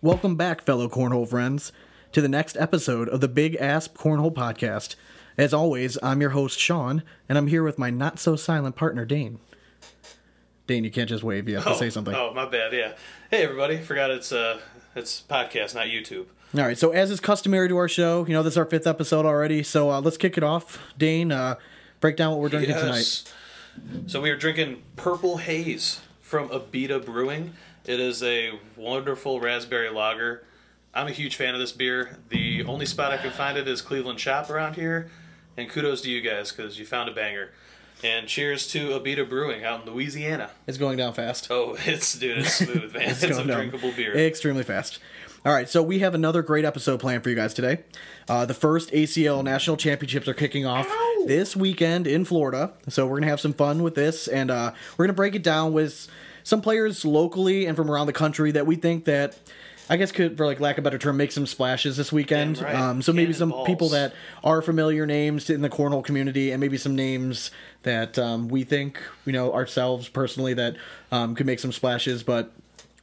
Welcome 0.00 0.36
back, 0.36 0.62
fellow 0.62 0.88
cornhole 0.88 1.28
friends, 1.28 1.72
to 2.12 2.20
the 2.20 2.28
next 2.28 2.56
episode 2.56 3.08
of 3.08 3.20
the 3.20 3.26
Big 3.26 3.56
Ass 3.56 3.88
Cornhole 3.88 4.32
Podcast. 4.32 4.94
As 5.36 5.52
always, 5.52 5.98
I'm 6.04 6.20
your 6.20 6.30
host, 6.30 6.56
Sean, 6.60 7.02
and 7.28 7.36
I'm 7.36 7.48
here 7.48 7.64
with 7.64 7.78
my 7.78 7.90
not 7.90 8.20
so 8.20 8.36
silent 8.36 8.76
partner, 8.76 9.04
Dane. 9.04 9.40
Dane, 10.68 10.84
you 10.84 10.92
can't 10.92 11.08
just 11.08 11.24
wave, 11.24 11.48
you 11.48 11.56
have 11.56 11.64
to 11.64 11.74
say 11.74 11.90
something. 11.90 12.14
Oh, 12.14 12.32
my 12.32 12.46
bad. 12.46 12.72
Yeah. 12.72 12.92
Hey, 13.28 13.42
everybody. 13.42 13.78
Forgot 13.78 14.12
it's 14.12 14.30
uh 14.30 14.60
it's 14.94 15.20
podcast, 15.28 15.74
not 15.74 15.86
YouTube. 15.86 16.26
All 16.54 16.60
right, 16.60 16.78
so 16.78 16.92
as 16.92 17.10
is 17.10 17.18
customary 17.18 17.68
to 17.68 17.76
our 17.76 17.88
show, 17.88 18.24
you 18.24 18.34
know, 18.34 18.44
this 18.44 18.54
is 18.54 18.58
our 18.58 18.66
fifth 18.66 18.86
episode 18.86 19.26
already, 19.26 19.64
so 19.64 19.90
uh, 19.90 20.00
let's 20.00 20.16
kick 20.16 20.38
it 20.38 20.44
off. 20.44 20.78
Dane, 20.96 21.32
uh, 21.32 21.56
break 21.98 22.16
down 22.16 22.30
what 22.30 22.40
we're 22.40 22.48
drinking 22.50 22.76
tonight. 22.76 23.24
So 24.06 24.20
we 24.20 24.30
are 24.30 24.36
drinking 24.36 24.80
Purple 24.94 25.38
Haze 25.38 26.00
from 26.20 26.48
Abita 26.50 27.04
Brewing. 27.04 27.54
It 27.88 28.00
is 28.00 28.22
a 28.22 28.52
wonderful 28.76 29.40
raspberry 29.40 29.88
lager. 29.88 30.44
I'm 30.92 31.06
a 31.06 31.10
huge 31.10 31.36
fan 31.36 31.54
of 31.54 31.60
this 31.60 31.72
beer. 31.72 32.18
The 32.28 32.62
only 32.64 32.84
spot 32.84 33.12
I 33.12 33.16
can 33.16 33.30
find 33.30 33.56
it 33.56 33.66
is 33.66 33.80
Cleveland 33.80 34.20
Shop 34.20 34.50
around 34.50 34.74
here. 34.74 35.08
And 35.56 35.70
kudos 35.70 36.02
to 36.02 36.10
you 36.10 36.20
guys 36.20 36.52
because 36.52 36.78
you 36.78 36.84
found 36.84 37.08
a 37.08 37.14
banger. 37.14 37.48
And 38.04 38.28
cheers 38.28 38.66
to 38.72 38.90
Abita 38.90 39.26
Brewing 39.26 39.64
out 39.64 39.86
in 39.86 39.90
Louisiana. 39.94 40.50
It's 40.66 40.76
going 40.76 40.98
down 40.98 41.14
fast. 41.14 41.46
Oh, 41.50 41.78
it's 41.86 42.12
dude, 42.18 42.40
it's 42.40 42.56
smooth, 42.56 42.92
man. 42.94 43.08
it's, 43.08 43.22
a 43.22 43.28
down 43.30 43.46
drinkable 43.46 43.92
beer. 43.92 44.14
Extremely 44.14 44.64
fast. 44.64 44.98
All 45.46 45.54
right, 45.54 45.66
so 45.66 45.82
we 45.82 46.00
have 46.00 46.14
another 46.14 46.42
great 46.42 46.66
episode 46.66 47.00
planned 47.00 47.22
for 47.22 47.30
you 47.30 47.36
guys 47.36 47.54
today. 47.54 47.84
Uh, 48.28 48.44
the 48.44 48.52
first 48.52 48.90
ACL 48.90 49.42
National 49.42 49.78
Championships 49.78 50.28
are 50.28 50.34
kicking 50.34 50.66
off 50.66 50.86
this 51.24 51.56
weekend 51.56 52.06
in 52.06 52.26
Florida, 52.26 52.74
so 52.88 53.06
we're 53.06 53.18
gonna 53.18 53.30
have 53.30 53.40
some 53.40 53.54
fun 53.54 53.82
with 53.82 53.94
this, 53.94 54.28
and 54.28 54.50
uh, 54.50 54.72
we're 54.98 55.06
gonna 55.06 55.14
break 55.14 55.34
it 55.34 55.42
down 55.42 55.72
with 55.72 56.06
some 56.48 56.62
players 56.62 57.04
locally 57.04 57.66
and 57.66 57.76
from 57.76 57.90
around 57.90 58.06
the 58.06 58.12
country 58.12 58.50
that 58.52 58.66
we 58.66 58.76
think 58.76 59.04
that. 59.04 59.38
I 59.90 59.96
guess 59.96 60.12
could, 60.12 60.36
for 60.36 60.44
like 60.44 60.60
lack 60.60 60.76
of 60.76 60.82
a 60.82 60.84
better 60.84 60.98
term, 60.98 61.16
make 61.16 61.32
some 61.32 61.46
splashes 61.46 61.96
this 61.96 62.12
weekend. 62.12 62.56
Damn 62.56 62.64
right. 62.66 62.74
Um, 62.74 63.00
so 63.00 63.10
maybe 63.10 63.32
some 63.32 63.48
Cannonballs. 63.48 63.66
people 63.66 63.88
that 63.88 64.12
are 64.44 64.60
familiar 64.60 65.06
names 65.06 65.48
in 65.48 65.62
the 65.62 65.70
cornhole 65.70 66.04
community, 66.04 66.50
and 66.50 66.60
maybe 66.60 66.76
some 66.76 66.94
names 66.94 67.50
that 67.84 68.18
um, 68.18 68.48
we 68.48 68.64
think 68.64 69.00
you 69.24 69.32
know 69.32 69.50
ourselves 69.54 70.06
personally 70.10 70.52
that 70.52 70.76
um, 71.10 71.34
could 71.34 71.46
make 71.46 71.58
some 71.58 71.72
splashes. 71.72 72.22
But 72.22 72.52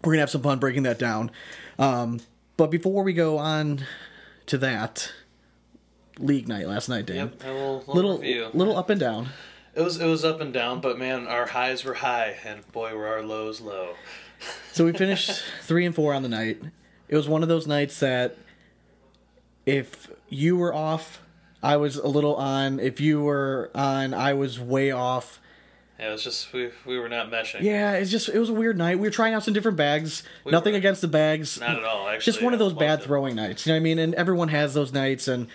we're 0.04 0.12
gonna 0.14 0.20
have 0.20 0.30
some 0.30 0.44
fun 0.44 0.60
breaking 0.60 0.84
that 0.84 1.00
down. 1.00 1.32
Um, 1.80 2.20
but 2.56 2.70
before 2.70 3.02
we 3.02 3.14
go 3.14 3.40
on 3.40 3.84
to 4.46 4.60
that, 4.60 5.12
league 6.20 6.48
night 6.48 6.68
last 6.68 6.88
night, 6.88 7.08
Dan. 7.08 7.16
Yep, 7.16 7.44
a 7.46 7.48
little, 7.48 7.78
little, 7.80 7.94
Little, 7.96 8.18
review. 8.20 8.48
little 8.54 8.78
up 8.78 8.92
and 8.92 9.00
down. 9.00 9.30
It 9.76 9.82
was 9.82 10.00
it 10.00 10.06
was 10.06 10.24
up 10.24 10.40
and 10.40 10.54
down, 10.54 10.80
but 10.80 10.98
man, 10.98 11.28
our 11.28 11.48
highs 11.48 11.84
were 11.84 11.96
high, 11.96 12.38
and 12.46 12.70
boy, 12.72 12.96
were 12.96 13.08
our 13.08 13.22
lows 13.22 13.60
low. 13.60 13.96
So 14.72 14.86
we 14.86 14.94
finished 14.94 15.44
three 15.64 15.86
and 15.86 15.94
four 15.94 16.14
on 16.14 16.24
the 16.24 16.30
night. 16.30 16.62
It 17.10 17.16
was 17.16 17.28
one 17.28 17.44
of 17.44 17.50
those 17.50 17.68
nights 17.68 18.00
that 18.00 18.38
if 19.66 20.10
you 20.30 20.58
were 20.58 20.74
off, 20.74 21.22
I 21.62 21.78
was 21.78 21.98
a 21.98 22.08
little 22.08 22.36
on. 22.36 22.80
If 22.80 23.00
you 23.02 23.22
were 23.22 23.70
on, 23.76 24.14
I 24.14 24.34
was 24.34 24.60
way 24.60 24.92
off. 24.92 25.40
Yeah, 26.00 26.10
it 26.10 26.12
was 26.12 26.24
just 26.24 26.52
we 26.54 26.72
we 26.86 26.98
were 27.00 27.10
not 27.10 27.32
meshing. 27.32 27.62
Yeah, 27.62 27.94
it's 27.94 28.12
just 28.12 28.30
it 28.30 28.40
was 28.40 28.50
a 28.50 28.54
weird 28.54 28.78
night. 28.78 29.00
We 29.00 29.08
were 29.08 29.12
trying 29.12 29.34
out 29.34 29.44
some 29.44 29.54
different 29.54 29.78
bags. 29.78 30.24
We 30.44 30.52
Nothing 30.52 30.74
were. 30.74 30.78
against 30.80 31.02
the 31.02 31.08
bags. 31.08 31.60
Not 31.60 31.78
at 31.78 31.84
all. 31.84 32.08
Actually, 32.08 32.32
just 32.32 32.42
one 32.42 32.54
of 32.54 32.60
those 32.60 32.74
bad 32.74 33.00
it. 33.00 33.04
throwing 33.06 33.36
nights. 33.36 33.66
You 33.66 33.72
know 33.72 33.76
what 33.78 33.82
I 33.82 33.84
mean? 33.84 34.00
And 34.00 34.14
everyone 34.16 34.50
has 34.50 34.74
those 34.74 34.92
nights, 34.94 35.28
and 35.28 35.48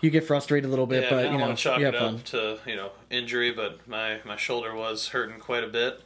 you 0.00 0.10
get 0.10 0.24
frustrated 0.24 0.66
a 0.66 0.70
little 0.70 0.86
bit. 0.86 1.04
Yeah, 1.04 1.10
but 1.10 1.26
I 1.26 1.32
you 1.32 1.38
know, 1.38 1.54
chalk 1.54 1.80
you 1.80 1.88
it 1.88 1.94
up 1.94 2.00
fun. 2.00 2.20
to 2.26 2.58
you 2.66 2.76
know 2.76 2.90
injury, 3.10 3.50
but 3.50 3.86
my 3.88 4.20
my 4.24 4.36
shoulder 4.36 4.74
was 4.74 5.08
hurting 5.08 5.38
quite 5.40 5.64
a 5.64 5.68
bit. 5.68 6.02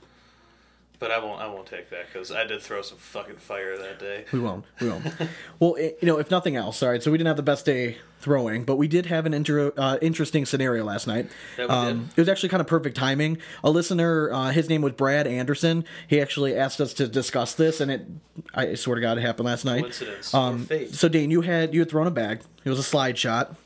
But 0.99 1.11
I 1.11 1.19
won't 1.19 1.41
I 1.41 1.49
won't 1.49 1.67
take 1.67 1.91
that 1.91 2.07
because 2.13 2.31
I 2.31 2.45
did 2.45 2.63
throw 2.63 2.81
some 2.81 2.97
fucking 2.99 3.37
fire 3.37 3.77
that 3.77 3.99
day. 3.99 4.25
We 4.33 4.39
won't. 4.39 4.65
We 4.81 4.89
won't. 4.89 5.05
well, 5.59 5.75
i 5.77 5.95
you 6.01 6.07
know, 6.07 6.19
if 6.19 6.31
nothing 6.31 6.55
else, 6.55 6.81
all 6.81 6.91
right. 6.91 7.03
So 7.03 7.11
we 7.11 7.19
didn't 7.19 7.27
have 7.27 7.37
the 7.37 7.43
best 7.43 7.67
day 7.67 7.97
throwing, 8.21 8.63
but 8.65 8.77
we 8.77 8.87
did 8.87 9.07
have 9.07 9.27
an 9.27 9.35
inter- 9.35 9.73
uh, 9.77 9.99
interesting 10.01 10.47
scenario 10.47 10.85
last 10.85 11.09
night. 11.09 11.29
Um, 11.69 12.05
did. 12.05 12.11
It 12.11 12.21
was 12.21 12.29
actually 12.29 12.51
kind 12.51 12.61
of 12.61 12.69
perfect 12.69 12.97
timing. 12.97 13.39
A 13.65 13.71
listener, 13.71 14.33
uh, 14.33 14.51
his 14.53 14.69
name 14.69 14.81
was 14.81 14.93
Brad 14.93 15.27
Anderson. 15.27 15.85
He 16.07 16.21
actually 16.21 16.55
asked 16.57 16.81
us 16.81 16.95
to 16.95 17.09
discuss 17.09 17.55
this, 17.55 17.81
and 17.81 17.91
it, 17.91 18.07
I 18.55 18.75
swear 18.77 18.95
to 18.95 19.01
God, 19.01 19.19
it 19.19 19.23
happened 19.23 19.47
last 19.47 19.65
night. 19.65 19.81
Coincidence 19.83 20.33
Um, 20.33 20.67
fate. 20.67 20.95
so 20.95 21.09
Dane, 21.09 21.33
you 21.33 21.41
had 21.41 21.75
you 21.75 21.81
had 21.81 21.91
thrown 21.91 22.07
a 22.07 22.13
bag. 22.13 22.43
It 22.65 22.71
was 22.71 22.79
a 22.79 22.85
slide 22.85 23.19
shot, 23.19 23.57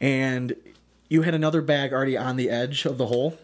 and 0.00 0.54
you 1.08 1.22
had 1.22 1.34
another 1.34 1.62
bag 1.62 1.92
already 1.92 2.16
on 2.16 2.36
the 2.36 2.50
edge 2.50 2.84
of 2.84 2.98
the 2.98 3.06
hole. 3.06 3.38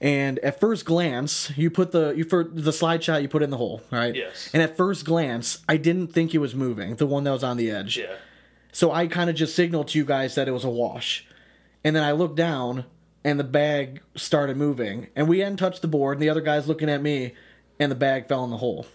And 0.00 0.38
at 0.40 0.60
first 0.60 0.84
glance, 0.84 1.50
you 1.56 1.70
put 1.70 1.92
the 1.92 2.10
you 2.10 2.24
for 2.24 2.44
the 2.44 2.72
slide 2.72 3.02
shot 3.02 3.22
you 3.22 3.28
put 3.28 3.42
in 3.42 3.50
the 3.50 3.56
hole, 3.56 3.82
right? 3.90 4.14
Yes. 4.14 4.50
And 4.52 4.62
at 4.62 4.76
first 4.76 5.06
glance, 5.06 5.62
I 5.68 5.78
didn't 5.78 6.08
think 6.08 6.34
it 6.34 6.38
was 6.38 6.54
moving, 6.54 6.96
the 6.96 7.06
one 7.06 7.24
that 7.24 7.30
was 7.30 7.42
on 7.42 7.56
the 7.56 7.70
edge. 7.70 7.96
Yeah, 7.96 8.16
So 8.72 8.92
I 8.92 9.06
kind 9.06 9.30
of 9.30 9.36
just 9.36 9.56
signaled 9.56 9.88
to 9.88 9.98
you 9.98 10.04
guys 10.04 10.34
that 10.34 10.48
it 10.48 10.52
was 10.52 10.64
a 10.64 10.70
wash. 10.70 11.26
And 11.82 11.96
then 11.96 12.02
I 12.02 12.12
looked 12.12 12.36
down 12.36 12.84
and 13.24 13.40
the 13.40 13.44
bag 13.44 14.02
started 14.14 14.56
moving. 14.56 15.08
And 15.16 15.28
we 15.28 15.38
hadn't 15.38 15.56
touched 15.56 15.82
the 15.82 15.88
board, 15.88 16.16
and 16.16 16.22
the 16.22 16.28
other 16.28 16.40
guy's 16.40 16.68
looking 16.68 16.88
at 16.90 17.02
me, 17.02 17.34
and 17.80 17.90
the 17.90 17.96
bag 17.96 18.28
fell 18.28 18.44
in 18.44 18.50
the 18.50 18.58
hole. 18.58 18.86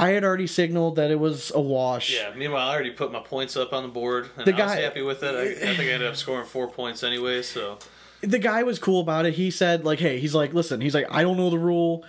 I 0.00 0.10
had 0.10 0.24
already 0.24 0.46
signaled 0.46 0.96
that 0.96 1.10
it 1.10 1.20
was 1.20 1.52
a 1.54 1.60
wash. 1.60 2.14
yeah. 2.14 2.32
Meanwhile, 2.36 2.68
I 2.68 2.72
already 2.74 2.90
put 2.90 3.12
my 3.12 3.20
points 3.20 3.56
up 3.56 3.72
on 3.72 3.82
the 3.82 3.88
board, 3.88 4.30
and 4.36 4.46
The 4.46 4.54
I 4.54 4.56
guy- 4.56 4.64
was 4.76 4.84
happy 4.84 5.02
with 5.02 5.22
it. 5.22 5.34
I, 5.34 5.70
I 5.70 5.76
think 5.76 5.88
I 5.90 5.92
ended 5.92 6.08
up 6.08 6.16
scoring 6.16 6.46
four 6.46 6.68
points 6.68 7.02
anyway. 7.04 7.42
So 7.42 7.78
the 8.22 8.38
guy 8.38 8.62
was 8.62 8.78
cool 8.78 9.00
about 9.00 9.26
it. 9.26 9.34
He 9.34 9.50
said, 9.50 9.84
like, 9.84 9.98
hey, 9.98 10.18
he's 10.18 10.34
like, 10.34 10.52
listen, 10.54 10.80
he's 10.80 10.94
like, 10.94 11.06
I 11.10 11.22
don't 11.22 11.36
know 11.36 11.50
the 11.50 11.58
rule. 11.58 12.04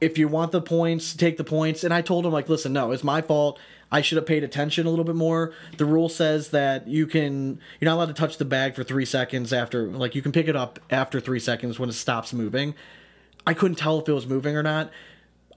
If 0.00 0.18
you 0.18 0.28
want 0.28 0.52
the 0.52 0.60
points, 0.60 1.14
take 1.14 1.36
the 1.38 1.44
points. 1.44 1.82
And 1.84 1.94
I 1.94 2.02
told 2.02 2.26
him, 2.26 2.32
like, 2.32 2.48
listen, 2.48 2.72
no, 2.72 2.90
it's 2.92 3.04
my 3.04 3.22
fault. 3.22 3.58
I 3.90 4.00
should 4.02 4.16
have 4.16 4.26
paid 4.26 4.42
attention 4.42 4.86
a 4.86 4.90
little 4.90 5.04
bit 5.04 5.14
more. 5.14 5.52
The 5.78 5.84
rule 5.84 6.08
says 6.08 6.50
that 6.50 6.88
you 6.88 7.06
can, 7.06 7.60
you're 7.80 7.86
not 7.88 7.94
allowed 7.94 8.06
to 8.06 8.12
touch 8.14 8.36
the 8.36 8.44
bag 8.44 8.74
for 8.74 8.82
three 8.82 9.04
seconds 9.06 9.52
after, 9.52 9.86
like, 9.86 10.14
you 10.16 10.20
can 10.22 10.32
pick 10.32 10.48
it 10.48 10.56
up 10.56 10.80
after 10.90 11.20
three 11.20 11.38
seconds 11.40 11.78
when 11.78 11.88
it 11.88 11.92
stops 11.94 12.32
moving. 12.32 12.74
I 13.46 13.54
couldn't 13.54 13.76
tell 13.76 14.00
if 14.00 14.08
it 14.08 14.12
was 14.12 14.26
moving 14.26 14.56
or 14.56 14.62
not. 14.64 14.90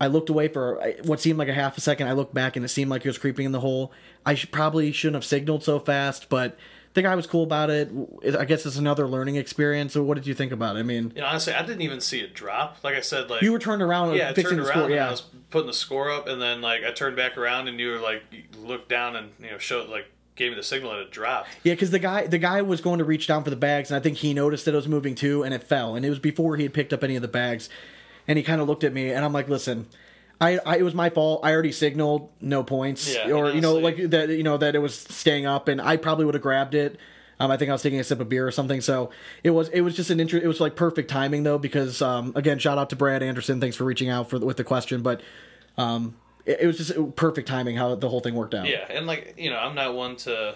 I 0.02 0.08
looked 0.08 0.30
away 0.30 0.48
for 0.48 0.82
uh, 0.82 0.92
what 1.04 1.20
seemed 1.20 1.38
like 1.40 1.50
a 1.50 1.54
half 1.54 1.78
a 1.78 1.82
second. 1.82 2.08
I 2.08 2.14
looked 2.14 2.34
back 2.34 2.56
and 2.56 2.64
it 2.64 2.70
seemed 2.70 2.90
like 2.90 3.06
it 3.06 3.10
was 3.10 3.18
creeping 3.18 3.46
in 3.46 3.52
the 3.52 3.60
hole. 3.60 3.92
I 4.26 4.36
should, 4.36 4.52
probably 4.52 4.92
shouldn't 4.92 5.16
have 5.16 5.26
signaled 5.26 5.64
so 5.64 5.80
fast, 5.80 6.30
but 6.30 6.58
the 6.94 7.02
guy 7.02 7.16
was 7.16 7.28
cool 7.28 7.44
about 7.44 7.70
it. 7.70 7.90
I 8.38 8.46
guess 8.46 8.66
it's 8.66 8.78
another 8.78 9.08
learning 9.08 9.36
experience. 9.36 9.94
So, 9.94 10.04
what 10.04 10.16
did 10.16 10.26
you 10.26 10.34
think 10.34 10.52
about 10.52 10.76
it? 10.76 10.80
I 10.80 10.84
mean, 10.84 11.12
you 11.16 11.22
know, 11.22 11.28
honestly, 11.28 11.54
I 11.54 11.62
didn't 11.62 11.82
even 11.82 12.02
see 12.02 12.20
it 12.20 12.34
drop. 12.34 12.78
Like 12.84 12.96
I 12.96 13.02
said, 13.02 13.30
like 13.30 13.42
you 13.42 13.52
were 13.52 13.60
turned 13.60 13.82
around, 13.82 14.16
yeah, 14.16 14.30
I 14.30 14.34
fixing 14.34 14.58
turned 14.58 14.66
the 14.66 14.70
around 14.70 14.74
score. 14.74 14.86
and 14.86 14.96
Yeah, 14.96 15.08
I 15.08 15.12
was 15.12 15.22
putting 15.50 15.68
the 15.68 15.74
score 15.74 16.10
up, 16.10 16.28
and 16.28 16.42
then 16.42 16.62
like 16.62 16.84
I 16.84 16.92
turned 16.92 17.16
back 17.16 17.38
around, 17.38 17.68
and 17.68 17.80
you 17.80 17.92
were 17.92 18.00
like 18.00 18.24
looked 18.58 18.90
down 18.90 19.16
and 19.16 19.32
you 19.40 19.52
know 19.52 19.58
showed 19.58 19.90
like 19.90 20.06
gave 20.36 20.52
me 20.52 20.56
the 20.56 20.64
signal 20.64 20.92
that 20.92 21.00
it 21.02 21.12
dropped. 21.12 21.50
yeah, 21.64 21.74
because 21.74 21.92
the 21.92 22.00
guy, 22.00 22.26
the 22.26 22.38
guy 22.38 22.62
was 22.62 22.80
going 22.80 23.00
to 23.00 23.04
reach 23.04 23.28
down 23.28 23.44
for 23.44 23.50
the 23.50 23.56
bags, 23.58 23.92
and 23.92 23.98
I 23.98 24.00
think 24.02 24.18
he 24.18 24.34
noticed 24.34 24.66
that 24.66 24.74
it 24.74 24.78
was 24.78 24.88
moving 24.88 25.14
too, 25.14 25.44
and 25.44 25.54
it 25.54 25.64
fell, 25.64 25.96
and 25.96 26.06
it 26.06 26.10
was 26.10 26.20
before 26.20 26.56
he 26.56 26.64
had 26.64 26.74
picked 26.74 26.94
up 26.94 27.04
any 27.04 27.16
of 27.18 27.22
the 27.22 27.28
bags, 27.28 27.70
and 28.30 28.38
he 28.38 28.44
kind 28.44 28.62
of 28.62 28.68
looked 28.70 28.86
at 28.86 28.94
me, 28.94 29.12
and 29.12 29.26
I'm 29.26 29.34
like, 29.34 29.50
listen. 29.50 29.88
I, 30.42 30.58
I, 30.66 30.78
it 30.78 30.84
was 30.84 30.94
my 30.94 31.10
fault. 31.10 31.42
I 31.44 31.52
already 31.52 31.74
signaled 31.74 32.30
no 32.40 32.64
points, 32.64 33.14
Yeah, 33.14 33.32
or 33.34 33.52
you 33.52 33.60
know, 33.60 33.74
like 33.74 33.98
that, 34.12 34.30
you 34.30 34.44
know, 34.44 34.56
that 34.56 34.74
it 34.74 34.80
was 34.80 34.96
staying 34.96 35.46
up, 35.46 35.68
and 35.68 35.82
I 35.82 35.98
probably 35.98 36.24
would 36.24 36.34
have 36.34 36.42
grabbed 36.42 36.76
it. 36.76 36.98
Um, 37.42 37.52
I 37.52 37.58
think 37.58 37.70
I 37.70 37.74
was 37.74 37.82
taking 37.82 38.00
a 38.00 38.06
sip 38.06 38.22
of 38.22 38.30
beer 38.30 38.48
or 38.48 38.52
something. 38.52 38.80
So 38.80 39.12
it 39.44 39.50
was, 39.50 39.68
it 39.68 39.82
was 39.82 39.98
just 39.98 40.10
an 40.12 40.22
interest. 40.22 40.44
It 40.44 40.48
was 40.48 40.62
like 40.62 40.78
perfect 40.78 41.10
timing 41.10 41.44
though, 41.44 41.58
because 41.58 42.02
um, 42.02 42.32
again, 42.36 42.58
shout 42.58 42.78
out 42.78 42.90
to 42.92 42.96
Brad 42.96 43.22
Anderson. 43.22 43.60
Thanks 43.60 43.76
for 43.76 43.84
reaching 43.84 44.10
out 44.10 44.30
for 44.30 44.40
with 44.40 44.56
the 44.56 44.64
question, 44.64 45.02
but 45.02 45.22
um, 45.78 46.16
it, 46.46 46.62
it 46.62 46.68
was 46.68 46.78
just 46.78 47.16
perfect 47.18 47.48
timing 47.48 47.76
how 47.76 47.96
the 47.96 48.08
whole 48.08 48.22
thing 48.22 48.36
worked 48.36 48.54
out. 48.54 48.66
Yeah, 48.66 48.86
and 48.90 49.08
like 49.08 49.36
you 49.38 49.50
know, 49.50 49.58
I'm 49.58 49.76
not 49.76 49.94
one 49.94 50.16
to 50.18 50.56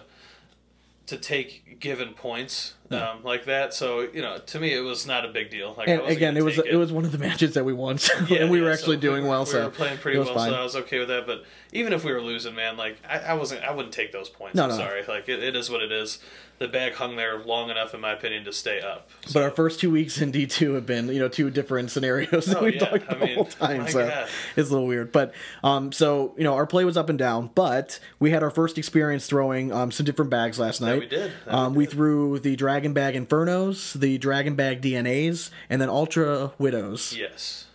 to 1.06 1.18
take 1.18 1.80
given 1.80 2.14
points 2.14 2.76
um, 2.90 3.24
like 3.24 3.46
that. 3.46 3.74
So 3.74 4.02
you 4.02 4.22
know, 4.22 4.38
to 4.38 4.60
me, 4.60 4.74
it 4.74 4.80
was 4.80 5.06
not 5.06 5.26
a 5.26 5.28
big 5.28 5.50
deal. 5.50 5.74
Like 5.78 5.88
And 5.90 6.02
again, 6.04 6.38
it 6.38 6.44
was 6.44 6.56
take 6.56 6.66
it. 6.66 6.76
was 6.78 6.92
one 6.92 7.06
of 7.06 7.12
the 7.12 7.18
matches 7.28 7.54
that 7.56 7.66
we 7.66 7.74
won, 7.74 7.98
so, 7.98 8.14
Yeah, 8.28 8.44
and 8.44 8.52
we 8.52 8.62
were 8.62 8.72
actually 8.72 8.98
so 8.98 9.02
doing 9.02 9.24
we, 9.24 9.30
well. 9.30 9.42
We 9.42 9.52
so 9.52 9.66
were 9.66 9.70
playing 9.72 9.98
pretty 9.98 10.20
well, 10.20 10.34
fine. 10.34 10.52
so 10.52 10.56
I 10.56 10.64
was 10.64 10.76
okay 10.76 11.00
with 11.00 11.10
that. 11.10 11.26
But 11.26 11.44
even 11.72 11.92
if 11.94 12.04
we 12.06 12.12
were 12.14 12.22
losing, 12.22 12.56
man, 12.56 12.78
like 12.78 12.98
I, 13.08 13.20
I 13.20 13.34
wasn't, 13.34 13.64
I 13.64 13.72
wouldn't 13.72 13.94
take 13.94 14.12
those 14.12 14.30
points. 14.30 14.56
No, 14.56 14.64
I'm 14.64 14.70
no. 14.70 14.78
sorry. 14.78 15.04
Like 15.06 15.28
it, 15.28 15.44
it 15.44 15.56
is 15.56 15.70
what 15.70 15.82
it 15.82 15.92
is. 15.92 16.20
The 16.60 16.68
bag 16.70 16.94
hung 16.94 17.18
there 17.18 17.40
long 17.40 17.70
enough, 17.70 17.94
in 17.94 18.00
my 18.00 18.14
opinion, 18.14 18.46
to 18.46 18.54
stay 18.54 18.80
up. 18.80 19.10
But 19.34 19.44
our 19.44 19.50
first 19.52 19.82
two 19.82 19.92
weeks 19.92 20.22
in 20.22 20.32
D 20.32 20.46
two 20.48 20.76
have 20.76 20.86
been, 20.86 21.08
you 21.10 21.20
know, 21.20 21.28
two 21.28 21.50
different 21.50 21.92
scenarios 21.92 22.46
that 22.46 22.58
Oh, 22.58 22.64
we've 22.64 22.76
yeah. 22.76 22.86
talked 22.90 23.10
I 23.10 23.14
the 23.16 23.26
mean, 23.26 23.36
whole 23.36 23.46
time. 23.46 23.88
so 23.90 24.08
God. 24.08 24.30
it's 24.56 24.70
a 24.70 24.72
little 24.72 24.88
weird. 24.88 25.12
But 25.12 25.34
um, 25.64 25.92
so 25.92 26.34
you 26.38 26.44
know, 26.46 26.54
our 26.54 26.66
play 26.66 26.86
was 26.86 26.96
up 26.96 27.10
and 27.10 27.20
down, 27.20 27.50
but 27.54 28.00
we 28.20 28.32
had 28.32 28.44
our 28.44 28.52
first 28.52 28.78
experience 28.78 29.26
throwing 29.28 29.74
um 29.74 29.92
some 29.92 30.06
different 30.06 30.32
bags 30.32 30.58
last 30.58 30.80
night. 30.80 31.00
we 31.00 31.08
did. 31.08 31.32
That 31.46 31.54
Um, 31.54 31.74
we 31.74 31.80
we 31.80 31.86
did. 31.86 31.94
threw 31.96 32.40
the 32.40 32.56
Dragon 32.56 32.94
Bag 32.94 33.16
Infernos, 33.16 34.00
the 34.00 34.18
Dragon 34.18 34.56
Bag 34.56 34.82
DNAs, 34.82 35.50
and 35.70 35.82
then 35.82 35.90
Ultra 35.90 36.54
Widows. 36.60 37.14
yes, 37.18 37.66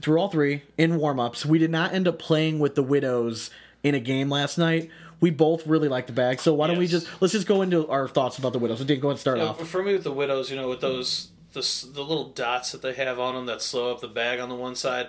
through 0.00 0.18
all 0.18 0.28
three 0.28 0.62
in 0.76 0.96
warm 0.96 1.20
ups. 1.20 1.46
We 1.46 1.58
did 1.58 1.70
not 1.70 1.92
end 1.94 2.08
up 2.08 2.18
playing 2.18 2.58
with 2.58 2.74
the 2.74 2.82
widows 2.82 3.50
in 3.84 3.94
a 3.94 4.00
game 4.00 4.30
last 4.30 4.56
night. 4.58 4.90
We 5.20 5.30
both 5.30 5.66
really 5.66 5.88
like 5.88 6.06
the 6.06 6.12
bag, 6.12 6.40
so 6.40 6.52
why 6.54 6.66
don't 6.66 6.78
we 6.78 6.84
Yes. 6.84 6.90
just 7.04 7.06
let's 7.22 7.32
just 7.32 7.46
go 7.46 7.62
into 7.62 7.88
our 7.88 8.08
thoughts 8.08 8.38
about 8.38 8.52
the 8.52 8.58
widows. 8.58 8.78
So, 8.78 8.84
Dane, 8.84 9.00
go 9.00 9.08
ahead 9.08 9.12
and 9.14 9.20
start 9.20 9.38
off. 9.40 9.66
for 9.68 9.82
me 9.82 9.92
with 9.94 10.04
the 10.04 10.12
widows, 10.12 10.50
you 10.50 10.56
know, 10.56 10.68
with 10.68 10.80
those 10.80 11.28
the 11.52 11.60
s- 11.60 11.82
the 11.88 12.02
little 12.02 12.30
dots 12.30 12.72
that 12.72 12.82
they 12.82 12.94
have 12.94 13.18
on 13.20 13.34
them 13.34 13.46
that 13.46 13.62
slow 13.62 13.92
up 13.92 14.00
the 14.00 14.08
bag 14.08 14.40
on 14.40 14.48
the 14.48 14.54
one 14.56 14.74
side. 14.74 15.08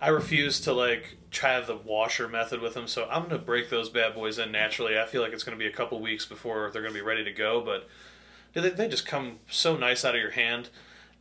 I 0.00 0.08
refuse 0.08 0.60
to 0.60 0.72
like 0.74 1.16
try 1.30 1.58
the 1.60 1.74
washer 1.76 2.28
method 2.28 2.60
with 2.60 2.74
them, 2.74 2.86
so 2.86 3.08
I'm 3.10 3.22
gonna 3.22 3.38
break 3.38 3.70
those 3.70 3.88
bad 3.88 4.14
boys 4.14 4.38
in 4.38 4.52
naturally. 4.52 4.98
I 4.98 5.06
feel 5.06 5.22
like 5.22 5.32
it's 5.32 5.42
gonna 5.42 5.56
be 5.56 5.66
a 5.66 5.72
couple 5.72 5.98
weeks 6.00 6.26
before 6.26 6.70
they're 6.70 6.82
gonna 6.82 6.92
be 6.94 7.00
ready 7.00 7.24
to 7.24 7.32
go, 7.32 7.62
but 7.62 7.88
dude, 8.54 8.64
they, 8.64 8.70
they 8.70 8.88
just 8.88 9.06
come 9.06 9.38
so 9.50 9.74
nice 9.76 10.04
out 10.04 10.14
of 10.14 10.20
your 10.20 10.32
hand. 10.32 10.68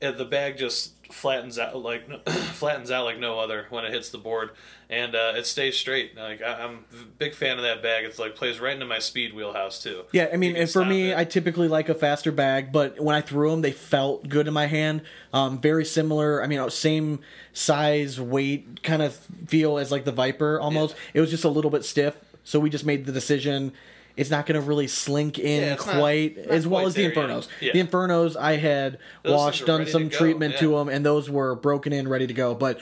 And 0.01 0.17
the 0.17 0.25
bag 0.25 0.57
just 0.57 0.94
flattens 1.11 1.59
out 1.59 1.75
like 1.77 2.07
flattens 2.29 2.91
out 2.91 3.05
like 3.05 3.19
no 3.19 3.39
other 3.39 3.67
when 3.69 3.85
it 3.85 3.93
hits 3.93 4.09
the 4.09 4.17
board, 4.17 4.51
and 4.89 5.15
uh, 5.15 5.33
it 5.35 5.45
stays 5.45 5.77
straight. 5.77 6.15
Like 6.17 6.41
I, 6.41 6.63
I'm 6.63 6.85
a 6.93 7.05
big 7.17 7.33
fan 7.33 7.57
of 7.57 7.63
that 7.63 7.81
bag. 7.81 8.05
It's 8.05 8.19
like 8.19 8.35
plays 8.35 8.59
right 8.59 8.73
into 8.73 8.85
my 8.85 8.99
speed 8.99 9.33
wheelhouse 9.33 9.81
too. 9.81 10.03
Yeah, 10.11 10.29
I 10.31 10.37
mean, 10.37 10.55
and 10.55 10.69
for 10.69 10.85
me, 10.85 11.11
it. 11.11 11.17
I 11.17 11.23
typically 11.23 11.67
like 11.67 11.89
a 11.89 11.95
faster 11.95 12.31
bag, 12.31 12.71
but 12.71 12.99
when 12.99 13.15
I 13.15 13.21
threw 13.21 13.51
them, 13.51 13.61
they 13.61 13.71
felt 13.71 14.27
good 14.29 14.47
in 14.47 14.53
my 14.53 14.67
hand. 14.67 15.01
Um, 15.33 15.59
very 15.59 15.85
similar. 15.85 16.43
I 16.43 16.47
mean, 16.47 16.59
uh, 16.59 16.69
same 16.69 17.19
size, 17.53 18.19
weight, 18.19 18.83
kind 18.83 19.01
of 19.01 19.15
feel 19.47 19.77
as 19.77 19.91
like 19.91 20.05
the 20.05 20.11
Viper 20.11 20.59
almost. 20.59 20.95
It 21.13 21.21
was 21.21 21.29
just 21.29 21.43
a 21.43 21.49
little 21.49 21.71
bit 21.71 21.85
stiff, 21.85 22.15
so 22.43 22.59
we 22.59 22.69
just 22.69 22.85
made 22.85 23.05
the 23.05 23.11
decision. 23.11 23.73
It's 24.17 24.29
not 24.29 24.45
going 24.45 24.59
to 24.59 24.65
really 24.65 24.87
slink 24.87 25.37
in 25.37 25.61
Yeah, 25.61 25.73
it's 25.73 25.85
not- 25.85 25.99
quite 25.99 26.37
not 26.37 26.47
as 26.47 26.67
well 26.67 26.81
quite 26.81 26.87
as 26.87 26.93
the. 26.95 27.11
Infernos. 27.11 27.47
Yeah. 27.59 27.73
The 27.73 27.83
Infernos, 27.83 28.35
I 28.37 28.55
had 28.55 28.97
Those 29.23 29.33
washed, 29.33 29.65
done 29.65 29.85
some 29.87 30.09
to 30.09 30.17
treatment 30.17 30.57
to 30.57 30.69
them, 30.77 30.89
and 30.89 31.05
those 31.05 31.29
were 31.29 31.55
broken 31.55 31.91
in, 31.93 32.07
ready 32.07 32.27
to 32.27 32.33
go. 32.33 32.55
But 32.55 32.79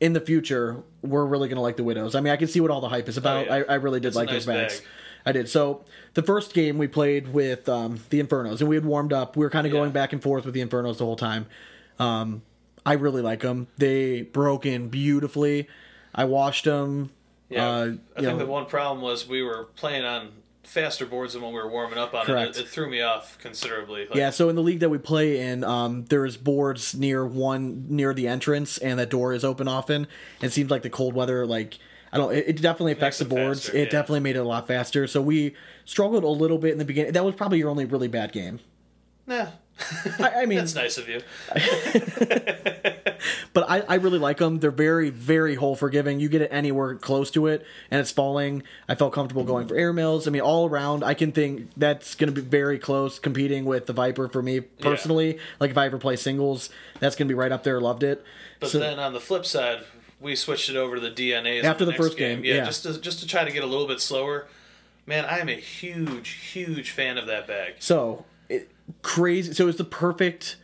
in 0.00 0.12
the 0.14 0.20
future, 0.20 0.82
we're 1.02 1.26
really 1.26 1.48
going 1.48 1.56
to 1.56 1.62
like 1.62 1.76
the 1.76 1.84
Widows. 1.84 2.14
I 2.14 2.20
mean, 2.20 2.32
I 2.32 2.36
can 2.36 2.48
see 2.48 2.60
what 2.60 2.70
all 2.70 2.80
the 2.80 2.88
hype 2.88 3.08
is 3.08 3.16
about. 3.16 3.48
Oh, 3.48 3.56
yeah. 3.56 3.64
I, 3.68 3.72
I 3.72 3.74
really 3.76 4.00
did 4.00 4.14
like 4.14 4.26
nice 4.26 4.44
those 4.44 4.46
bags. 4.46 4.80
bag. 4.80 4.88
I 5.26 5.32
did. 5.32 5.48
So 5.48 5.84
the 6.14 6.22
first 6.22 6.52
game 6.52 6.76
we 6.78 6.86
played 6.86 7.32
with 7.32 7.68
um, 7.68 8.00
the 8.10 8.22
Infernos, 8.22 8.60
and 8.60 8.68
we 8.68 8.76
had 8.76 8.84
warmed 8.84 9.12
up. 9.12 9.36
We 9.36 9.44
were 9.44 9.50
kind 9.50 9.66
of 9.66 9.72
going 9.72 9.90
back 9.90 10.12
and 10.12 10.22
forth 10.22 10.44
with 10.44 10.54
the 10.54 10.64
Infernos 10.64 10.98
the 10.98 11.04
whole 11.04 11.16
time. 11.16 11.46
Um, 11.98 12.42
I 12.84 12.94
really 12.94 13.22
like 13.22 13.40
them. 13.40 13.68
They 13.78 14.22
broke 14.22 14.66
in 14.66 14.88
beautifully. 14.88 15.68
I 16.14 16.24
washed 16.24 16.64
them. 16.64 17.10
Yeah, 17.48 17.66
uh, 17.68 17.80
I 18.16 18.20
think 18.20 18.32
know, 18.32 18.36
the 18.38 18.46
one 18.46 18.66
problem 18.66 19.00
was 19.02 19.26
we 19.26 19.42
were 19.42 19.68
playing 19.76 20.04
on 20.04 20.30
faster 20.64 21.06
boards 21.06 21.34
than 21.34 21.42
when 21.42 21.52
we 21.52 21.60
were 21.60 21.68
warming 21.68 21.98
up 21.98 22.14
on 22.14 22.26
Correct. 22.26 22.56
it. 22.56 22.62
It, 22.62 22.68
threw 22.68 22.88
me 22.88 23.00
off 23.00 23.38
considerably. 23.38 24.06
Like, 24.06 24.14
Yeah, 24.16 24.30
so 24.30 24.48
in 24.48 24.56
the 24.56 24.62
league 24.62 24.80
that 24.80 24.90
we 24.90 24.98
play 24.98 25.40
in, 25.40 25.64
um, 25.64 26.04
there's 26.06 26.36
boards 26.36 26.94
near 26.94 27.24
one 27.26 27.86
near 27.88 28.12
the 28.14 28.28
entrance, 28.28 28.78
and 28.78 28.98
that 28.98 29.10
door 29.10 29.32
is 29.32 29.44
open 29.44 29.68
often. 29.68 30.06
It 30.40 30.52
seems 30.52 30.70
like 30.70 30.82
the 30.82 30.90
cold 30.90 31.14
weather, 31.14 31.46
like 31.46 31.78
I 32.12 32.16
don't, 32.16 32.32
it, 32.32 32.44
it 32.48 32.62
definitely 32.62 32.92
affects 32.92 33.18
the 33.18 33.24
boards. 33.24 33.64
faster, 33.64 33.76
it 33.76 33.84
yeah. 33.86 33.90
definitely 33.90 34.20
made 34.20 34.36
it 34.36 34.40
a 34.40 34.44
lot 34.44 34.68
faster. 34.68 35.06
So 35.06 35.20
we 35.20 35.54
struggled 35.84 36.22
a 36.22 36.28
little 36.28 36.58
bit 36.58 36.72
in 36.72 36.78
the 36.78 36.84
beginning. 36.84 37.12
That 37.12 37.24
was 37.24 37.34
probably 37.34 37.58
your 37.58 37.70
only 37.70 37.84
really 37.86 38.08
bad 38.08 38.32
game. 38.32 38.60
Nah. 39.26 39.48
I, 40.20 40.42
I 40.42 40.46
mean, 40.46 40.58
That's 40.58 40.74
nice 40.74 40.98
of 40.98 41.08
you. 41.08 41.20
but 43.54 43.70
I, 43.70 43.80
I 43.88 43.94
really 43.94 44.18
like 44.18 44.38
them. 44.38 44.58
They're 44.58 44.72
very, 44.72 45.10
very 45.10 45.54
hole 45.54 45.76
forgiving. 45.76 46.18
You 46.18 46.28
get 46.28 46.42
it 46.42 46.48
anywhere 46.52 46.96
close 46.96 47.30
to 47.30 47.46
it, 47.46 47.64
and 47.90 48.00
it's 48.00 48.10
falling. 48.10 48.64
I 48.88 48.96
felt 48.96 49.12
comfortable 49.12 49.44
going 49.44 49.68
for 49.68 49.76
airmails. 49.76 50.26
I 50.26 50.30
mean, 50.30 50.42
all 50.42 50.68
around, 50.68 51.04
I 51.04 51.14
can 51.14 51.30
think 51.30 51.70
that's 51.76 52.16
going 52.16 52.34
to 52.34 52.42
be 52.42 52.46
very 52.46 52.80
close 52.80 53.20
competing 53.20 53.64
with 53.64 53.86
the 53.86 53.92
Viper 53.92 54.28
for 54.28 54.42
me 54.42 54.60
personally. 54.60 55.38
Like 55.60 55.70
if 55.70 55.78
I 55.78 55.86
ever 55.86 55.98
play 55.98 56.16
singles, 56.16 56.68
that's 56.98 57.14
going 57.14 57.28
to 57.28 57.32
be 57.32 57.38
right 57.38 57.52
up 57.52 57.62
there. 57.62 57.80
Loved 57.80 58.02
it. 58.02 58.24
But 58.58 58.70
So- 58.70 58.80
then 58.80 58.98
on 58.98 59.12
the 59.12 59.20
flip 59.20 59.46
side, 59.46 59.84
we 60.20 60.34
switched 60.34 60.68
it 60.68 60.76
over 60.76 60.96
to 60.96 61.00
the 61.00 61.10
DNAs 61.10 61.62
After 61.62 61.84
in 61.84 61.90
the 61.90 61.96
first 61.96 62.16
game, 62.16 62.44
yeah. 62.44 62.64
just 62.64 62.82
to, 62.82 63.00
just 63.00 63.20
to 63.20 63.26
try 63.26 63.44
to 63.44 63.52
get 63.52 63.62
a 63.62 63.66
little 63.66 63.86
bit 63.86 64.00
slower. 64.00 64.48
Man, 65.06 65.24
I 65.26 65.38
am 65.38 65.48
a 65.48 65.52
huge, 65.52 66.30
huge 66.30 66.90
fan 66.90 67.18
of 67.18 67.26
that 67.26 67.46
bag. 67.46 67.74
So 67.78 68.24
it, 68.48 68.70
crazy. 69.02 69.52
So 69.52 69.68
it's 69.68 69.78
the 69.78 69.84
perfect 69.84 70.56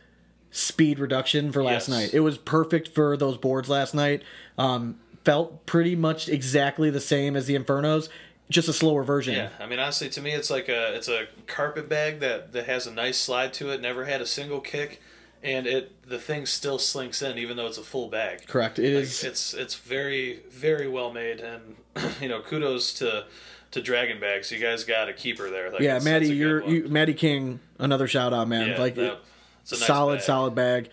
speed 0.51 0.99
reduction 0.99 1.51
for 1.51 1.63
last 1.63 1.87
Yes. 1.87 1.97
night. 1.97 2.13
It 2.13 2.19
was 2.21 2.37
perfect 2.37 2.89
for 2.89 3.15
those 3.17 3.37
boards 3.37 3.69
last 3.69 3.93
night. 3.95 4.21
Um, 4.57 4.99
felt 5.23 5.65
pretty 5.65 5.95
much 5.95 6.27
exactly 6.29 6.89
the 6.89 6.99
same 6.99 7.35
as 7.35 7.45
the 7.45 7.55
Infernos, 7.55 8.09
just 8.49 8.67
a 8.67 8.73
slower 8.73 9.03
version. 9.03 9.35
Yeah, 9.35 9.49
I 9.59 9.65
mean, 9.65 9.79
honestly, 9.79 10.09
to 10.09 10.21
me, 10.21 10.31
it's 10.31 10.49
like 10.49 10.67
a 10.67 10.93
it's 10.95 11.07
a 11.07 11.27
carpet 11.47 11.87
bag 11.87 12.19
that 12.19 12.51
that 12.53 12.65
has 12.65 12.85
a 12.87 12.91
nice 12.91 13.17
slide 13.17 13.53
to 13.53 13.69
it. 13.69 13.81
Never 13.81 14.05
had 14.05 14.19
a 14.21 14.25
single 14.25 14.59
kick, 14.59 15.01
and 15.41 15.65
it 15.67 16.05
the 16.07 16.19
thing 16.19 16.45
still 16.45 16.77
slinks 16.79 17.21
in 17.21 17.37
even 17.37 17.55
though 17.55 17.67
it's 17.67 17.77
a 17.77 17.83
full 17.83 18.09
bag. 18.09 18.45
Correct. 18.47 18.77
It 18.77 18.93
Like, 18.95 19.03
is. 19.03 19.23
it's 19.23 19.53
it's 19.53 19.75
very 19.75 20.41
very 20.49 20.87
well 20.89 21.13
made, 21.13 21.39
and 21.39 21.75
you 22.21 22.27
know, 22.27 22.41
kudos 22.41 22.93
to 22.95 23.25
to 23.71 23.81
Dragon 23.81 24.19
Bags. 24.19 24.51
You 24.51 24.59
guys 24.59 24.83
got 24.83 25.07
a 25.07 25.13
keeper 25.13 25.49
there. 25.49 25.71
Like, 25.71 25.81
yeah, 25.81 25.99
Maddie, 25.99 26.25
it's 26.25 26.31
a 26.31 26.33
good 26.33 26.37
you're 26.37 26.67
you, 26.67 26.87
Maddie 26.89 27.13
King. 27.13 27.61
Another 27.79 28.07
shout 28.07 28.33
out, 28.33 28.49
man. 28.49 28.69
Yeah, 28.71 28.79
like 28.79 28.95
that- 28.95 29.19
it's 29.61 29.71
a 29.71 29.75
nice 29.75 29.87
solid, 29.87 30.15
bag. 30.17 30.23
solid 30.23 30.55
bag. 30.55 30.89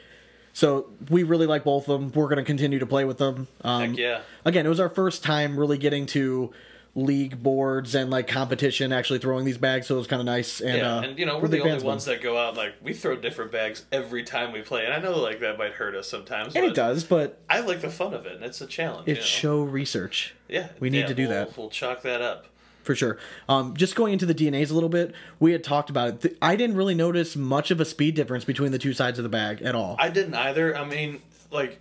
So 0.53 0.91
we 1.09 1.23
really 1.23 1.47
like 1.47 1.63
both 1.65 1.89
of 1.89 2.01
them. 2.01 2.11
We're 2.13 2.27
going 2.29 2.39
to 2.39 2.45
continue 2.45 2.79
to 2.81 2.87
play 2.87 3.05
with 3.05 3.19
them. 3.19 3.47
Um, 3.63 3.91
Heck 3.91 3.97
yeah. 3.99 4.21
Again, 4.45 4.67
it 4.67 4.69
was 4.69 4.81
our 4.81 4.89
first 4.89 5.23
time 5.23 5.59
really 5.59 5.79
getting 5.79 6.07
to 6.07 6.53
league 6.97 7.41
boards 7.41 7.95
and 7.95 8.11
like 8.11 8.27
competition, 8.27 8.93
actually 8.93 9.21
throwing 9.21 9.45
these 9.45 9.59
bags. 9.59 9.87
So 9.87 9.95
it 9.95 9.99
was 9.99 10.09
kind 10.09 10.19
of 10.21 10.27
nice. 10.27 10.61
And, 10.61 10.79
Yeah, 10.79 10.97
uh, 10.97 11.01
and 11.03 11.19
you 11.19 11.27
know 11.27 11.39
we're 11.39 11.47
the 11.47 11.59
only 11.61 11.71
fans 11.71 11.75
of 11.77 11.81
them. 11.83 11.89
ones 11.91 12.05
that 12.07 12.21
go 12.23 12.37
out 12.37 12.57
like 12.57 12.75
we 12.83 12.93
throw 12.93 13.15
different 13.15 13.53
bags 13.53 13.85
every 13.93 14.25
time 14.25 14.51
we 14.53 14.63
play, 14.63 14.85
and 14.85 14.93
I 14.93 14.99
know 14.99 15.17
like 15.19 15.39
that 15.41 15.59
might 15.59 15.75
hurt 15.75 15.95
us 15.95 16.09
sometimes. 16.09 16.57
And 16.57 16.65
it 16.65 16.75
does, 16.75 17.05
but 17.05 17.41
I 17.49 17.61
like 17.61 17.81
the 17.83 17.91
fun 17.91 18.15
of 18.15 18.27
it, 18.27 18.33
and 18.33 18.45
it's 18.45 18.61
a 18.61 18.67
challenge. 18.67 19.07
it's 19.07 19.19
you 19.19 19.51
know? 19.51 19.61
show 19.61 19.63
research. 19.63 20.35
yeah, 20.49 20.71
we 20.81 20.91
need 20.91 21.01
yeah, 21.01 21.07
to 21.07 21.15
do 21.15 21.23
we'll- 21.29 21.31
that. 21.31 21.57
We'll 21.59 21.71
chalk 21.71 22.03
that 22.03 22.21
up. 22.21 22.47
For 22.89 22.95
sure. 22.95 23.19
Um, 23.51 23.77
just 23.77 23.95
going 23.95 24.15
into 24.15 24.25
the 24.25 24.35
DNAs 24.35 24.71
a 24.71 24.75
little 24.75 24.89
bit, 24.89 25.15
we 25.39 25.53
had 25.53 25.63
talked 25.63 25.91
about 25.91 26.09
it. 26.09 26.21
Th- 26.23 26.37
I 26.41 26.57
didn't 26.57 26.75
really 26.75 26.95
notice 26.95 27.37
much 27.37 27.71
of 27.71 27.81
a 27.83 27.85
speed 27.85 28.15
difference 28.15 28.47
between 28.47 28.73
the 28.73 28.79
two 28.79 28.95
sides 28.95 29.19
of 29.19 29.25
the 29.25 29.29
bag 29.29 29.61
at 29.61 29.75
all. 29.75 29.95
I 29.99 30.09
didn't 30.09 30.35
either. 30.35 30.75
I 30.75 30.87
mean, 30.87 31.21
like, 31.51 31.79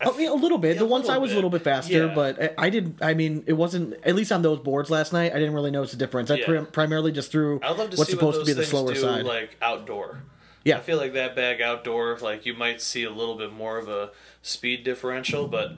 I 0.00 0.08
I 0.10 0.16
mean, 0.16 0.28
a 0.28 0.34
little 0.34 0.58
bit. 0.58 0.74
Yeah, 0.74 0.80
the 0.80 0.86
one 0.86 1.04
side 1.04 1.18
was 1.18 1.30
a 1.30 1.36
little 1.36 1.48
bit 1.48 1.62
faster, 1.62 2.06
Yeah. 2.08 2.12
but 2.14 2.42
I- 2.42 2.54
I 2.66 2.70
did. 2.70 2.96
I 3.00 3.14
mean, 3.14 3.44
it 3.46 3.52
wasn't 3.52 3.94
at 4.02 4.16
least 4.16 4.32
on 4.32 4.42
those 4.42 4.58
boards 4.58 4.90
last 4.90 5.12
night. 5.12 5.30
I 5.32 5.38
didn't 5.38 5.54
really 5.54 5.70
notice 5.70 5.92
a 5.92 5.96
difference. 5.96 6.28
I 6.28 6.38
Yeah. 6.38 6.44
pri- 6.44 6.64
primarily 6.64 7.12
just 7.12 7.30
threw 7.30 7.60
I'd 7.62 7.78
love 7.78 7.90
to 7.90 7.96
what's 7.96 8.10
supposed 8.10 8.38
what 8.38 8.46
to 8.46 8.52
be 8.52 8.60
the 8.60 8.66
slower 8.66 8.94
do, 8.94 9.00
side. 9.00 9.24
like 9.24 9.56
outdoor. 9.62 10.24
yeah, 10.64 10.78
I 10.78 10.80
feel 10.80 10.96
like 10.98 11.12
that 11.12 11.36
bag 11.36 11.60
outdoor, 11.62 12.18
like 12.20 12.44
you 12.46 12.54
might 12.54 12.82
see 12.82 13.04
a 13.04 13.10
little 13.10 13.36
bit 13.36 13.52
more 13.52 13.78
of 13.78 13.88
a 13.88 14.10
speed 14.42 14.82
differential, 14.82 15.46
but 15.46 15.74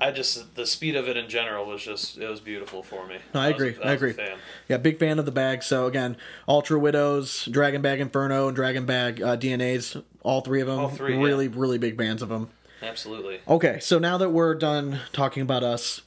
I 0.00 0.10
just 0.10 0.54
the 0.54 0.66
speed 0.66 0.96
of 0.96 1.08
it 1.08 1.16
in 1.16 1.28
general 1.28 1.66
was 1.66 1.82
just 1.82 2.16
it 2.18 2.28
was 2.28 2.40
beautiful 2.40 2.82
for 2.82 3.06
me. 3.06 3.16
No, 3.34 3.40
I 3.40 3.48
a- 3.48 3.50
agree. 3.50 3.70
was 3.72 3.80
I 3.84 3.90
a 3.90 3.94
agree. 3.94 4.12
fan. 4.12 4.38
yeah, 4.68 4.76
big 4.78 4.98
fan 4.98 5.18
of 5.18 5.26
the 5.26 5.32
bag. 5.32 5.62
So 5.62 5.86
again, 5.86 6.16
Ultra 6.48 6.78
Widows, 6.78 7.44
Dragon 7.50 7.82
Bag 7.82 8.00
Inferno, 8.00 8.46
and 8.48 8.56
Dragon 8.56 8.86
Bag 8.86 9.20
uh, 9.20 9.36
DNAs. 9.36 10.02
All 10.22 10.40
three 10.40 10.60
of 10.60 10.66
them. 10.66 10.78
All 10.78 10.88
three, 10.88 11.14
yeah. 11.16 11.22
really, 11.22 11.48
really 11.48 11.78
big 11.78 11.96
fans 11.98 12.22
of 12.22 12.28
them. 12.28 12.48
Absolutely. 12.82 13.40
Okay, 13.46 13.78
so 13.80 13.98
now 13.98 14.16
that 14.18 14.30
we're 14.30 14.54
done 14.54 15.00
talking 15.12 15.42
about 15.42 15.62
us 15.62 16.00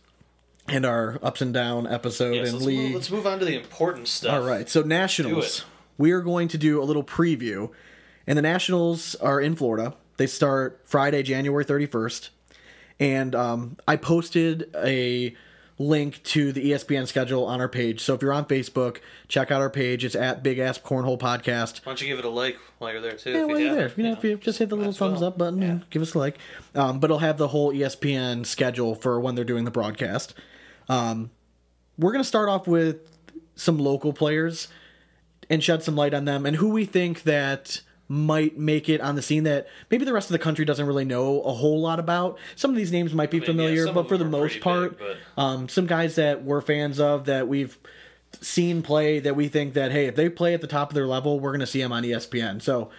and 0.67 0.85
our 0.85 1.19
ups 1.21 1.41
and 1.41 1.53
down 1.53 1.85
episode 1.85 2.33
Yes, 2.35 2.47
and 2.49 2.53
let's, 2.55 2.65
league. 2.65 2.79
move, 2.79 2.93
let's 2.95 3.11
move 3.11 3.27
on 3.27 3.37
to 3.39 3.45
the 3.45 3.55
important 3.55 4.07
stuff. 4.07 4.33
All 4.33 4.47
right, 4.47 4.67
so 4.69 4.81
Nationals. 4.81 5.65
We 5.97 6.11
are 6.13 6.21
going 6.21 6.47
to 6.47 6.57
do 6.57 6.81
a 6.81 6.85
little 6.85 7.03
preview, 7.03 7.69
and 8.25 8.35
the 8.37 8.41
Nationals 8.41 9.13
are 9.15 9.39
in 9.39 9.55
Florida. 9.55 9.93
They 10.17 10.25
start 10.25 10.81
Friday, 10.85 11.21
January 11.21 11.63
thirty 11.63 11.85
first, 11.85 12.31
and 12.99 13.33
um, 13.35 13.77
I 13.87 13.95
posted 13.95 14.69
a 14.75 15.35
link 15.79 16.21
to 16.23 16.51
the 16.51 16.71
ESPN 16.71 17.07
schedule 17.07 17.45
on 17.45 17.59
our 17.59 17.67
page. 17.67 18.01
So 18.01 18.13
if 18.13 18.21
you're 18.21 18.31
on 18.31 18.45
Facebook, 18.45 18.97
check 19.27 19.49
out 19.51 19.59
our 19.59 19.71
page. 19.71 20.05
It's 20.05 20.15
at 20.15 20.43
Big 20.43 20.59
Ass 20.59 20.77
Cornhole 20.77 21.17
Podcast. 21.19 21.83
Why 21.85 21.91
don't 21.91 22.01
you 22.01 22.07
give 22.07 22.19
it 22.19 22.25
a 22.25 22.29
like 22.29 22.57
while 22.77 22.91
you're 22.91 23.01
there 23.01 23.17
too? 23.17 23.31
Yeah, 23.31 23.41
if 23.41 23.47
while 23.47 23.59
you 23.59 23.65
you're 23.65 23.75
there, 23.75 23.91
you 23.97 24.03
know, 24.03 24.11
if 24.13 24.23
you 24.23 24.37
just 24.37 24.59
hit 24.59 24.69
the 24.69 24.75
little 24.75 24.93
thumbs 24.93 25.19
well. 25.21 25.29
up 25.29 25.37
button 25.37 25.61
Yeah. 25.61 25.67
and 25.69 25.89
give 25.89 26.01
us 26.01 26.13
a 26.13 26.19
like. 26.19 26.37
Um, 26.75 26.99
but 26.99 27.07
it'll 27.07 27.19
have 27.19 27.37
the 27.37 27.47
whole 27.49 27.73
ESPN 27.73 28.45
schedule 28.45 28.93
for 28.95 29.19
when 29.19 29.33
they're 29.35 29.43
doing 29.43 29.65
the 29.65 29.71
broadcast. 29.71 30.35
Um, 30.87 31.31
we're 31.97 32.11
gonna 32.11 32.23
start 32.23 32.49
off 32.49 32.67
with 32.67 32.97
some 33.55 33.77
local 33.79 34.13
players 34.13 34.67
and 35.49 35.63
shed 35.63 35.83
some 35.83 35.95
light 35.95 36.13
on 36.13 36.25
them 36.25 36.45
and 36.45 36.55
who 36.57 36.69
we 36.69 36.85
think 36.85 37.23
that 37.23 37.81
might 38.07 38.57
make 38.57 38.89
it 38.89 39.01
on 39.01 39.15
the 39.15 39.21
scene 39.21 39.43
that 39.43 39.67
maybe 39.89 40.05
the 40.05 40.13
rest 40.13 40.29
of 40.29 40.33
the 40.33 40.39
country 40.39 40.65
doesn't 40.65 40.85
really 40.85 41.05
know 41.05 41.41
a 41.41 41.53
whole 41.53 41.81
lot 41.81 41.99
about. 41.99 42.37
Some 42.55 42.71
of 42.71 42.77
these 42.77 42.91
names 42.91 43.13
might 43.13 43.31
be 43.31 43.39
mean, 43.39 43.47
familiar, 43.47 43.85
some 43.85 43.95
but 43.95 44.07
for 44.07 44.17
the 44.17 44.25
most 44.25 44.59
part, 44.61 44.99
big, 44.99 45.17
um, 45.37 45.69
some 45.69 45.87
guys 45.87 46.15
that 46.15 46.43
we're 46.43 46.61
fans 46.61 46.99
of 46.99 47.25
that 47.25 47.47
we've 47.47 47.77
seen 48.41 48.81
play 48.81 49.19
that 49.19 49.35
we 49.35 49.47
think 49.47 49.73
that 49.73 49.91
hey, 49.91 50.07
if 50.07 50.15
they 50.15 50.29
play 50.29 50.53
at 50.53 50.61
the 50.61 50.67
top 50.67 50.89
of 50.89 50.95
their 50.95 51.07
level, 51.07 51.39
we're 51.39 51.51
going 51.51 51.59
to 51.61 51.67
see 51.67 51.81
them 51.81 51.91
on 51.91 52.03
ESPN. 52.03 52.61
So, 52.61 52.89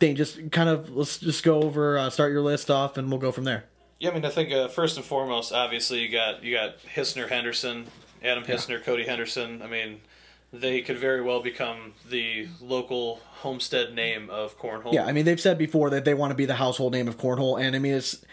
Dane, 0.00 0.16
just 0.16 0.50
kind 0.50 0.68
of 0.68 0.90
let's 0.90 1.18
just 1.18 1.44
go 1.44 1.62
over, 1.62 1.98
uh, 1.98 2.10
start 2.10 2.32
your 2.32 2.42
list 2.42 2.70
off, 2.70 2.96
and 2.96 3.10
we'll 3.10 3.20
go 3.20 3.32
from 3.32 3.44
there. 3.44 3.64
Yeah, 4.00 4.10
I 4.10 4.14
mean, 4.14 4.24
I 4.24 4.30
think 4.30 4.52
uh, 4.52 4.68
first 4.68 4.96
and 4.96 5.04
foremost, 5.04 5.52
obviously, 5.52 6.00
you 6.00 6.08
got 6.08 6.42
you 6.42 6.54
got 6.54 6.78
Hissner 6.82 7.28
Henderson, 7.28 7.86
Adam 8.22 8.44
Hissner, 8.44 8.82
Cody 8.82 9.04
Henderson. 9.04 9.62
I 9.62 9.66
mean, 9.66 10.00
they 10.54 10.80
could 10.82 10.98
very 10.98 11.20
well 11.20 11.40
become 11.42 11.94
the 12.08 12.48
local 12.60 13.20
homestead 13.40 13.94
name 13.94 14.30
of 14.30 14.58
cornhole. 14.58 14.92
Yeah, 14.92 15.04
I 15.04 15.12
mean 15.12 15.24
they've 15.24 15.40
said 15.40 15.58
before 15.58 15.90
that 15.90 16.04
they 16.04 16.14
want 16.14 16.30
to 16.30 16.34
be 16.36 16.46
the 16.46 16.54
household 16.54 16.92
name 16.92 17.08
of 17.08 17.18
cornhole, 17.18 17.60
and 17.60 17.74
I 17.74 17.78
mean 17.78 17.94
it's 17.94 18.24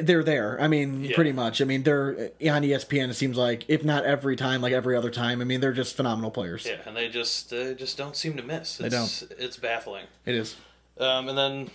they're 0.00 0.22
there. 0.22 0.60
I 0.60 0.68
mean, 0.68 1.04
Yeah. 1.04 1.14
pretty 1.16 1.32
much. 1.32 1.60
I 1.60 1.64
mean, 1.64 1.82
they're 1.82 2.30
on 2.48 2.62
ESPN. 2.62 3.10
It 3.10 3.14
seems 3.14 3.36
like 3.36 3.64
if 3.68 3.84
not 3.84 4.04
every 4.04 4.36
time, 4.36 4.62
like 4.62 4.72
every 4.72 4.96
other 4.96 5.10
time. 5.10 5.40
I 5.40 5.44
mean, 5.44 5.60
they're 5.60 5.72
just 5.72 5.96
phenomenal 5.96 6.30
players. 6.30 6.64
yeah, 6.64 6.76
and 6.86 6.96
they 6.96 7.08
just 7.08 7.50
they 7.50 7.74
just 7.74 7.98
don't 7.98 8.16
seem 8.16 8.36
to 8.36 8.42
miss. 8.44 8.80
It's, 8.80 8.94
don't. 8.94 9.32
It's 9.38 9.56
baffling. 9.56 10.06
It 10.24 10.36
is. 10.36 10.56
Um, 10.98 11.28
and 11.28 11.36
then, 11.36 11.70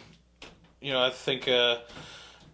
you 0.80 0.94
know, 0.94 1.04
I 1.04 1.10
think 1.10 1.48
uh, 1.50 1.80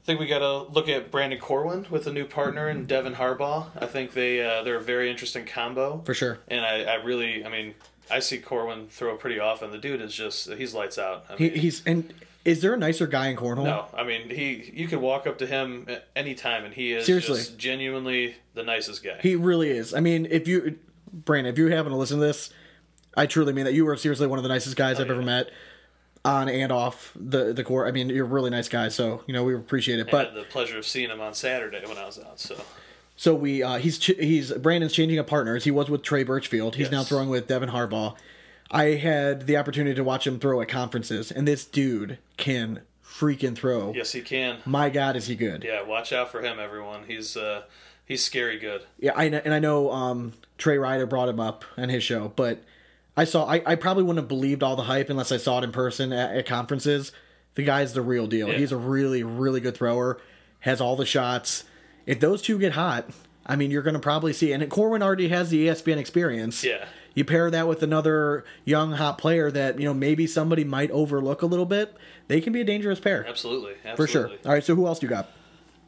I 0.03 0.05
think 0.05 0.19
we 0.19 0.27
got 0.27 0.39
to 0.39 0.63
look 0.73 0.89
at 0.89 1.11
Brandon 1.11 1.39
Corwin 1.39 1.85
with 1.89 2.07
a 2.07 2.11
new 2.11 2.25
partner 2.25 2.67
and 2.67 2.85
Devin 2.85 3.13
Harbaugh. 3.15 3.67
I 3.81 3.85
think 3.85 4.11
they 4.11 4.45
uh, 4.45 4.61
they're 4.63 4.75
a 4.75 4.81
very 4.81 5.09
interesting 5.09 5.45
combo. 5.45 6.01
For 6.03 6.13
sure. 6.13 6.39
And 6.49 6.65
I, 6.65 6.83
I 6.83 6.93
really, 6.95 7.45
I 7.45 7.49
mean, 7.49 7.73
I 8.11 8.19
see 8.19 8.39
Corwin 8.39 8.87
throw 8.89 9.15
pretty 9.15 9.39
often. 9.39 9.71
The 9.71 9.77
dude 9.77 10.01
is 10.01 10.13
just 10.13 10.51
he's 10.53 10.73
lights 10.73 10.97
out. 10.97 11.25
I 11.29 11.37
He, 11.37 11.49
he's 11.49 11.85
and 11.85 12.13
is 12.43 12.61
there 12.61 12.73
a 12.73 12.77
nicer 12.77 13.07
guy 13.07 13.29
in 13.29 13.37
cornhole? 13.37 13.63
no, 13.63 13.85
I 13.93 14.03
mean 14.03 14.29
he 14.29 14.69
you 14.73 14.89
could 14.89 14.99
walk 14.99 15.25
up 15.25 15.37
to 15.37 15.47
him 15.47 15.85
at 15.87 16.09
any 16.17 16.35
time 16.35 16.65
and 16.65 16.73
he 16.73 16.91
is 16.91 17.05
Seriously. 17.05 17.37
just 17.37 17.57
genuinely 17.57 18.35
the 18.55 18.63
nicest 18.63 19.05
guy. 19.05 19.19
He 19.21 19.37
really 19.37 19.69
is. 19.69 19.93
I 19.93 20.01
mean, 20.01 20.27
if 20.29 20.49
you, 20.49 20.77
Brandon, 21.13 21.53
if 21.53 21.57
you 21.57 21.67
happen 21.67 21.93
to 21.93 21.97
listen 21.97 22.19
to 22.19 22.25
this, 22.25 22.49
I 23.15 23.25
truly 23.25 23.53
mean 23.53 23.63
that 23.65 23.73
you 23.73 23.87
are 23.87 23.95
seriously 23.95 24.27
one 24.27 24.37
of 24.37 24.43
the 24.43 24.49
nicest 24.49 24.75
guys 24.75 24.99
I've 24.99 25.09
ever 25.09 25.21
met, 25.21 25.49
on 26.25 26.49
and 26.49 26.71
off 26.71 27.11
the 27.15 27.53
the 27.53 27.63
court. 27.63 27.87
I 27.87 27.91
mean, 27.91 28.09
you're 28.09 28.25
a 28.25 28.29
really 28.29 28.49
nice 28.49 28.67
guy, 28.69 28.89
so 28.89 29.23
you 29.27 29.33
know 29.33 29.43
we 29.43 29.55
appreciate 29.55 29.99
it. 29.99 30.07
I 30.07 30.11
But 30.11 30.25
had 30.27 30.35
the 30.35 30.43
pleasure 30.43 30.77
of 30.77 30.85
seeing 30.85 31.09
him 31.09 31.21
on 31.21 31.33
Saturday 31.33 31.81
when 31.85 31.97
I 31.97 32.05
was 32.05 32.19
out. 32.19 32.39
So 32.39 32.55
so 33.15 33.35
we, 33.35 33.61
uh, 33.61 33.77
he's 33.77 33.99
ch- 33.99 34.17
he's 34.19 34.51
Brandon's 34.53 34.93
changing 34.93 35.19
up 35.19 35.27
partners. 35.27 35.63
He 35.65 35.71
was 35.71 35.89
with 35.89 36.01
Trey 36.01 36.23
Birchfield. 36.23 36.75
He's 36.75 36.91
now 36.91 37.03
throwing 37.03 37.29
with 37.29 37.47
Devin 37.47 37.69
Harbaugh. 37.69 38.15
I 38.71 38.83
had 38.95 39.45
the 39.45 39.57
opportunity 39.57 39.95
to 39.95 40.03
watch 40.03 40.25
him 40.25 40.39
throw 40.39 40.59
at 40.61 40.67
conferences, 40.67 41.31
and 41.31 41.47
this 41.47 41.63
dude 41.63 42.17
can 42.37 42.81
freaking 43.05 43.55
throw. 43.55 43.93
yes, 43.93 44.13
he 44.13 44.21
can. 44.21 44.57
My 44.65 44.89
God, 44.89 45.15
is 45.15 45.27
he 45.27 45.35
good? 45.35 45.63
Yeah, 45.63 45.83
watch 45.83 46.11
out 46.11 46.31
for 46.31 46.41
him, 46.41 46.59
everyone. 46.59 47.03
He's 47.07 47.37
uh 47.37 47.63
he's 48.05 48.23
scary 48.23 48.57
good. 48.57 48.81
Yeah, 48.97 49.11
I 49.15 49.25
and 49.25 49.53
I 49.53 49.59
know 49.59 49.91
um, 49.91 50.33
Trey 50.57 50.77
Ryder 50.79 51.05
brought 51.05 51.29
him 51.29 51.39
up 51.39 51.63
on 51.77 51.89
his 51.89 52.03
show, 52.03 52.31
but 52.35 52.63
I 53.15 53.25
saw 53.25 53.45
I, 53.45 53.61
I 53.65 53.75
probably 53.75 54.03
wouldn't 54.03 54.23
have 54.23 54.27
believed 54.27 54.63
all 54.63 54.75
the 54.75 54.83
hype 54.83 55.09
unless 55.09 55.31
I 55.31 55.37
saw 55.37 55.59
it 55.59 55.63
in 55.63 55.71
person 55.71 56.11
at, 56.13 56.35
at 56.35 56.45
conferences. 56.45 57.11
The 57.55 57.63
guy's 57.63 57.93
the 57.93 58.01
real 58.01 58.27
deal. 58.27 58.49
Yeah. 58.49 58.57
He's 58.57 58.71
a 58.71 58.77
really 58.77 59.23
really 59.23 59.59
good 59.59 59.75
thrower. 59.75 60.19
Has 60.61 60.81
all 60.81 60.95
the 60.95 61.05
shots. 61.05 61.65
If 62.05 62.19
those 62.19 62.41
two 62.41 62.57
get 62.57 62.73
hot, 62.73 63.09
I 63.45 63.55
mean, 63.55 63.71
you're 63.71 63.81
going 63.81 63.95
to 63.95 63.99
probably 63.99 64.33
see. 64.33 64.53
And 64.53 64.67
Corwin 64.69 65.01
already 65.03 65.27
has 65.29 65.49
the 65.49 65.67
ESPN 65.67 65.97
experience. 65.97 66.63
Yeah. 66.63 66.85
You 67.15 67.23
pair 67.25 67.51
that 67.51 67.67
with 67.67 67.83
another 67.83 68.43
young 68.65 68.93
hot 68.93 69.17
player 69.17 69.51
that 69.51 69.79
you 69.79 69.85
know 69.85 69.93
maybe 69.93 70.25
somebody 70.25 70.63
might 70.63 70.89
overlook 70.91 71.41
a 71.41 71.45
little 71.45 71.65
bit. 71.65 71.95
They 72.27 72.41
can 72.41 72.53
be 72.53 72.61
a 72.61 72.63
dangerous 72.63 72.99
pair 72.99 73.25
Absolutely, 73.27 73.73
absolutely. 73.85 73.95
for 73.95 74.07
sure. 74.07 74.29
All 74.45 74.53
right, 74.53 74.63
so 74.63 74.75
who 74.75 74.87
else 74.87 74.99
do 74.99 75.05
you 75.05 75.09
got? 75.09 75.29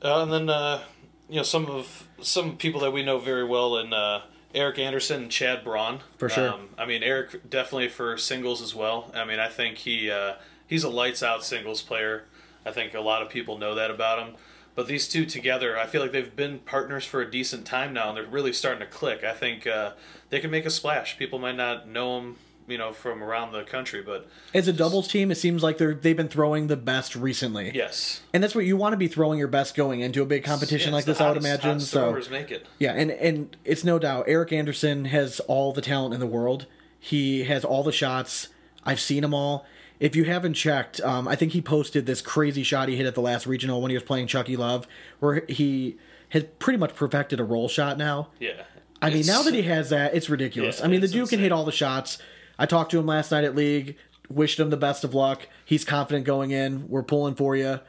Uh, 0.04 0.24
and 0.24 0.32
then 0.32 0.50
uh, 0.50 0.82
you 1.28 1.38
know 1.38 1.44
some 1.44 1.66
of 1.66 2.08
some 2.22 2.58
people 2.58 2.82
that 2.82 2.92
we 2.92 3.04
know 3.04 3.18
very 3.18 3.44
well 3.44 3.78
in 3.78 3.92
uh, 3.92 4.22
Eric 4.56 4.80
Anderson 4.80 5.24
and 5.24 5.32
Chad 5.32 5.64
Braun. 5.64 6.00
For 6.18 6.30
sure. 6.30 6.50
Um, 6.50 6.70
I 6.78 6.86
mean 6.86 7.04
Eric 7.04 7.50
definitely 7.50 7.90
for 7.90 8.18
singles 8.18 8.62
as 8.62 8.74
well. 8.74 9.12
I 9.14 9.26
mean 9.26 9.40
I 9.40 9.50
think 9.50 9.78
he 9.80 10.10
uh, 10.10 10.36
he's 10.66 10.84
a 10.84 10.90
lights 10.90 11.22
out 11.22 11.44
singles 11.44 11.82
player. 11.82 12.24
I 12.66 12.72
think 12.72 12.94
a 12.94 13.02
lot 13.02 13.22
of 13.22 13.30
people 13.30 13.58
know 13.58 13.76
that 13.76 13.92
about 13.92 14.20
him. 14.20 14.36
But 14.74 14.88
these 14.88 15.08
two 15.08 15.26
together, 15.26 15.80
I 15.80 15.86
feel 15.86 16.02
like 16.02 16.12
they've 16.12 16.36
been 16.36 16.60
partners 16.60 17.06
for 17.06 17.22
a 17.22 17.32
decent 17.32 17.66
time 17.66 17.94
now, 17.94 18.10
and 18.10 18.18
they're 18.18 18.26
really 18.26 18.52
starting 18.52 18.82
to 18.82 18.86
click. 18.86 19.24
I 19.24 19.32
think 19.32 19.66
uh, 19.66 19.94
they 20.30 20.42
can 20.42 20.52
make 20.52 20.66
a 20.66 20.70
splash. 20.70 21.18
People 21.18 21.40
might 21.40 21.56
not 21.56 21.88
know 21.88 22.20
them, 22.20 22.36
you 22.68 22.78
know, 22.78 22.92
from 22.92 23.24
around 23.24 23.52
the 23.52 23.64
country, 23.64 24.02
but 24.02 24.28
As 24.54 24.68
a 24.68 24.74
doubles 24.74 25.08
team, 25.08 25.32
it 25.32 25.36
seems 25.36 25.62
like 25.64 25.78
they're 25.78 25.94
they've 25.94 26.18
been 26.18 26.28
throwing 26.28 26.68
the 26.68 26.76
best 26.78 27.16
recently. 27.16 27.72
yes, 27.74 28.22
And 28.34 28.44
that's 28.44 28.56
what 28.56 28.66
you 28.66 28.76
want 28.78 28.94
to 28.94 28.98
be 28.98 29.08
throwing 29.08 29.38
your 29.40 29.48
best 29.48 29.76
going 29.76 30.00
into 30.02 30.22
a 30.22 30.26
big 30.26 30.44
competition 30.44 30.90
Yeah, 30.92 30.96
like 30.96 31.06
this, 31.06 31.18
the 31.20 31.24
I 31.26 31.30
would 31.30 31.38
imagine. 31.38 31.80
So 31.80 32.20
make 32.32 32.52
it. 32.52 32.66
yeah, 32.80 32.94
and 32.94 33.12
and 33.12 33.56
it's 33.66 33.84
no 33.84 34.00
doubt 34.00 34.26
Eric 34.28 34.52
Anderson 34.52 35.06
has 35.06 35.40
all 35.42 35.74
the 35.74 35.82
talent 35.82 36.14
in 36.14 36.20
the 36.20 36.26
world. 36.28 36.66
He 37.00 37.44
has 37.44 37.64
all 37.64 37.84
the 37.84 37.92
shots. 37.92 38.48
I've 38.84 39.00
seen 39.00 39.22
them 39.22 39.34
all. 39.34 39.66
If 40.00 40.16
you 40.16 40.26
haven't 40.26 40.56
checked, 40.56 41.00
um, 41.02 41.28
I 41.28 41.36
think 41.36 41.54
he 41.54 41.62
posted 41.62 42.06
this 42.06 42.22
crazy 42.22 42.64
shot 42.64 42.90
he 42.90 42.98
hit 42.98 43.06
at 43.06 43.16
the 43.16 43.22
last 43.22 43.46
regional 43.48 43.82
when 43.82 43.92
he 43.92 43.96
was 43.96 44.04
playing 44.04 44.28
Chucky 44.28 44.58
Love, 44.58 44.88
where 45.20 45.46
he 45.48 45.98
has 46.30 46.44
pretty 46.60 46.78
much 46.78 46.96
perfected 46.96 47.40
a 47.40 47.44
roll 47.44 47.70
shot 47.70 47.98
now. 47.98 48.30
Yeah. 48.40 48.64
I 49.02 49.10
mean, 49.10 49.20
It's- 49.20 49.28
now 49.28 49.44
that 49.44 49.54
he 49.54 49.62
has 49.64 49.90
that, 49.92 50.16
it's 50.16 50.30
ridiculous. 50.30 50.80
Yeah, 50.80 50.86
I 50.86 50.88
mean, 50.90 51.02
the 51.02 51.08
dude 51.08 51.30
can 51.30 51.40
hit 51.40 51.52
all 51.52 51.64
the 51.64 51.72
shots. 51.72 52.18
I 52.58 52.66
talked 52.66 52.92
to 52.92 53.00
him 53.00 53.06
last 53.06 53.32
night 53.32 53.44
at 53.44 53.56
league. 53.56 53.98
Wished 54.30 54.60
him 54.60 54.70
the 54.72 54.78
best 54.78 55.04
of 55.04 55.14
luck. 55.14 55.48
He's 55.66 55.86
confident 55.86 56.26
going 56.26 56.52
in. 56.52 56.88
We're 56.90 57.04
pulling 57.04 57.36
for 57.36 57.56
you. 57.56 57.80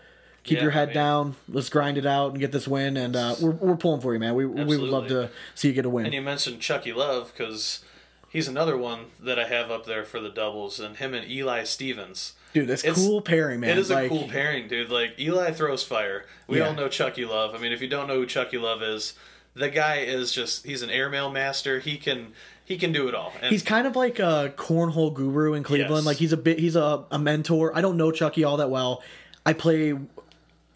Keep 0.42 0.58
Yeah, 0.58 0.62
your 0.64 0.70
head 0.73 0.82
I 0.82 0.87
mean- 0.87 0.94
down. 0.94 1.37
Let's 1.49 1.68
grind 1.70 1.99
it 1.99 2.06
out 2.06 2.32
and 2.32 2.40
get 2.40 2.52
this 2.52 2.68
win. 2.68 2.96
And 2.96 3.16
uh, 3.16 3.35
we're 3.40 3.50
we're 3.52 3.76
pulling 3.76 4.00
for 4.00 4.12
you, 4.12 4.20
man. 4.20 4.35
We 4.35 4.44
we 4.46 4.64
would 4.76 4.90
love 4.90 5.08
to 5.08 5.30
see 5.54 5.68
you 5.68 5.75
get 5.75 5.87
a 5.87 5.90
win. 5.90 6.04
And 6.04 6.14
you 6.14 6.20
mentioned 6.23 6.61
Chucky 6.61 6.92
Love 6.92 7.32
because 7.32 7.82
he's 8.28 8.49
another 8.49 8.76
one 8.76 9.06
that 9.20 9.38
I 9.38 9.49
have 9.49 9.70
up 9.70 9.87
there 9.87 10.04
for 10.04 10.20
the 10.20 10.28
doubles, 10.28 10.78
and 10.78 10.96
him 10.99 11.14
and 11.14 11.28
Eli 11.28 11.64
Stevens. 11.64 12.35
dude, 12.52 12.68
this 12.68 12.85
it's- 12.85 12.96
cool 13.04 13.23
pairing, 13.23 13.61
man. 13.61 13.70
It 13.70 13.78
is 13.78 13.90
like, 13.90 14.06
a 14.06 14.08
cool 14.08 14.28
pairing, 14.28 14.68
dude. 14.68 14.90
Like 14.90 15.18
Eli 15.18 15.50
throws 15.52 15.82
fire. 15.82 16.26
We 16.46 16.58
Yeah. 16.58 16.68
all 16.68 16.75
know 16.75 16.88
Chucky 16.88 17.25
Love. 17.25 17.54
I 17.54 17.58
mean, 17.58 17.73
if 17.73 17.80
you 17.80 17.88
don't 17.88 18.06
know 18.06 18.16
who 18.16 18.26
Chucky 18.26 18.58
Love 18.58 18.82
is, 18.82 19.14
the 19.54 19.68
guy 19.70 19.96
is 20.00 20.32
just—he's 20.32 20.82
an 20.82 20.90
airmail 20.90 21.30
master. 21.30 21.80
He 21.80 21.96
can 21.96 22.35
he 22.66 22.76
can 22.76 22.92
do 22.92 23.08
it 23.08 23.14
all. 23.14 23.32
And 23.40 23.52
He's 23.52 23.62
kind 23.62 23.87
of 23.87 23.94
like 23.94 24.18
a 24.18 24.52
cornhole 24.56 25.14
guru 25.14 25.54
in 25.54 25.62
Cleveland. 25.62 25.99
Yes. 25.99 26.04
Like 26.04 26.16
he's 26.16 26.32
a 26.32 26.37
bit. 26.37 26.58
He's 26.58 26.75
a, 26.75 27.04
a 27.12 27.18
mentor. 27.18 27.75
I 27.75 27.80
don't 27.80 27.96
know 27.96 28.11
Chucky 28.11 28.42
all 28.42 28.56
that 28.58 28.70
well. 28.70 29.04
I 29.46 29.52
play 29.52 29.94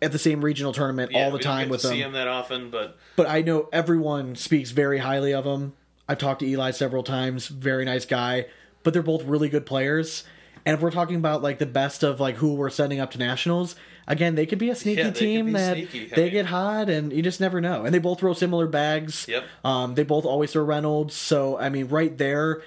at 0.01 0.13
the 0.13 0.19
same 0.19 0.43
regional 0.43 0.73
tournament 0.73 1.11
yeah, 1.11 1.25
all 1.25 1.33
the 1.33 1.41
time 1.41 1.69
with 1.69 1.85
him. 1.85 1.91
see 1.91 2.01
him 2.01 2.13
that 2.13 2.29
often, 2.29 2.71
but 2.71 2.97
but 3.17 3.29
I 3.29 3.43
know 3.43 3.69
everyone 3.73 4.37
speaks 4.37 4.71
very 4.71 4.99
highly 4.99 5.35
of 5.35 5.45
him. 5.45 5.75
I've 6.09 6.19
talked 6.19 6.41
to 6.41 6.47
Eli 6.47 6.71
several 6.71 7.03
times. 7.03 7.49
Very 7.49 7.85
nice 7.85 8.05
guy. 8.05 8.47
But 8.85 8.95
they're 8.95 9.03
both 9.03 9.25
really 9.25 9.49
good 9.49 9.67
players. 9.67 10.25
And 10.65 10.75
if 10.75 10.81
we're 10.81 10.91
talking 10.93 11.17
about 11.17 11.43
like 11.43 11.59
the 11.59 11.67
best 11.67 12.05
of 12.05 12.21
like 12.21 12.37
who 12.37 12.55
we're 12.55 12.71
sending 12.71 13.01
up 13.01 13.11
to 13.13 13.19
nationals, 13.19 13.75
again, 14.07 14.35
they 14.35 14.47
could 14.47 14.59
be 14.59 14.71
a 14.71 14.75
sneaky 14.75 15.01
Yeah, 15.03 15.11
team 15.11 15.53
that 15.53 15.75
sneaky. 15.77 16.13
I 16.13 16.15
they 16.17 16.23
mean- 16.25 16.33
get 16.33 16.47
hot, 16.47 16.89
and 16.89 17.13
you 17.13 17.23
just 17.23 17.41
never 17.41 17.61
know. 17.61 17.85
And 17.85 17.95
they 17.95 17.99
both 17.99 18.21
throw 18.21 18.33
similar 18.35 18.67
bags. 18.67 19.27
Yep. 19.29 19.45
Um, 19.65 19.95
they 19.95 20.03
both 20.05 20.25
always 20.25 20.53
throw 20.53 20.65
Reynolds. 20.65 21.15
So 21.15 21.59
I 21.59 21.69
mean, 21.69 21.89
right 21.89 22.17
there, 22.17 22.63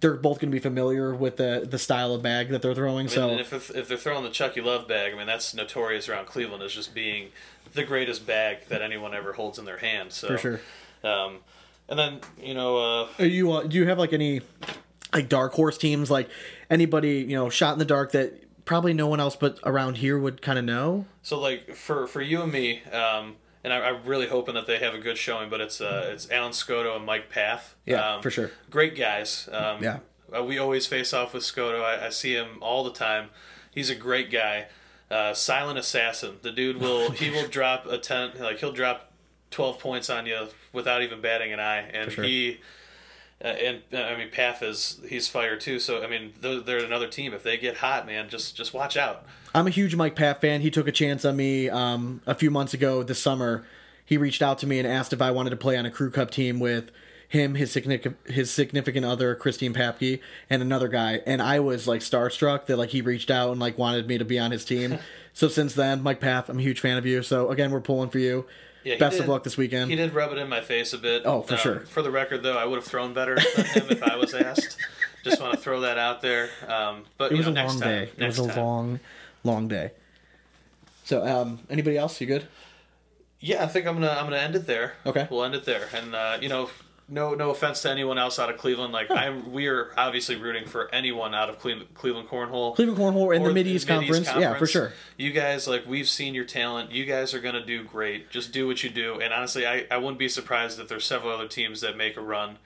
they're 0.00 0.14
both 0.14 0.38
going 0.40 0.50
to 0.50 0.54
be 0.54 0.58
familiar 0.60 1.14
with 1.14 1.36
the 1.36 1.66
the 1.68 1.78
style 1.78 2.14
of 2.14 2.22
bag 2.22 2.48
that 2.50 2.62
they're 2.62 2.74
throwing. 2.74 3.08
so 3.08 3.30
if, 3.30 3.52
if 3.70 3.88
they're 3.88 3.96
throwing 3.98 4.24
the 4.24 4.30
Chucky 4.30 4.60
Love 4.60 4.88
bag, 4.88 5.12
I 5.12 5.16
mean 5.16 5.26
that's 5.26 5.54
notorious 5.54 6.08
around 6.08 6.26
Cleveland 6.26 6.62
as 6.62 6.72
just 6.72 6.94
being 6.94 7.28
the 7.74 7.84
greatest 7.84 8.26
bag 8.26 8.66
that 8.68 8.82
anyone 8.82 9.14
ever 9.14 9.32
holds 9.34 9.58
in 9.58 9.64
their 9.64 9.78
hand. 9.78 10.12
So 10.12 10.28
for 10.28 10.38
sure. 10.38 10.60
Um, 11.04 11.38
and 11.88 11.98
then 11.98 12.20
you 12.42 12.54
know, 12.54 12.78
uh, 12.78 13.08
Are 13.18 13.26
you 13.26 13.52
uh, 13.52 13.62
do 13.64 13.76
you 13.76 13.86
have 13.86 13.98
like 13.98 14.12
any 14.14 14.40
like 15.12 15.28
dark 15.28 15.52
horse 15.52 15.76
teams 15.76 16.10
like 16.10 16.30
anybody 16.70 17.18
you 17.18 17.36
know 17.36 17.50
shot 17.50 17.74
in 17.74 17.78
the 17.78 17.84
dark 17.84 18.12
that 18.12 18.32
probably 18.72 18.94
no 18.94 19.06
one 19.06 19.20
else 19.20 19.36
but 19.36 19.58
around 19.64 19.98
here 19.98 20.18
would 20.18 20.40
kind 20.40 20.58
of 20.58 20.64
know? 20.64 21.04
so 21.22 21.38
like 21.38 21.74
for 21.74 22.06
for 22.06 22.22
you 22.22 22.40
and 22.42 22.50
me, 22.50 22.82
um, 22.84 23.36
and 23.62 23.72
I, 23.72 23.80
I'm 23.90 24.04
really 24.04 24.26
hoping 24.26 24.54
that 24.54 24.66
they 24.66 24.78
have 24.78 24.94
a 24.94 24.98
good 24.98 25.18
showing. 25.18 25.50
But 25.50 25.60
it's 25.60 25.80
uh, 25.80 26.10
it's 26.12 26.30
Alan 26.30 26.52
Scotto 26.54 26.96
and 26.96 27.04
Mike 27.04 27.28
Path. 27.28 27.74
Yeah, 27.84 28.14
um, 28.14 28.22
for 28.22 28.30
sure. 28.30 28.50
Great 28.70 28.96
guys. 28.96 29.48
Um, 29.52 29.82
Yeah. 29.82 29.98
uh, 30.34 30.42
we 30.42 30.58
always 30.58 30.86
face 30.86 31.12
off 31.12 31.34
with 31.34 31.44
Scotto. 31.44 31.82
I, 31.82 32.06
I 32.06 32.08
see 32.08 32.32
him 32.34 32.58
all 32.62 32.82
the 32.82 32.92
time. 32.92 33.28
He's 33.70 33.90
a 33.90 33.94
great 33.94 34.30
guy. 34.30 34.68
Uh, 35.10 35.34
silent 35.34 35.78
assassin. 35.78 36.38
The 36.40 36.50
dude 36.50 36.78
will 36.78 37.10
he 37.22 37.30
will 37.30 37.48
drop 37.48 37.84
a 37.86 37.98
ten 37.98 38.30
like 38.40 38.58
he'll 38.58 38.72
drop 38.72 39.12
twelve 39.50 39.78
points 39.78 40.08
on 40.08 40.24
you 40.24 40.48
without 40.72 41.02
even 41.02 41.20
batting 41.20 41.52
an 41.52 41.60
eye, 41.60 41.80
and 41.92 42.10
sure. 42.10 42.24
he. 42.24 42.60
Uh, 43.42 43.48
and 43.48 43.82
uh, 43.92 43.98
I 43.98 44.16
mean, 44.16 44.30
Path 44.30 44.62
is 44.62 45.00
he's 45.08 45.28
fire 45.28 45.56
too. 45.56 45.80
So 45.80 46.02
I 46.02 46.06
mean, 46.06 46.32
they're, 46.40 46.60
they're 46.60 46.84
another 46.84 47.08
team. 47.08 47.34
If 47.34 47.42
they 47.42 47.56
get 47.56 47.78
hot, 47.78 48.06
man, 48.06 48.28
just 48.28 48.56
just 48.56 48.72
watch 48.72 48.96
out. 48.96 49.24
I'm 49.54 49.66
a 49.66 49.70
huge 49.70 49.96
Mike 49.96 50.14
Path 50.14 50.40
fan. 50.40 50.60
He 50.60 50.70
took 50.70 50.86
a 50.86 50.92
chance 50.92 51.24
on 51.24 51.36
me 51.36 51.68
um, 51.68 52.22
a 52.26 52.34
few 52.34 52.50
months 52.50 52.72
ago 52.72 53.02
this 53.02 53.20
summer. 53.20 53.64
He 54.04 54.16
reached 54.16 54.42
out 54.42 54.58
to 54.58 54.66
me 54.66 54.78
and 54.78 54.86
asked 54.86 55.12
if 55.12 55.20
I 55.22 55.30
wanted 55.30 55.50
to 55.50 55.56
play 55.56 55.76
on 55.76 55.86
a 55.86 55.90
crew 55.90 56.10
cup 56.10 56.30
team 56.30 56.60
with 56.60 56.90
him, 57.28 57.54
his 57.54 57.72
significant 57.72 58.18
his 58.26 58.50
significant 58.50 59.06
other 59.06 59.34
Christine 59.34 59.72
Papke, 59.72 60.20
and 60.50 60.62
another 60.62 60.88
guy. 60.88 61.20
And 61.26 61.40
I 61.40 61.60
was 61.60 61.88
like 61.88 62.02
starstruck 62.02 62.66
that 62.66 62.76
like 62.76 62.90
he 62.90 63.00
reached 63.00 63.30
out 63.30 63.50
and 63.50 63.58
like 63.58 63.78
wanted 63.78 64.06
me 64.06 64.18
to 64.18 64.24
be 64.24 64.38
on 64.38 64.50
his 64.50 64.64
team. 64.64 64.98
so 65.32 65.48
since 65.48 65.74
then, 65.74 66.02
Mike 66.02 66.20
Path, 66.20 66.48
I'm 66.48 66.58
a 66.58 66.62
huge 66.62 66.80
fan 66.80 66.98
of 66.98 67.06
you. 67.06 67.22
So 67.22 67.50
again, 67.50 67.70
we're 67.70 67.80
pulling 67.80 68.10
for 68.10 68.18
you. 68.18 68.44
Yeah, 68.84 68.96
Best 68.98 69.16
did- 69.16 69.22
of 69.22 69.28
luck 69.28 69.44
this 69.44 69.56
weekend. 69.56 69.90
He 69.90 69.96
did 69.96 70.12
rub 70.14 70.32
it 70.32 70.38
in 70.38 70.48
my 70.48 70.60
face 70.60 70.92
a 70.92 70.98
bit. 70.98 71.22
Oh, 71.24 71.42
for 71.42 71.54
Um, 71.54 71.58
sure. 71.60 71.80
For 71.86 72.02
the 72.02 72.10
record, 72.10 72.42
though, 72.42 72.56
I 72.58 72.64
would 72.64 72.76
have 72.76 72.84
thrown 72.84 73.12
better 73.14 73.36
than 73.56 73.64
him 73.66 73.86
if 73.90 74.02
I 74.02 74.16
was 74.16 74.34
asked. 74.34 74.76
Just 75.24 75.40
want 75.40 75.52
to 75.54 75.58
throw 75.60 75.80
that 75.82 75.98
out 75.98 76.20
there. 76.20 76.50
Um, 76.66 77.04
but 77.16 77.26
It 77.30 77.32
you 77.32 77.36
was 77.38 77.46
know, 77.46 77.52
a 77.52 77.54
next 77.54 77.72
long 77.74 77.80
time, 77.82 77.90
day. 78.06 78.10
It 78.18 78.26
was 78.26 78.38
a 78.40 78.48
time. 78.48 78.56
long, 78.56 79.00
long 79.44 79.68
day. 79.68 79.92
So, 81.04 81.24
um, 81.26 81.60
anybody 81.70 81.96
else? 81.96 82.20
You 82.20 82.26
good? 82.26 82.46
Yeah, 83.38 83.62
I 83.62 83.66
think 83.66 83.86
I'm 83.86 83.94
gonna 83.94 84.10
I'm 84.10 84.24
gonna 84.24 84.36
end 84.36 84.54
it 84.56 84.66
there. 84.66 84.94
Okay. 85.06 85.26
we'll 85.30 85.44
end 85.44 85.54
it 85.54 85.64
there. 85.64 85.88
And 85.94 86.14
uh, 86.14 86.38
you 86.40 86.48
know, 86.48 86.70
no 87.12 87.34
no 87.34 87.50
offense 87.50 87.82
to 87.82 87.90
anyone 87.90 88.18
else 88.18 88.38
out 88.38 88.48
of 88.48 88.56
Cleveland. 88.56 88.92
Like 88.92 89.10
I'm, 89.10 89.52
we're 89.52 89.92
obviously 89.96 90.36
rooting 90.36 90.66
for 90.66 90.92
anyone 90.94 91.34
out 91.34 91.50
of 91.50 91.58
Cleveland, 91.58 91.92
Cleveland 91.94 92.28
Cornhole. 92.28 92.74
Cleveland 92.74 92.98
Cornhole 92.98 93.36
in 93.36 93.42
the 93.42 93.52
Mid 93.52 93.66
East 93.66 93.86
Conference. 93.86 94.26
Yeah, 94.26 94.54
for 94.56 94.66
sure. 94.66 94.92
You 95.18 95.30
guys, 95.30 95.68
like, 95.68 95.86
we've 95.86 96.08
seen 96.08 96.34
your 96.34 96.46
talent. 96.46 96.90
You 96.90 97.04
guys 97.04 97.34
are 97.34 97.40
going 97.40 97.54
to 97.54 97.64
do 97.64 97.84
great. 97.84 98.30
Just 98.30 98.50
do 98.52 98.66
what 98.66 98.82
you 98.82 98.90
do. 98.90 99.20
And 99.20 99.32
honestly, 99.32 99.66
I, 99.66 99.86
I 99.90 99.98
wouldn't 99.98 100.18
be 100.18 100.28
surprised 100.28 100.80
if 100.80 100.88
there's 100.88 101.04
several 101.04 101.32
other 101.32 101.46
teams 101.46 101.82
that 101.82 101.96
make 101.96 102.16
a 102.16 102.22
run. 102.22 102.58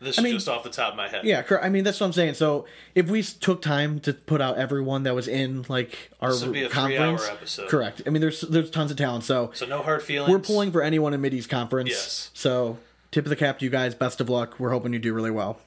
This 0.00 0.18
I 0.18 0.22
is 0.22 0.24
mean- 0.24 0.34
just 0.34 0.48
off 0.48 0.62
the 0.62 0.70
top 0.70 0.92
of 0.92 0.96
my 0.96 1.08
head. 1.08 1.24
Yeah, 1.24 1.42
I 1.60 1.68
mean 1.68 1.84
that's 1.84 2.00
what 2.00 2.06
I'm 2.06 2.12
saying. 2.12 2.34
So 2.34 2.66
if 2.94 3.08
we 3.10 3.22
took 3.22 3.62
time 3.62 4.00
to 4.00 4.12
put 4.12 4.40
out 4.40 4.58
everyone 4.58 5.02
that 5.04 5.14
was 5.14 5.28
in 5.28 5.64
like 5.68 6.10
our 6.20 6.30
This 6.30 6.42
would 6.44 6.52
be 6.52 6.64
a 6.64 6.68
conference, 6.68 7.58
correct? 7.68 8.02
I 8.06 8.10
mean 8.10 8.20
there's 8.20 8.40
there's 8.42 8.70
tons 8.70 8.90
of 8.90 8.96
talent. 8.96 9.22
So 9.24 9.50
So 9.54 9.64
no 9.66 9.80
hard 9.82 10.02
feelings. 10.02 10.30
we're 10.30 10.40
pulling 10.40 10.72
for 10.72 10.82
anyone 10.82 11.14
in 11.14 11.20
Mid 11.20 11.34
East 11.34 11.48
Conference. 11.48 11.90
Yes. 11.90 12.30
So 12.34 12.78
tip 13.12 13.24
of 13.24 13.30
the 13.30 13.36
cap 13.36 13.60
to 13.60 13.64
you 13.64 13.70
guys. 13.70 13.94
Best 13.94 14.20
of 14.20 14.28
luck. 14.28 14.58
We're 14.58 14.70
hoping 14.70 14.92
you 14.92 14.98
do 14.98 15.14
really 15.14 15.30
well. 15.30 15.60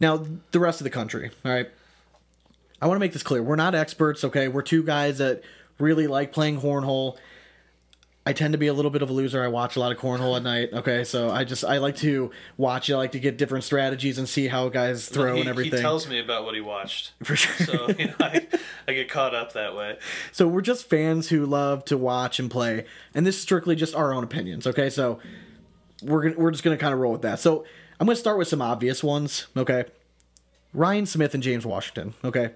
Now 0.00 0.26
the 0.50 0.58
rest 0.58 0.80
of 0.80 0.84
the 0.84 0.90
country. 0.90 1.30
All 1.44 1.52
right. 1.52 1.70
I 2.80 2.86
want 2.86 2.96
to 2.96 3.00
make 3.00 3.12
this 3.12 3.22
clear. 3.22 3.44
We're 3.44 3.54
not 3.54 3.76
experts. 3.76 4.24
Okay, 4.24 4.48
we're 4.48 4.62
two 4.62 4.82
guys 4.82 5.18
that 5.18 5.42
really 5.78 6.08
like 6.08 6.32
playing 6.32 6.60
cornhole. 6.60 7.16
I 8.24 8.32
tend 8.32 8.52
to 8.52 8.58
be 8.58 8.68
a 8.68 8.72
little 8.72 8.90
bit 8.90 9.02
of 9.02 9.10
a 9.10 9.12
loser. 9.12 9.42
I 9.42 9.48
watch 9.48 9.74
a 9.74 9.80
lot 9.80 9.90
of 9.92 9.98
cornhole 9.98 10.36
at 10.36 10.42
night. 10.42 10.70
Okay, 10.72 11.04
so 11.04 11.30
I 11.30 11.44
just 11.44 11.64
I 11.64 11.78
like 11.78 11.96
to 11.98 12.32
watch. 12.56 12.90
I 12.90 12.96
like 12.96 13.12
to 13.12 13.20
get 13.20 13.36
different 13.36 13.64
strategies 13.64 14.18
and 14.18 14.28
see 14.28 14.48
how 14.48 14.68
guys 14.68 15.08
throw 15.08 15.34
he, 15.34 15.40
and 15.40 15.48
everything. 15.48 15.78
He 15.78 15.82
tells 15.82 16.08
me 16.08 16.18
about 16.18 16.44
what 16.44 16.54
he 16.54 16.60
watched. 16.60 17.12
for 17.22 17.36
sure. 17.36 17.66
So 17.66 17.88
you 17.96 18.06
know, 18.06 18.14
I, 18.18 18.46
I 18.88 18.94
get 18.94 19.08
caught 19.08 19.34
up 19.34 19.52
that 19.52 19.76
way. 19.76 19.98
So 20.32 20.48
we're 20.48 20.62
just 20.62 20.88
fans 20.88 21.28
who 21.28 21.46
love 21.46 21.84
to 21.86 21.96
watch 21.96 22.40
and 22.40 22.50
play, 22.50 22.84
and 23.14 23.24
this 23.24 23.36
is 23.36 23.42
strictly 23.42 23.76
just 23.76 23.94
our 23.94 24.12
own 24.12 24.24
opinions. 24.24 24.66
Okay, 24.66 24.90
so 24.90 25.20
we're 26.02 26.22
gonna, 26.22 26.34
we're 26.36 26.50
just 26.50 26.62
gonna 26.64 26.76
kind 26.76 26.92
of 26.94 27.00
roll 27.00 27.12
with 27.12 27.22
that. 27.22 27.38
So 27.40 27.64
I'm 28.00 28.06
gonna 28.06 28.16
start 28.16 28.38
with 28.38 28.48
some 28.48 28.62
obvious 28.62 29.02
ones. 29.02 29.46
Okay, 29.56 29.84
Ryan 30.74 31.06
Smith 31.06 31.34
and 31.34 31.42
James 31.42 31.64
Washington. 31.66 32.14
Okay, 32.24 32.50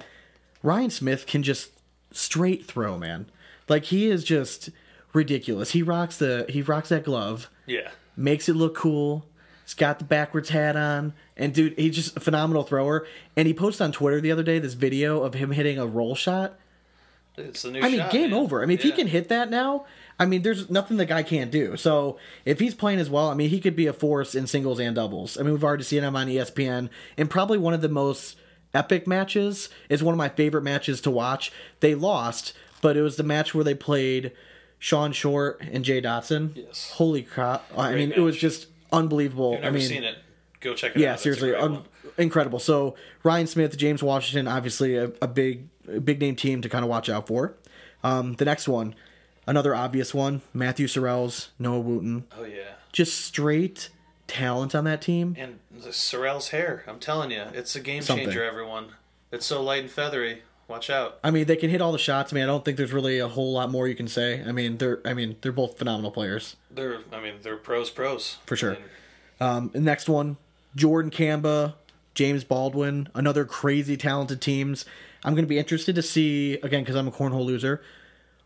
Ryan 0.62 0.90
Smith 0.90 1.26
can 1.26 1.42
just 1.42 1.70
straight 2.12 2.64
throw, 2.66 2.98
man. 2.98 3.26
Like 3.68 3.84
he 3.84 4.08
is 4.10 4.24
just 4.24 4.70
ridiculous. 5.12 5.70
He 5.72 5.82
rocks 5.82 6.16
the 6.18 6.46
he 6.48 6.62
rocks 6.62 6.88
that 6.90 7.04
glove, 7.04 7.48
Yeah. 7.66 7.90
makes 8.16 8.48
it 8.48 8.54
look 8.54 8.74
cool. 8.74 9.26
He's 9.64 9.74
got 9.74 9.98
the 9.98 10.04
backwards 10.04 10.50
hat 10.50 10.76
on, 10.76 11.12
and 11.36 11.52
dude, 11.52 11.76
he's 11.76 11.96
just 11.96 12.16
a 12.16 12.20
phenomenal 12.20 12.62
thrower. 12.62 13.04
And 13.36 13.48
he 13.48 13.54
posted 13.54 13.82
on 13.82 13.90
Twitter 13.92 14.20
the 14.20 14.30
other 14.30 14.44
day 14.44 14.60
this 14.60 14.74
video 14.74 15.22
of 15.24 15.34
him 15.34 15.50
hitting 15.50 15.76
a 15.78 15.86
roll 15.86 16.14
shot. 16.14 16.56
It's 17.36 17.62
the 17.62 17.72
new 17.72 17.80
I 17.82 17.88
mean, 17.90 17.98
shot, 17.98 18.12
game 18.12 18.30
man. 18.30 18.38
over. 18.40 18.62
I 18.62 18.66
mean, 18.66 18.78
if 18.78 18.84
he 18.84 18.92
can 18.92 19.08
hit 19.08 19.28
that 19.28 19.50
now, 19.50 19.84
I 20.18 20.24
mean, 20.26 20.42
there's 20.42 20.70
nothing 20.70 20.96
the 20.96 21.04
guy 21.04 21.22
can't 21.22 21.50
do. 21.50 21.76
So 21.76 22.18
if 22.44 22.58
he's 22.58 22.74
playing 22.74 22.98
as 23.00 23.10
well, 23.10 23.28
I 23.28 23.34
mean, 23.34 23.50
he 23.50 23.60
could 23.60 23.76
be 23.76 23.86
a 23.86 23.92
force 23.92 24.34
in 24.34 24.46
singles 24.46 24.80
and 24.80 24.94
doubles. 24.96 25.38
I 25.38 25.42
mean, 25.42 25.52
we've 25.52 25.64
already 25.64 25.84
seen 25.84 26.02
him 26.02 26.16
on 26.16 26.26
ESPN, 26.26 26.88
and 27.18 27.28
probably 27.28 27.58
one 27.58 27.74
of 27.74 27.82
the 27.82 27.88
most 27.88 28.36
epic 28.74 29.06
matches 29.06 29.68
is 29.88 30.02
one 30.02 30.14
of 30.14 30.18
my 30.18 30.28
favorite 30.28 30.62
matches 30.62 31.00
to 31.02 31.10
watch. 31.10 31.52
They 31.80 31.94
lost, 31.94 32.54
but 32.80 32.96
it 32.96 33.02
was 33.02 33.16
the 33.16 33.22
match 33.24 33.54
where 33.54 33.64
they 33.64 33.74
played 33.74 34.32
Sean 34.78 35.12
Short 35.12 35.60
and 35.70 35.84
Jay 35.84 36.00
Dotson. 36.00 36.56
Yes. 36.56 36.92
Holy 36.94 37.22
crap! 37.22 37.64
I 37.76 37.90
Great 37.92 38.08
mean, 38.08 38.12
it 38.12 38.20
was 38.20 38.36
just 38.36 38.68
unbelievable. 38.92 39.52
If 39.52 39.56
you've 39.56 39.62
never 39.64 39.76
I 39.76 39.78
mean, 39.78 39.88
seen 39.88 40.04
it, 40.04 40.16
go 40.60 40.74
check 40.74 40.92
it 40.92 40.96
out. 40.98 41.00
yeah, 41.00 41.16
seriously, 41.16 41.54
un- 41.54 41.84
incredible. 42.18 42.58
So 42.58 42.94
Ryan 43.22 43.46
Smith, 43.46 43.76
James 43.76 44.02
Washington, 44.02 44.48
obviously 44.48 44.96
a, 44.96 45.10
a 45.20 45.28
big, 45.28 45.68
a 45.92 46.00
big 46.00 46.20
name 46.20 46.36
team 46.36 46.62
to 46.62 46.68
kind 46.68 46.84
of 46.84 46.88
watch 46.90 47.08
out 47.08 47.26
for. 47.26 47.54
Um, 48.04 48.34
the 48.34 48.44
next 48.44 48.68
one, 48.68 48.94
another 49.46 49.74
obvious 49.74 50.12
one, 50.14 50.42
Matthew 50.54 50.86
Sorrells, 50.86 51.48
Noah 51.58 51.80
Wooten, 51.80 52.24
Oh 52.38 52.44
yeah. 52.44 52.74
just 52.92 53.24
straight 53.24 53.90
talent 54.26 54.74
on 54.74 54.84
that 54.84 55.00
team. 55.02 55.36
And 55.38 55.58
Sorrell's 55.90 56.48
hair, 56.48 56.84
I'm 56.86 56.98
telling 56.98 57.30
you, 57.30 57.44
it's 57.52 57.76
a 57.76 57.80
game 57.80 58.02
Something. 58.02 58.26
changer. 58.26 58.44
Everyone, 58.44 58.88
it's 59.30 59.46
so 59.46 59.62
light 59.62 59.82
and 59.82 59.90
feathery. 59.90 60.42
Watch 60.68 60.90
out. 60.90 61.20
I 61.22 61.30
mean, 61.30 61.46
they 61.46 61.54
can 61.54 61.70
hit 61.70 61.80
all 61.80 61.92
the 61.92 61.98
shots. 61.98 62.32
I 62.32 62.34
mean, 62.34 62.42
I 62.42 62.46
don't 62.48 62.64
think 62.64 62.76
there's 62.76 62.92
really 62.92 63.20
a 63.20 63.28
whole 63.28 63.52
lot 63.52 63.70
more 63.70 63.86
you 63.86 63.94
can 63.94 64.08
say. 64.08 64.42
I 64.44 64.50
mean, 64.50 64.78
they're, 64.78 64.98
I 65.04 65.14
mean, 65.14 65.36
they're 65.40 65.52
both 65.52 65.78
phenomenal 65.78 66.10
players 66.10 66.56
They're, 66.72 66.98
I 67.12 67.20
mean, 67.20 67.34
they're 67.42 67.56
pros, 67.56 67.88
pros 67.88 68.38
for 68.46 68.56
sure. 68.56 68.72
I 68.72 68.74
mean, 68.74 68.84
Um, 69.40 69.70
the 69.72 69.80
next 69.80 70.08
one, 70.08 70.38
Jordan 70.74 71.12
Camba, 71.12 71.76
James 72.14 72.42
Baldwin, 72.42 73.08
another 73.14 73.44
crazy 73.44 73.96
talented 73.96 74.40
teams. 74.40 74.84
I'm 75.22 75.34
going 75.34 75.44
to 75.44 75.48
be 75.48 75.58
interested 75.58 75.94
to 75.94 76.02
see 76.02 76.54
again 76.54 76.82
because 76.82 76.96
I'm 76.96 77.06
a 77.06 77.12
cornhole 77.12 77.44
loser. 77.44 77.80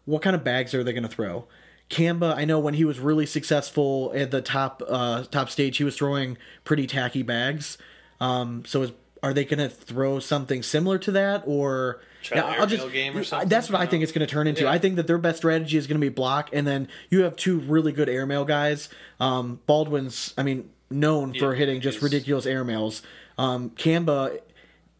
What 0.04 0.22
kind 0.22 0.34
of 0.34 0.44
bags 0.44 0.74
are 0.74 0.82
they 0.82 0.92
going 0.92 1.02
to 1.02 1.08
throw? 1.08 1.46
Camba, 1.88 2.34
I 2.36 2.44
know 2.44 2.60
when 2.60 2.74
he 2.74 2.84
was 2.84 3.00
really 3.00 3.26
successful 3.26 4.12
at 4.14 4.30
the 4.30 4.40
top 4.40 4.82
uh, 4.88 5.24
top 5.24 5.50
stage, 5.50 5.76
he 5.76 5.84
was 5.84 5.96
throwing 5.96 6.38
pretty 6.64 6.86
tacky 6.86 7.22
bags. 7.22 7.78
Um, 8.20 8.64
so 8.64 8.82
is, 8.82 8.92
are 9.22 9.34
they 9.34 9.44
going 9.44 9.58
to 9.58 9.68
throw 9.68 10.20
something 10.20 10.62
similar 10.62 10.98
to 10.98 11.10
that, 11.12 11.42
or 11.46 12.00
Try 12.22 12.38
an 12.38 12.60
airmail 12.60 12.88
game 12.90 13.16
or 13.16 13.24
something, 13.24 13.48
That's 13.48 13.70
what 13.70 13.80
I 13.80 13.86
think 13.86 14.02
it's 14.02 14.12
going 14.12 14.26
to 14.26 14.32
turn 14.32 14.46
into. 14.46 14.62
Yeah. 14.62 14.70
I 14.70 14.78
think 14.78 14.96
that 14.96 15.06
their 15.06 15.18
best 15.18 15.38
strategy 15.38 15.76
is 15.76 15.86
going 15.86 16.00
to 16.00 16.04
be 16.04 16.10
block, 16.10 16.50
and 16.52 16.66
then 16.66 16.88
you 17.10 17.22
have 17.22 17.36
two 17.36 17.58
really 17.60 17.92
good 17.92 18.08
airmail 18.08 18.44
guys. 18.44 18.88
Um, 19.18 19.60
Baldwin's, 19.66 20.34
I 20.38 20.42
mean, 20.42 20.70
known 20.90 21.34
for 21.34 21.54
hitting 21.54 21.80
just 21.80 22.02
ridiculous 22.02 22.46
airmails. 22.46 23.02
Um, 23.38 23.70
Camba, 23.70 24.38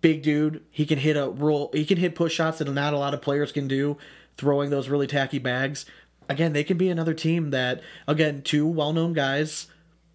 big 0.00 0.22
dude, 0.22 0.64
he 0.70 0.86
can 0.86 0.98
hit 0.98 1.16
a 1.16 1.28
roll. 1.28 1.70
He 1.72 1.84
can 1.84 1.98
hit 1.98 2.14
push 2.14 2.34
shots 2.34 2.58
that 2.58 2.68
not 2.68 2.94
a 2.94 2.98
lot 2.98 3.14
of 3.14 3.20
players 3.20 3.52
can 3.52 3.68
do, 3.68 3.96
throwing 4.40 4.70
those 4.70 4.88
really 4.88 5.06
tacky 5.06 5.38
bags. 5.38 5.84
Again, 6.28 6.52
they 6.52 6.64
can 6.64 6.78
be 6.78 6.88
another 6.88 7.12
team 7.12 7.50
that, 7.50 7.82
again, 8.08 8.42
two 8.42 8.66
well-known 8.66 9.12
guys. 9.12 9.66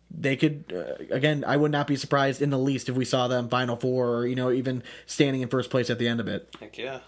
They 0.10 0.36
could, 0.36 0.74
uh, 0.74 1.14
again, 1.14 1.44
I 1.46 1.58
would 1.58 1.72
not 1.72 1.88
be 1.88 1.96
surprised 1.96 2.42
in 2.42 2.50
the 2.50 2.58
least 2.58 2.90
if 2.90 2.96
we 2.96 3.06
saw 3.06 3.28
them 3.28 3.50
Final 3.50 3.76
Four 3.76 4.18
or 4.18 4.28
you 4.28 4.36
know 4.36 4.52
even 4.52 4.82
standing 5.06 5.42
in 5.42 5.50
first 5.50 5.70
place 5.70 5.90
at 5.90 6.00
the 6.00 6.08
end 6.08 6.20
of 6.20 6.28
it 6.28 6.48
heck 6.60 6.78
yeah. 6.78 7.00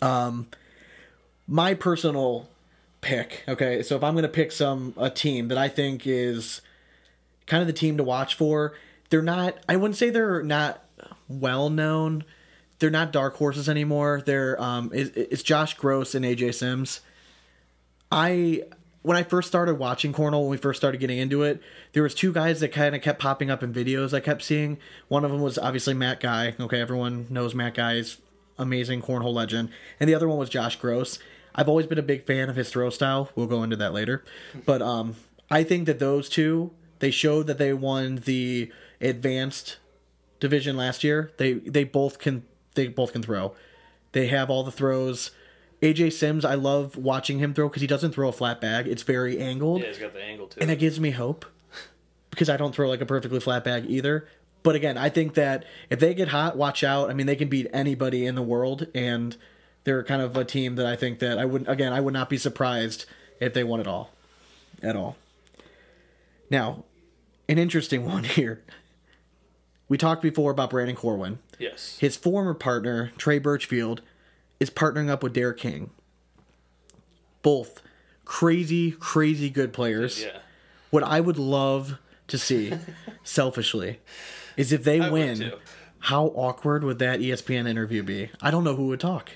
Um, 0.00 0.46
my 1.48 1.74
personal 1.74 2.48
pick. 3.00 3.42
Okay, 3.48 3.82
so 3.82 3.96
if 3.96 4.04
I'm 4.04 4.14
going 4.14 4.22
to 4.22 4.28
pick 4.28 4.52
some 4.52 4.94
a 4.96 5.10
team 5.10 5.48
that 5.48 5.58
I 5.58 5.68
think 5.68 6.06
is 6.06 6.62
kind 7.46 7.60
of 7.60 7.66
the 7.66 7.72
team 7.72 7.98
to 7.98 8.04
watch 8.04 8.34
for, 8.36 8.74
they're 9.10 9.22
not. 9.22 9.58
I 9.68 9.76
wouldn't 9.76 9.96
say 9.96 10.10
they're 10.10 10.42
not 10.42 10.82
well 11.28 11.68
known. 11.68 12.24
They're 12.82 12.90
not 12.90 13.12
dark 13.12 13.36
horses 13.36 13.68
anymore. 13.68 14.24
They're 14.26 14.60
um, 14.60 14.90
it's, 14.92 15.16
it's 15.16 15.42
Josh 15.44 15.74
Gross 15.74 16.16
and 16.16 16.24
AJ 16.24 16.54
Sims. 16.54 17.00
I 18.10 18.64
when 19.02 19.16
I 19.16 19.22
first 19.22 19.46
started 19.46 19.74
watching 19.76 20.12
cornhole, 20.12 20.40
when 20.40 20.50
we 20.50 20.56
first 20.56 20.80
started 20.80 20.98
getting 20.98 21.18
into 21.18 21.44
it, 21.44 21.62
there 21.92 22.02
was 22.02 22.12
two 22.12 22.32
guys 22.32 22.58
that 22.58 22.72
kind 22.72 22.96
of 22.96 23.00
kept 23.00 23.20
popping 23.20 23.52
up 23.52 23.62
in 23.62 23.72
videos 23.72 24.12
I 24.12 24.18
kept 24.18 24.42
seeing. 24.42 24.78
One 25.06 25.24
of 25.24 25.30
them 25.30 25.40
was 25.40 25.58
obviously 25.58 25.94
Matt 25.94 26.18
Guy. 26.18 26.56
Okay, 26.58 26.80
everyone 26.80 27.28
knows 27.30 27.54
Matt 27.54 27.74
Guy 27.74 27.94
is 27.94 28.18
amazing 28.58 29.00
cornhole 29.00 29.32
legend, 29.32 29.68
and 30.00 30.10
the 30.10 30.16
other 30.16 30.28
one 30.28 30.38
was 30.38 30.48
Josh 30.48 30.74
Gross. 30.74 31.20
I've 31.54 31.68
always 31.68 31.86
been 31.86 31.98
a 31.98 32.02
big 32.02 32.26
fan 32.26 32.50
of 32.50 32.56
his 32.56 32.68
throw 32.68 32.90
style. 32.90 33.30
We'll 33.36 33.46
go 33.46 33.62
into 33.62 33.76
that 33.76 33.92
later, 33.92 34.24
but 34.66 34.82
um, 34.82 35.14
I 35.52 35.62
think 35.62 35.86
that 35.86 36.00
those 36.00 36.28
two 36.28 36.72
they 36.98 37.12
showed 37.12 37.46
that 37.46 37.58
they 37.58 37.72
won 37.72 38.16
the 38.24 38.72
advanced 39.00 39.76
division 40.40 40.76
last 40.76 41.04
year. 41.04 41.30
They 41.36 41.52
they 41.52 41.84
both 41.84 42.18
can 42.18 42.42
they 42.74 42.88
both 42.88 43.12
can 43.12 43.22
throw. 43.22 43.54
They 44.12 44.26
have 44.28 44.50
all 44.50 44.62
the 44.64 44.70
throws. 44.72 45.30
AJ 45.80 46.12
Sims, 46.12 46.44
I 46.44 46.54
love 46.54 46.96
watching 46.96 47.38
him 47.38 47.54
throw 47.54 47.68
because 47.68 47.80
he 47.82 47.88
doesn't 47.88 48.12
throw 48.12 48.28
a 48.28 48.32
flat 48.32 48.60
bag. 48.60 48.86
It's 48.86 49.02
very 49.02 49.38
angled, 49.40 49.80
Yeah, 49.82 49.88
he's 49.88 49.98
got 49.98 50.12
the 50.12 50.22
angle 50.22 50.46
too. 50.46 50.60
and 50.60 50.70
that 50.70 50.78
gives 50.78 51.00
me 51.00 51.10
hope 51.10 51.44
because 52.30 52.48
I 52.48 52.56
don't 52.56 52.74
throw 52.74 52.88
like 52.88 53.00
a 53.00 53.06
perfectly 53.06 53.40
flat 53.40 53.64
bag 53.64 53.86
either. 53.88 54.28
But 54.62 54.76
again, 54.76 54.96
I 54.96 55.08
think 55.08 55.34
that 55.34 55.64
if 55.90 55.98
they 55.98 56.14
get 56.14 56.28
hot, 56.28 56.56
watch 56.56 56.84
out. 56.84 57.10
I 57.10 57.14
mean, 57.14 57.26
they 57.26 57.34
can 57.34 57.48
beat 57.48 57.66
anybody 57.72 58.26
in 58.26 58.36
the 58.36 58.42
world, 58.42 58.86
and 58.94 59.36
they're 59.82 60.04
kind 60.04 60.22
of 60.22 60.36
a 60.36 60.44
team 60.44 60.76
that 60.76 60.86
I 60.86 60.94
think 60.94 61.18
that 61.18 61.36
I 61.36 61.44
would 61.44 61.66
again 61.68 61.92
I 61.92 62.00
would 62.00 62.14
not 62.14 62.28
be 62.30 62.38
surprised 62.38 63.04
if 63.40 63.54
they 63.54 63.64
won 63.64 63.80
it 63.80 63.88
all, 63.88 64.10
at 64.80 64.94
all. 64.94 65.16
Now, 66.48 66.84
an 67.48 67.58
interesting 67.58 68.04
one 68.06 68.22
here. 68.22 68.62
We 69.92 69.98
talked 69.98 70.22
before 70.22 70.50
about 70.52 70.70
Brandon 70.70 70.96
Corwin. 70.96 71.38
yes. 71.58 71.98
His 71.98 72.16
former 72.16 72.54
partner, 72.54 73.12
Trey 73.18 73.38
Birchfield, 73.38 74.00
is 74.58 74.70
partnering 74.70 75.10
up 75.10 75.22
with 75.22 75.34
Derek 75.34 75.58
King. 75.58 75.90
Both 77.42 77.82
crazy, 78.24 78.92
crazy 78.92 79.50
good 79.50 79.74
players. 79.74 80.22
yeah. 80.22 80.38
What 80.88 81.02
I 81.02 81.20
would 81.20 81.36
love 81.38 81.98
to 82.28 82.38
see, 82.38 82.72
selfishly, 83.22 84.00
is 84.56 84.72
if 84.72 84.82
they 84.82 84.98
I 84.98 85.10
win, 85.10 85.52
how 85.98 86.28
awkward 86.28 86.84
would 86.84 86.98
that 87.00 87.20
ESPN 87.20 87.68
interview 87.68 88.02
be? 88.02 88.30
I 88.40 88.50
don't 88.50 88.64
know 88.64 88.76
who 88.76 88.86
would 88.86 89.00
talk. 89.00 89.32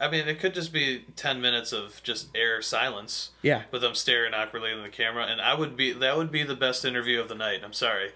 I 0.00 0.08
mean, 0.08 0.26
it 0.26 0.40
could 0.40 0.54
just 0.54 0.72
be 0.72 1.04
ten 1.16 1.42
minutes 1.42 1.70
of 1.70 2.02
just 2.02 2.28
air 2.34 2.62
silence. 2.62 3.32
Yeah. 3.42 3.64
With 3.70 3.82
them 3.82 3.94
staring 3.94 4.32
awkwardly 4.32 4.72
in 4.72 4.82
the 4.82 4.88
camera, 4.88 5.26
and 5.26 5.38
I 5.38 5.52
would 5.52 5.76
be 5.76 5.92
that 5.92 6.16
would 6.16 6.32
be 6.32 6.44
the 6.44 6.56
best 6.56 6.86
interview 6.86 7.20
of 7.20 7.28
the 7.28 7.34
night. 7.34 7.60
I'm 7.62 7.74
sorry. 7.74 8.12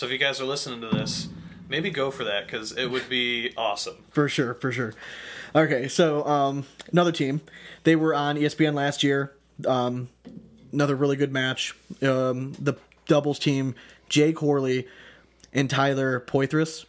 So 0.00 0.06
if 0.06 0.12
you 0.12 0.16
guys 0.16 0.40
are 0.40 0.46
listening 0.46 0.80
to 0.80 0.88
this, 0.88 1.28
maybe 1.68 1.90
go 1.90 2.10
for 2.10 2.24
that 2.24 2.46
because 2.46 2.72
it 2.72 2.86
would 2.86 3.06
be 3.10 3.52
awesome. 3.54 3.96
For 4.12 4.30
sure, 4.30 4.54
for 4.54 4.72
sure. 4.72 4.94
Okay, 5.54 5.88
so 5.88 6.24
um, 6.24 6.64
another 6.90 7.12
team. 7.12 7.42
They 7.84 7.96
were 7.96 8.14
on 8.14 8.36
ESPN 8.36 8.72
last 8.72 9.02
year. 9.02 9.34
Um, 9.66 10.08
another 10.72 10.96
really 10.96 11.16
good 11.16 11.34
match. 11.34 11.76
Um, 12.00 12.54
the 12.58 12.76
doubles 13.08 13.38
team, 13.38 13.74
Jay 14.08 14.32
Corley 14.32 14.88
and 15.52 15.68
Tyler 15.68 16.18
Poitras. 16.18 16.86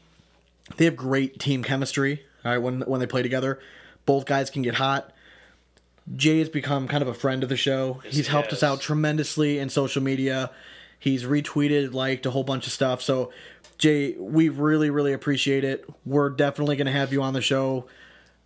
They 0.78 0.86
have 0.86 0.96
great 0.96 1.38
team 1.38 1.66
chemistry. 1.66 2.24
All 2.46 2.52
right, 2.54 2.60
when 2.60 2.80
when 2.80 3.02
they 3.02 3.08
play 3.08 3.24
together, 3.24 3.60
both 4.06 4.26
guys 4.26 4.50
can 4.50 4.62
get 4.62 4.76
hot. 4.76 5.12
Jay 6.16 6.40
has 6.40 6.48
become 6.48 6.88
kind 6.88 7.02
of 7.02 7.10
a 7.10 7.14
friend 7.14 7.44
of 7.44 7.50
the 7.50 7.58
show. 7.58 8.00
Yes, 8.06 8.16
He's 8.16 8.28
he 8.28 8.32
helped 8.32 8.54
us 8.54 8.64
out 8.64 8.80
tremendously 8.80 9.60
in 9.60 9.68
social 9.68 10.02
media. 10.02 10.50
He's 11.02 11.24
retweeted, 11.24 11.96
liked 11.96 12.28
a 12.28 12.30
whole 12.30 12.44
bunch 12.44 12.68
of 12.68 12.74
stuff. 12.74 13.02
So, 13.02 13.32
Jay, 13.80 14.14
we 14.20 14.50
really, 14.50 14.92
really 14.92 15.14
appreciate 15.14 15.64
it. 15.64 15.84
We're 16.06 16.30
definitely 16.30 16.76
going 16.76 16.86
to 16.86 16.92
have 16.92 17.12
you 17.12 17.24
on 17.24 17.34
the 17.34 17.42
show. 17.42 17.88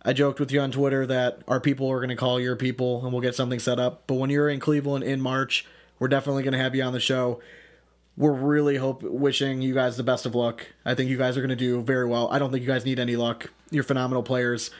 I 0.00 0.14
joked 0.14 0.40
with 0.40 0.50
you 0.50 0.60
on 0.60 0.70
Twitter 0.70 1.04
that 1.04 1.40
our 1.46 1.60
people 1.60 1.90
are 1.90 1.98
going 1.98 2.08
to 2.08 2.16
call 2.16 2.40
your 2.40 2.56
people 2.56 3.04
and 3.04 3.12
we'll 3.12 3.20
get 3.20 3.34
something 3.34 3.58
set 3.58 3.78
up. 3.78 4.04
But 4.06 4.14
when 4.14 4.30
you're 4.30 4.48
in 4.48 4.58
Cleveland 4.58 5.04
in 5.04 5.20
March, 5.20 5.66
we're 5.98 6.08
definitely 6.08 6.44
going 6.44 6.52
to 6.52 6.58
have 6.58 6.74
you 6.74 6.82
on 6.82 6.94
the 6.94 6.98
show. 6.98 7.42
We're 8.16 8.32
really 8.32 8.78
hope 8.78 9.02
wishing 9.02 9.60
you 9.60 9.74
guys 9.74 9.98
the 9.98 10.02
best 10.02 10.24
of 10.24 10.34
luck. 10.34 10.66
I 10.86 10.94
think 10.94 11.10
you 11.10 11.18
guys 11.18 11.36
are 11.36 11.42
going 11.42 11.50
to 11.50 11.56
do 11.56 11.82
very 11.82 12.06
well. 12.06 12.30
I 12.30 12.38
don't 12.38 12.50
think 12.50 12.62
you 12.62 12.68
guys 12.68 12.86
need 12.86 12.98
any 12.98 13.16
luck. 13.16 13.50
You're 13.70 13.84
phenomenal 13.84 14.22
players. 14.22 14.70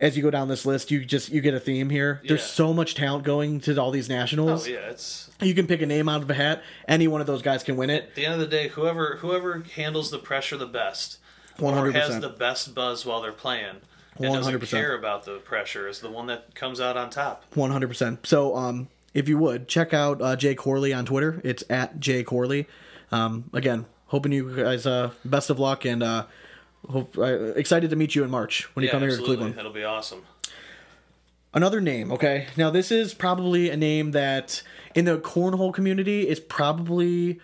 As 0.00 0.16
you 0.16 0.22
go 0.22 0.30
down 0.30 0.46
this 0.48 0.64
list, 0.64 0.90
you 0.92 1.04
just 1.04 1.30
you 1.30 1.40
get 1.40 1.54
a 1.54 1.60
theme 1.60 1.90
here. 1.90 2.20
There's 2.26 2.44
so 2.44 2.72
much 2.72 2.94
talent 2.94 3.24
going 3.24 3.60
to 3.62 3.76
all 3.78 3.90
these 3.90 4.08
nationals. 4.08 4.66
Oh 4.66 4.70
yeah, 4.70 4.90
it's 4.90 5.28
You 5.40 5.54
can 5.54 5.66
pick 5.66 5.82
a 5.82 5.86
name 5.86 6.08
out 6.08 6.22
of 6.22 6.30
a 6.30 6.34
hat. 6.34 6.62
Any 6.86 7.08
one 7.08 7.20
of 7.20 7.26
those 7.26 7.42
guys 7.42 7.62
can 7.64 7.76
win 7.76 7.90
it. 7.90 8.04
at 8.04 8.14
the 8.14 8.24
end 8.24 8.34
of 8.34 8.40
the 8.40 8.46
day, 8.46 8.68
whoever 8.68 9.16
whoever 9.16 9.64
handles 9.74 10.10
the 10.12 10.18
pressure 10.18 10.56
the 10.56 10.66
best, 10.66 11.18
One 11.58 11.74
or 11.74 11.90
has 11.90 12.20
the 12.20 12.28
best 12.28 12.74
buzz 12.76 13.04
while 13.04 13.20
they're 13.20 13.32
playing, 13.32 13.76
and 14.16 14.32
doesn't 14.32 14.54
100%. 14.60 14.68
care 14.70 14.94
about 14.96 15.24
the 15.24 15.38
pressure, 15.38 15.88
is 15.88 15.98
the 15.98 16.10
one 16.10 16.26
that 16.28 16.54
comes 16.54 16.80
out 16.80 16.96
on 16.96 17.10
top. 17.10 17.44
One 17.54 17.72
hundred 17.72 17.88
percent. 17.88 18.24
So, 18.24 18.54
um, 18.54 18.86
if 19.14 19.28
you 19.28 19.36
would 19.38 19.66
check 19.66 19.92
out 19.92 20.22
uh, 20.22 20.36
Jay 20.36 20.54
Corley 20.54 20.92
on 20.92 21.06
Twitter, 21.06 21.40
it's 21.42 21.64
at 21.68 21.98
Jay 21.98 22.22
Corley. 22.22 22.68
Um, 23.10 23.50
again, 23.52 23.86
hoping 24.06 24.30
you 24.30 24.54
guys 24.54 24.86
uh, 24.86 25.10
best 25.24 25.50
of 25.50 25.58
luck 25.58 25.84
and 25.84 26.04
uh, 26.04 26.26
hope 26.88 27.16
uh, 27.18 27.52
excited 27.54 27.90
to 27.90 27.96
meet 27.96 28.14
you 28.14 28.24
in 28.24 28.30
March 28.30 28.74
when 28.74 28.82
you 28.82 28.88
yeah, 28.88 28.92
come 28.92 29.02
here 29.02 29.16
to. 29.16 29.22
Cleveland. 29.22 29.54
That'll 29.54 29.72
be 29.72 29.84
awesome. 29.84 30.22
Another 31.54 31.80
name, 31.80 32.12
okay. 32.12 32.46
Now 32.56 32.70
this 32.70 32.92
is 32.92 33.14
probably 33.14 33.70
a 33.70 33.76
name 33.76 34.12
that 34.12 34.62
in 34.94 35.06
the 35.06 35.18
cornhole 35.18 35.72
community 35.72 36.28
is 36.28 36.40
probably 36.40 37.40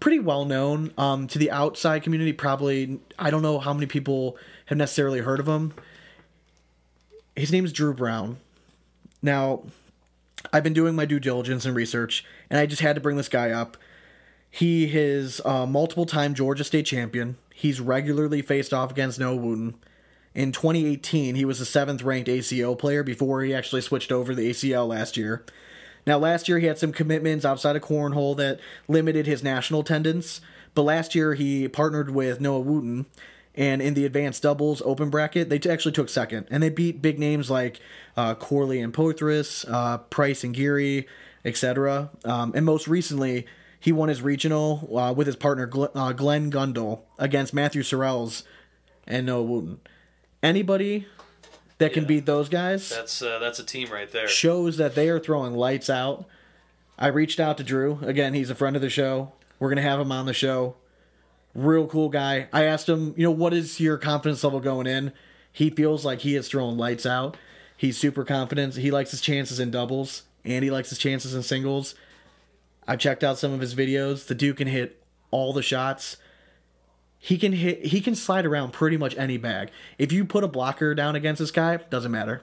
pretty 0.00 0.18
well 0.18 0.44
known. 0.44 0.92
Um, 0.96 1.26
to 1.28 1.38
the 1.38 1.50
outside 1.50 2.02
community, 2.02 2.32
probably 2.32 2.98
I 3.18 3.30
don't 3.30 3.42
know 3.42 3.58
how 3.58 3.72
many 3.72 3.86
people 3.86 4.38
have 4.66 4.78
necessarily 4.78 5.20
heard 5.20 5.40
of 5.40 5.46
him. 5.46 5.74
His 7.34 7.52
name 7.52 7.64
is 7.64 7.72
Drew 7.72 7.92
Brown. 7.92 8.38
Now, 9.22 9.64
I've 10.52 10.62
been 10.62 10.72
doing 10.72 10.94
my 10.94 11.04
due 11.04 11.20
diligence 11.20 11.64
and 11.66 11.74
research, 11.74 12.24
and 12.48 12.58
I 12.58 12.66
just 12.66 12.80
had 12.80 12.94
to 12.94 13.00
bring 13.00 13.16
this 13.16 13.28
guy 13.28 13.50
up. 13.50 13.76
He 14.50 14.96
is 14.96 15.40
a 15.44 15.66
multiple 15.66 16.06
time 16.06 16.34
Georgia 16.34 16.64
State 16.64 16.86
champion. 16.86 17.36
He's 17.58 17.80
regularly 17.80 18.42
faced 18.42 18.74
off 18.74 18.90
against 18.90 19.18
Noah 19.18 19.36
Wooten. 19.36 19.76
In 20.34 20.52
2018, 20.52 21.36
he 21.36 21.46
was 21.46 21.58
a 21.58 21.64
seventh 21.64 22.02
ranked 22.02 22.28
ACO 22.28 22.74
player 22.74 23.02
before 23.02 23.40
he 23.40 23.54
actually 23.54 23.80
switched 23.80 24.12
over 24.12 24.32
to 24.32 24.36
the 24.36 24.50
ACL 24.50 24.86
last 24.86 25.16
year. 25.16 25.42
Now, 26.06 26.18
last 26.18 26.50
year 26.50 26.58
he 26.58 26.66
had 26.66 26.78
some 26.78 26.92
commitments 26.92 27.46
outside 27.46 27.74
of 27.74 27.80
cornhole 27.80 28.36
that 28.36 28.60
limited 28.88 29.26
his 29.26 29.42
national 29.42 29.80
attendance, 29.80 30.42
but 30.74 30.82
last 30.82 31.14
year 31.14 31.32
he 31.32 31.66
partnered 31.66 32.10
with 32.10 32.42
Noah 32.42 32.60
Wooten, 32.60 33.06
and 33.54 33.80
in 33.80 33.94
the 33.94 34.04
advanced 34.04 34.42
doubles 34.42 34.82
open 34.84 35.08
bracket, 35.08 35.48
they 35.48 35.58
t- 35.58 35.70
actually 35.70 35.92
took 35.92 36.10
second, 36.10 36.46
and 36.50 36.62
they 36.62 36.68
beat 36.68 37.00
big 37.00 37.18
names 37.18 37.50
like 37.50 37.80
uh, 38.18 38.34
Corley 38.34 38.82
and 38.82 38.92
Poitras, 38.92 39.64
uh, 39.72 39.96
Price 39.96 40.44
and 40.44 40.54
Geary, 40.54 41.08
etc. 41.42 42.10
Um, 42.26 42.52
and 42.54 42.66
most 42.66 42.86
recently, 42.86 43.46
he 43.80 43.92
won 43.92 44.08
his 44.08 44.22
regional 44.22 44.88
uh, 44.96 45.12
with 45.12 45.26
his 45.26 45.36
partner 45.36 45.66
Gl- 45.68 45.90
uh, 45.94 46.12
Glenn 46.12 46.50
Gundle 46.50 47.02
against 47.18 47.54
Matthew 47.54 47.82
Sorrells 47.82 48.42
and 49.06 49.26
Noah 49.26 49.42
Wooten. 49.42 49.80
Anybody 50.42 51.06
that 51.78 51.92
can 51.92 52.04
beat 52.04 52.24
those 52.26 52.48
guys 52.48 52.88
That's 52.88 53.20
uh, 53.20 53.38
that's 53.38 53.58
a 53.58 53.64
team 53.64 53.90
right 53.90 54.10
there. 54.10 54.28
shows 54.28 54.76
that 54.78 54.94
they 54.94 55.08
are 55.08 55.18
throwing 55.18 55.54
lights 55.54 55.90
out. 55.90 56.26
I 56.98 57.08
reached 57.08 57.38
out 57.40 57.58
to 57.58 57.64
Drew. 57.64 57.98
Again, 58.02 58.32
he's 58.34 58.48
a 58.50 58.54
friend 58.54 58.74
of 58.76 58.82
the 58.82 58.88
show. 58.90 59.32
We're 59.58 59.68
going 59.68 59.76
to 59.76 59.82
have 59.82 60.00
him 60.00 60.10
on 60.12 60.26
the 60.26 60.32
show. 60.32 60.76
Real 61.54 61.86
cool 61.86 62.08
guy. 62.08 62.48
I 62.52 62.64
asked 62.64 62.88
him, 62.88 63.14
you 63.16 63.22
know, 63.24 63.30
what 63.30 63.52
is 63.54 63.80
your 63.80 63.96
confidence 63.98 64.44
level 64.44 64.60
going 64.60 64.86
in? 64.86 65.12
He 65.52 65.70
feels 65.70 66.04
like 66.04 66.20
he 66.20 66.36
is 66.36 66.48
throwing 66.48 66.76
lights 66.76 67.06
out. 67.06 67.36
He's 67.76 67.96
super 67.98 68.24
confident. 68.24 68.76
He 68.76 68.90
likes 68.90 69.10
his 69.10 69.20
chances 69.20 69.58
in 69.60 69.70
doubles 69.70 70.22
and 70.44 70.64
he 70.64 70.70
likes 70.70 70.90
his 70.90 70.98
chances 70.98 71.34
in 71.34 71.42
singles. 71.42 71.94
I 72.86 72.96
checked 72.96 73.24
out 73.24 73.38
some 73.38 73.52
of 73.52 73.60
his 73.60 73.74
videos. 73.74 74.26
The 74.26 74.34
dude 74.34 74.56
can 74.56 74.68
hit 74.68 75.02
all 75.30 75.52
the 75.52 75.62
shots. 75.62 76.16
He 77.18 77.38
can 77.38 77.52
hit 77.52 77.86
he 77.86 78.00
can 78.00 78.14
slide 78.14 78.46
around 78.46 78.72
pretty 78.72 78.96
much 78.96 79.16
any 79.16 79.36
bag. 79.36 79.70
If 79.98 80.12
you 80.12 80.24
put 80.24 80.44
a 80.44 80.48
blocker 80.48 80.94
down 80.94 81.16
against 81.16 81.40
this 81.40 81.50
guy, 81.50 81.76
doesn't 81.76 82.12
matter. 82.12 82.42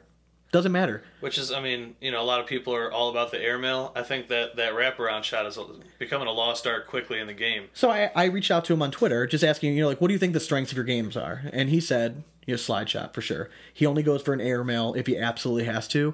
Doesn't 0.52 0.72
matter. 0.72 1.04
Which 1.20 1.40
is, 1.40 1.52
I 1.52 1.60
mean, 1.62 1.96
you 2.00 2.12
know, 2.12 2.22
a 2.22 2.24
lot 2.24 2.40
of 2.40 2.46
people 2.46 2.76
are 2.76 2.92
all 2.92 3.10
about 3.10 3.32
the 3.32 3.42
airmail. 3.42 3.92
I 3.96 4.04
think 4.04 4.28
that 4.28 4.56
that 4.58 4.74
wraparound 4.74 5.24
shot 5.24 5.48
is 5.48 5.58
becoming 5.98 6.28
a 6.28 6.32
lost 6.32 6.68
art 6.68 6.86
quickly 6.86 7.20
in 7.20 7.26
the 7.26 7.34
game. 7.34 7.70
So 7.74 7.90
I, 7.90 8.12
I 8.16 8.26
reached 8.26 8.52
out 8.52 8.64
to 8.66 8.74
him 8.74 8.84
on 8.84 8.92
Twitter, 8.92 9.26
just 9.26 9.44
asking, 9.44 9.76
you 9.76 9.82
know, 9.82 9.88
like, 9.88 10.00
what 10.00 10.10
do 10.10 10.14
you 10.14 10.20
think 10.20 10.34
the 10.34 10.40
strengths 10.40 10.72
of 10.72 10.76
your 10.76 10.86
games 10.86 11.18
are? 11.18 11.42
And 11.52 11.70
he 11.70 11.80
said, 11.80 12.24
you 12.46 12.54
know, 12.54 12.58
slide 12.58 12.88
shot 12.88 13.16
for 13.16 13.22
sure. 13.22 13.50
He 13.74 13.88
only 13.88 14.04
goes 14.04 14.22
for 14.22 14.32
an 14.32 14.42
airmail 14.42 14.94
if 14.94 15.08
he 15.08 15.18
absolutely 15.18 15.64
has 15.64 15.88
to. 15.88 16.14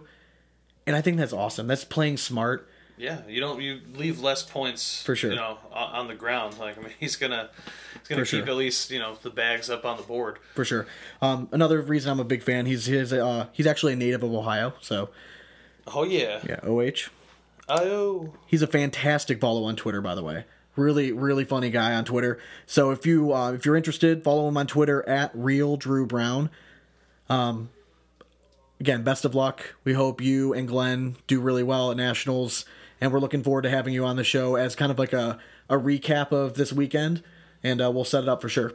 And 0.88 0.96
I 0.96 1.02
think 1.02 1.18
that's 1.18 1.34
awesome. 1.34 1.68
That's 1.68 1.84
playing 1.84 2.16
smart. 2.16 2.69
Yeah, 3.00 3.22
you 3.28 3.40
don't 3.40 3.62
you 3.62 3.80
leave 3.96 4.20
less 4.20 4.44
points 4.44 5.02
For 5.04 5.16
sure. 5.16 5.32
You 5.32 5.38
know, 5.38 5.58
on, 5.72 6.08
the 6.10 6.16
ground. 6.16 6.60
Like 6.60 6.78
I 6.78 6.82
mean, 6.82 6.92
he's 7.00 7.16
gonna 7.16 7.50
he's 8.00 8.08
gonna 8.10 8.26
For 8.26 8.30
keep 8.30 8.46
sure. 8.46 8.50
at 8.50 8.58
least 8.58 8.92
you 8.92 9.00
know 9.00 9.16
the 9.24 9.30
bags 9.30 9.70
up 9.70 9.86
on 9.86 9.96
the 9.98 10.04
board. 10.04 10.38
for 10.54 10.66
sure. 10.66 10.86
Um, 11.22 11.48
another 11.54 11.82
reason 11.82 12.12
I'm 12.12 12.20
a 12.20 12.26
big 12.26 12.44
fan, 12.44 12.66
he's 12.66 12.86
his 12.86 13.14
uh, 13.14 13.48
he's 13.54 13.66
actually 13.66 13.94
a 13.94 13.96
native 13.96 14.22
of 14.22 14.34
Ohio, 14.34 14.74
so 14.82 15.10
Oh 15.88 16.04
yeah. 16.04 16.42
yeah, 16.46 16.60
OH. 16.64 17.10
Oh. 17.70 18.34
He's 18.48 18.62
a 18.62 18.68
fantastic 18.68 19.40
follow 19.40 19.64
on 19.64 19.76
Twitter, 19.76 20.02
by 20.02 20.14
the 20.16 20.24
way. 20.24 20.44
Really, 20.76 21.12
really 21.12 21.46
funny 21.46 21.70
guy 21.70 21.94
on 21.94 22.04
Twitter. 22.04 22.40
So 22.66 22.92
if 22.92 23.06
you 23.06 23.34
uh, 23.34 23.54
if 23.54 23.66
you're 23.66 23.76
interested, 23.78 24.24
follow 24.24 24.48
him 24.48 24.58
on 24.58 24.68
Twitter 24.68 25.08
at 25.08 25.32
real 25.34 25.78
Drew 25.78 26.06
Brown. 26.06 26.50
Um, 27.30 27.70
again, 28.80 29.04
best 29.04 29.24
of 29.24 29.36
luck. 29.36 29.76
We 29.84 29.94
hope 29.94 30.20
you 30.22 30.54
and 30.54 30.68
Glenn 30.68 31.16
do 31.28 31.40
really 31.40 31.64
well 31.64 31.92
at 31.92 31.98
nationals, 31.98 32.66
and 33.02 33.12
we're 33.12 33.20
looking 33.20 33.44
forward 33.44 33.62
to 33.64 33.70
having 33.70 33.94
you 33.94 34.06
on 34.06 34.16
the 34.16 34.24
show 34.24 34.56
as 34.56 34.76
kind 34.76 34.92
of 34.92 35.00
like 35.00 35.14
a 35.14 35.38
a 35.70 35.76
recap 35.76 36.32
of 36.32 36.56
this 36.56 36.74
weekend, 36.74 37.24
and 37.64 37.82
uh, 37.82 37.92
we'll 37.92 38.04
set 38.06 38.24
it 38.24 38.30
up 38.30 38.42
for 38.42 38.50
sure. 38.50 38.74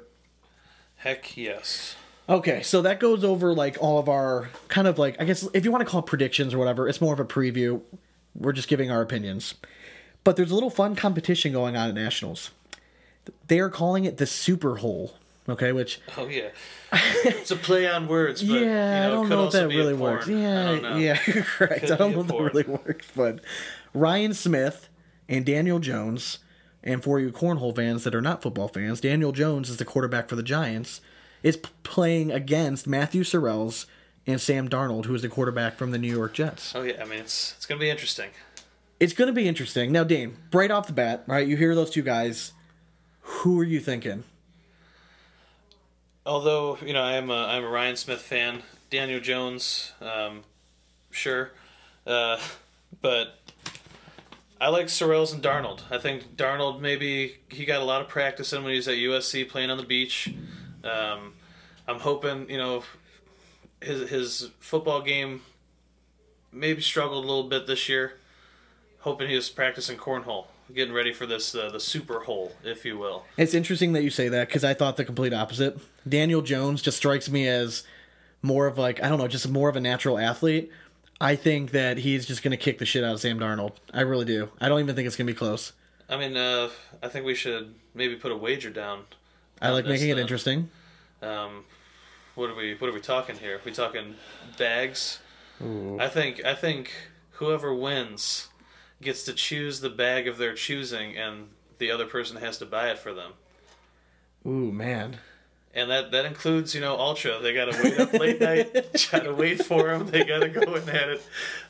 Heck 0.97 1.37
yes. 1.37 1.97
Okay, 2.29 2.63
so 2.63 2.81
that 2.83 3.01
goes 3.01 3.23
over 3.25 3.53
like 3.53 3.77
all 3.81 3.99
of 3.99 4.09
our 4.09 4.49
kind 4.69 4.89
of 4.89 4.99
like 4.99 5.21
I 5.21 5.25
guess 5.25 5.47
if 5.53 5.65
you 5.65 5.71
want 5.73 5.83
to 5.85 5.91
call 5.91 6.01
it 6.01 6.07
predictions 6.07 6.55
or 6.55 6.59
whatever, 6.59 6.89
it's 6.89 7.01
more 7.01 7.13
of 7.13 7.21
a 7.21 7.25
preview. 7.25 7.81
We're 8.35 8.53
just 8.53 8.69
giving 8.69 8.91
our 8.91 9.03
opinions. 9.03 9.55
But 10.25 10.37
there's 10.37 10.51
a 10.51 10.55
little 10.55 10.71
fun 10.71 10.97
competition 10.97 11.53
going 11.53 11.77
on 11.77 11.91
at 11.91 11.95
nationals. 11.95 12.51
They 13.47 13.61
are 13.61 13.69
calling 13.69 14.07
it 14.07 14.17
the 14.17 14.27
Super 14.27 14.77
Hole. 14.77 15.15
Okay, 15.47 15.73
which 15.73 16.01
Oh 16.17 16.27
yeah. 16.27 16.49
it's 17.25 17.51
a 17.51 17.57
play 17.57 17.87
on 17.87 18.09
words, 18.09 18.43
but 18.43 18.55
yeah, 18.55 18.61
you 18.61 18.67
know, 18.67 19.07
I 19.07 19.09
don't 19.11 19.29
know 19.29 19.45
if 19.47 19.53
that 19.53 19.69
really 19.69 19.93
works. 19.93 20.27
Yeah, 20.27 20.97
yeah, 20.97 21.17
correct. 21.19 21.91
I 21.91 21.97
don't 21.97 22.13
know 22.15 22.21
if 22.23 22.29
that 22.29 22.41
really 22.41 22.63
works, 22.63 23.07
but 23.15 23.41
Ryan 23.95 24.35
Smith 24.35 24.89
and 25.29 25.47
Daniel 25.47 25.79
Jones, 25.79 26.39
and 26.83 27.03
for 27.03 27.19
you 27.19 27.31
cornhole 27.31 27.75
fans 27.75 28.05
that 28.05 28.15
are 28.15 28.21
not 28.21 28.43
football 28.43 28.69
fans, 28.69 29.01
Daniel 29.01 29.33
Jones 29.33 29.71
is 29.71 29.79
the 29.79 29.85
quarterback 29.85 30.29
for 30.29 30.37
the 30.37 30.43
Giants, 30.43 31.01
is 31.43 31.57
playing 31.83 32.31
against 32.31 32.87
Matthew 32.87 33.23
Sorrells 33.23 33.87
and 34.27 34.41
Sam 34.41 34.69
Darnold, 34.69 35.07
who 35.07 35.15
is 35.15 35.23
the 35.23 35.29
quarterback 35.29 35.77
from 35.77 35.91
the 35.91 35.99
New 35.99 36.15
York 36.15 36.35
Jets. 36.35 36.75
Oh 36.75 36.83
yeah, 36.83 37.01
I 37.01 37.05
mean 37.05 37.21
it's 37.21 37.55
it's 37.57 37.67
gonna 37.67 37.81
be 37.81 37.91
interesting. 37.91 38.31
It's 39.01 39.13
going 39.13 39.27
to 39.27 39.35
be 39.35 39.49
interesting. 39.49 39.93
Now, 39.93 40.05
Dane, 40.05 40.37
right 40.53 40.71
off 40.71 40.87
the 40.87 40.93
bat, 40.93 41.25
right? 41.27 41.47
You 41.47 41.57
hear 41.57 41.75
those 41.75 41.91
two 41.91 42.03
guys. 42.03 42.53
Who 43.21 43.59
are 43.61 43.65
you 43.65 43.81
thinking? 43.81 44.25
Although 46.25 46.79
you 46.85 46.93
know 46.93 47.03
I 47.03 47.15
am 47.15 47.31
a 47.31 47.47
I'm 47.47 47.65
a 47.65 47.69
Ryan 47.69 47.97
Smith 47.97 48.23
fan. 48.23 48.63
Daniel 48.91 49.21
Jones, 49.21 49.93
um, 50.01 50.45
sure, 51.11 51.51
uh, 52.07 52.39
but 53.03 53.41
I 54.61 54.69
like 54.69 54.87
Sorrells 54.87 55.33
and 55.35 55.43
Darnold. 55.43 55.81
I 55.91 55.99
think 55.99 56.37
Darnold 56.37 56.81
maybe 56.81 57.37
he 57.49 57.65
got 57.65 57.83
a 57.83 57.85
lot 57.85 58.01
of 58.01 58.09
practice 58.09 58.53
in 58.53 58.63
when 58.63 58.71
he 58.73 58.77
was 58.77 58.89
at 58.89 58.95
USC 58.95 59.49
playing 59.49 59.71
on 59.71 59.77
the 59.77 59.85
beach. 59.85 60.33
Um, 60.85 61.35
I'm 61.87 62.01
hoping 62.01 62.49
you 62.49 62.59
know 62.59 62.85
his 63.83 64.09
his 64.09 64.51
football 64.61 65.03
game 65.03 65.43
maybe 66.53 66.81
struggled 66.81 67.25
a 67.25 67.27
little 67.27 67.49
bit 67.49 67.67
this 67.67 67.89
year. 67.89 68.15
Hoping 69.01 69.29
he 69.29 69.37
was 69.37 69.51
practicing 69.51 69.99
cornhole, 69.99 70.47
getting 70.73 70.95
ready 70.95 71.13
for 71.13 71.27
this 71.27 71.55
uh, 71.55 71.69
the 71.71 71.81
super 71.81 72.21
hole, 72.21 72.53
if 72.63 72.85
you 72.85 72.97
will. 72.97 73.25
It's 73.37 73.53
interesting 73.53 73.93
that 73.93 74.03
you 74.03 74.11
say 74.11 74.29
that 74.29 74.49
because 74.49 74.65
I 74.65 74.73
thought 74.73 74.97
the 74.97 75.05
complete 75.05 75.35
opposite. 75.35 75.79
Daniel 76.09 76.41
Jones 76.41 76.81
just 76.81 76.97
strikes 76.97 77.29
me 77.29 77.47
as 77.49 77.83
more 78.41 78.67
of 78.67 78.79
like 78.79 79.03
I 79.03 79.09
don't 79.09 79.19
know, 79.19 79.29
just 79.29 79.49
more 79.49 79.69
of 79.69 79.77
a 79.77 79.81
natural 79.81 80.19
athlete. 80.19 80.71
I 81.21 81.37
think 81.37 81.71
that 81.71 81.99
he's 81.99 82.27
just 82.27 82.43
going 82.43 82.51
to 82.51 82.57
kick 82.57 82.79
the 82.79 82.87
shit 82.87 83.05
out 83.05 83.15
of 83.15 83.21
Sam 83.21 83.39
Darnold. 83.39 83.73
I 83.93 84.03
really 84.03 84.25
do. 84.25 84.51
I 84.61 84.69
don't 84.69 84.81
even 84.81 84.95
think 84.95 85.07
it's 85.07 85.17
going 85.17 85.27
to 85.27 85.33
be 85.33 85.39
close. 85.39 85.73
I 86.09 86.17
mean, 86.17 86.37
uh, 86.37 86.69
I 87.03 87.09
think 87.09 87.25
we 87.25 87.35
should 87.35 87.75
maybe 87.95 88.17
put 88.17 88.33
a 88.33 88.37
wager 88.37 88.71
down. 88.71 89.05
I 89.63 89.71
like 89.71 89.87
making 89.87 90.11
it 90.11 90.19
uh, 90.19 90.21
interesting. 90.21 90.71
Um, 91.23 91.65
what 92.35 92.51
are 92.51 92.55
we? 92.55 92.75
What 92.75 92.91
are 92.91 92.93
we 92.93 93.01
talking 93.01 93.37
here? 93.37 93.61
we 93.65 93.73
talking 93.73 94.17
bags? 94.59 95.21
I 95.63 96.09
think. 96.09 96.45
I 96.45 96.55
think 96.55 96.93
whoever 97.33 97.73
wins 97.73 98.49
gets 99.01 99.25
to 99.25 99.33
choose 99.33 99.81
the 99.81 99.91
bag 99.91 100.27
of 100.27 100.37
their 100.37 100.55
choosing, 100.55 101.17
and 101.17 101.49
the 101.79 101.91
other 101.91 102.07
person 102.07 102.37
has 102.39 102.59
to 102.59 102.67
buy 102.67 102.91
it 102.91 102.99
for 102.99 103.15
them. 103.15 103.33
Ooh 104.47 104.73
man. 104.73 105.19
And 105.77 105.91
that, 105.91 106.13
that 106.13 106.25
includes, 106.25 106.73
you 106.75 106.81
know, 106.81 106.97
Ultra. 106.97 107.41
They 107.43 107.53
got 107.53 107.73
to 107.73 107.83
wait 107.83 107.99
up 107.99 108.13
late 108.13 108.41
night, 108.41 108.95
try 108.97 109.19
to 109.19 109.35
wait 109.35 109.65
for 109.65 109.85
them. 109.89 110.07
They 110.07 110.23
got 110.25 110.39
to 110.41 110.49
go 110.49 110.61
in 110.77 110.89
at 110.89 111.09
it. 111.09 111.23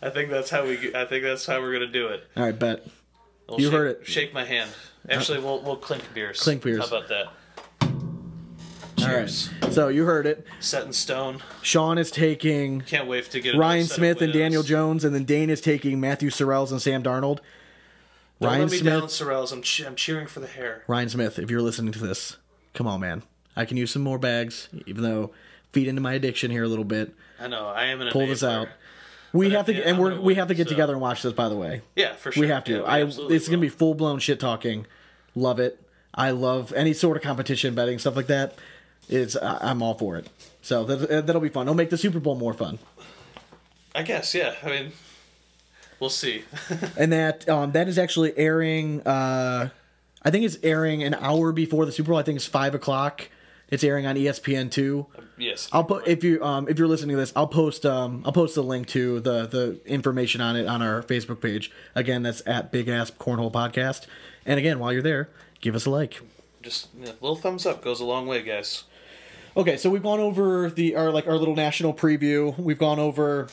I 0.03 0.11
think 0.11 0.29
that's 0.31 0.51
how 0.51 0.65
we. 0.67 0.95
I 0.95 1.07
think 1.07 1.25
that's 1.25 1.47
how 1.47 1.59
we're 1.61 1.73
gonna 1.73 1.87
do 1.87 2.09
it. 2.09 2.29
All 2.37 2.43
right, 2.45 2.59
bet. 2.59 2.87
We'll 3.49 3.59
You 3.61 3.67
shake, 3.69 3.73
heard 3.75 3.87
it. 4.03 4.07
Shake 4.07 4.35
my 4.35 4.45
hand. 4.45 4.71
Actually, 5.09 5.41
we'll 5.41 5.63
we'll 5.63 5.77
clink 5.77 6.03
beers. 6.13 6.39
Clink 6.43 6.63
beers. 6.63 6.81
How 6.89 6.97
about 6.99 7.09
that? 7.09 7.27
All 9.01 9.07
Cheers. 9.11 9.51
right. 9.63 9.73
So 9.73 9.89
you 9.89 10.05
heard 10.05 10.27
it. 10.27 10.47
Set 10.61 10.85
in 10.87 10.93
stone. 10.93 11.43
Sean 11.63 11.99
is 11.99 12.11
taking 12.11 12.83
Can't 12.83 13.09
wait 13.09 13.31
to 13.31 13.41
get 13.41 13.57
Ryan 13.57 13.79
another 13.81 13.85
set 13.89 13.91
of 13.93 13.97
Smith 13.99 14.23
and 14.23 14.33
Daniel. 14.33 14.63
Jones, 14.63 15.05
and 15.05 15.15
then 15.15 15.25
Dane 15.25 15.51
is 15.51 15.61
taking 15.61 16.01
Matthew 16.01 16.31
Sorrells 16.31 16.71
and 16.71 16.81
Sam 16.81 17.03
Darnold. 17.03 17.39
Don't 18.41 18.51
Ryan 18.51 18.61
let 18.63 18.71
me 18.71 18.79
Smith. 18.79 18.93
down, 19.01 19.09
Sorrells. 19.09 19.53
I'm 19.53 19.63
che- 19.63 19.85
I'm 19.87 19.95
cheering 19.97 20.27
for 20.27 20.41
the 20.41 20.47
hair. 20.47 20.85
Ryan 20.87 21.09
Smith, 21.09 21.39
if 21.39 21.51
you're 21.51 21.63
listening 21.63 21.93
to 21.93 21.99
this, 21.99 22.37
come 22.75 22.87
on, 22.87 23.01
man. 23.01 23.23
I 23.57 23.65
can 23.65 23.77
use 23.77 23.91
some 23.93 24.03
more 24.03 24.19
bags, 24.19 24.69
even 24.87 25.03
though 25.03 25.31
feed 25.73 25.89
into 25.89 26.01
my 26.01 26.15
addiction 26.15 26.51
here 26.51 26.65
a 26.65 26.69
little 26.69 26.85
bit. 26.85 27.15
I 27.41 27.49
know. 27.49 27.67
I 27.69 27.85
am 27.87 28.01
an 28.01 28.11
Pull 28.11 28.27
this 28.27 28.43
out. 28.43 28.69
We 29.33 29.51
have 29.51 29.67
to, 29.67 29.83
and 29.87 29.99
we're 29.99 30.21
we 30.21 30.37
have 30.37 30.49
to 30.49 30.55
get 30.55 30.67
so- 30.69 30.71
together 30.71 30.93
and 30.93 31.03
watch 31.03 31.23
this. 31.23 31.33
By 31.33 31.49
the 31.49 31.57
way, 31.57 31.83
Yeah, 31.97 32.15
for 32.15 32.31
sure. 32.31 32.41
we 32.43 32.49
have 32.49 32.65
to. 32.65 32.73
Yeah, 32.73 32.79
we 32.81 32.87
I 32.87 33.03
it's 33.35 33.49
gonna 33.49 33.59
be 33.61 33.69
full 33.69 33.95
blown 33.95 34.19
shit 34.21 34.39
talking. 34.39 34.87
Love 35.35 35.59
it. 35.59 35.81
I 36.15 36.31
love 36.31 36.73
any 36.73 36.93
sort 36.93 37.17
of 37.17 37.23
competition 37.25 37.75
betting 37.75 37.99
stuff 37.99 38.15
like 38.15 38.29
that. 38.29 38.55
It's 39.09 39.37
I- 39.37 39.59
I'm 39.71 39.83
all 39.83 39.95
for 39.95 40.17
it. 40.17 40.29
So 40.63 40.85
that, 40.85 41.27
that'll 41.27 41.43
be 41.43 41.49
fun. 41.49 41.67
It'll 41.67 41.75
make 41.75 41.91
the 41.91 41.99
Super 41.99 42.21
Bowl 42.21 42.37
more 42.37 42.55
fun. 42.55 42.79
I 43.95 44.03
guess. 44.03 44.35
Yeah. 44.35 44.55
I 44.63 44.69
mean, 44.69 44.93
we'll 46.01 46.11
see. 46.11 46.45
And 46.97 47.13
that 47.13 47.49
um, 47.49 47.73
that 47.73 47.89
is 47.89 47.99
actually 47.99 48.37
airing. 48.39 49.01
Uh, 49.07 49.71
I 50.23 50.31
think 50.31 50.45
it's 50.45 50.59
airing 50.63 51.03
an 51.03 51.15
hour 51.15 51.51
before 51.53 51.85
the 51.87 51.93
Super 51.93 52.11
Bowl. 52.11 52.19
I 52.19 52.23
think 52.23 52.37
it's 52.37 52.47
five 52.47 52.75
o'clock. 52.77 53.29
It's 53.75 53.83
airing 53.83 54.07
on 54.07 54.15
ESPN 54.15 54.71
two. 54.71 55.09
yes. 55.37 55.69
I'll 55.73 55.83
put 55.83 56.07
if 56.07 56.23
you 56.23 56.41
um 56.45 56.69
if 56.69 56.79
you're 56.79 56.87
listening 56.87 57.17
to 57.17 57.21
this, 57.21 57.33
I'll 57.35 57.49
post 57.49 57.85
um 57.85 58.23
I'll 58.25 58.31
post 58.31 58.55
the 58.55 58.63
link 58.63 58.87
to 58.89 59.19
the 59.19 59.47
the 59.47 59.81
information 59.85 60.41
on 60.41 60.55
it 60.55 60.69
on 60.69 60.81
our 60.81 61.03
Facebook 61.03 61.41
page. 61.41 61.73
Again, 61.97 62.23
that's 62.23 62.41
at 62.47 62.71
Big 62.71 62.87
Ass 62.89 63.11
Cornhole 63.11 63.53
Podcast. 63.53 64.07
And 64.47 64.61
again, 64.61 64.79
while 64.79 64.93
you're 64.93 65.03
there, 65.03 65.29
give 65.61 65.75
us 65.75 65.87
a 65.87 65.91
like. 65.91 66.21
Just 66.63 66.87
yeah, 66.97 67.11
little 67.21 67.35
thumbs 67.35 67.67
up 67.67 67.83
goes 67.83 67.99
a 67.99 68.05
long 68.05 68.29
way, 68.29 68.43
guys. 68.43 68.85
Okay, 69.57 69.77
so 69.77 69.91
we've 69.91 70.05
gone 70.05 70.21
over 70.21 70.71
the 70.71 70.95
our 70.95 71.11
like 71.11 71.27
our 71.27 71.37
little 71.37 71.57
national 71.57 71.93
preview. 71.93 72.57
We've 72.57 72.79
gone 72.79 73.01
over 73.01 73.49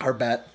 our 0.00 0.12
bet. 0.12 0.46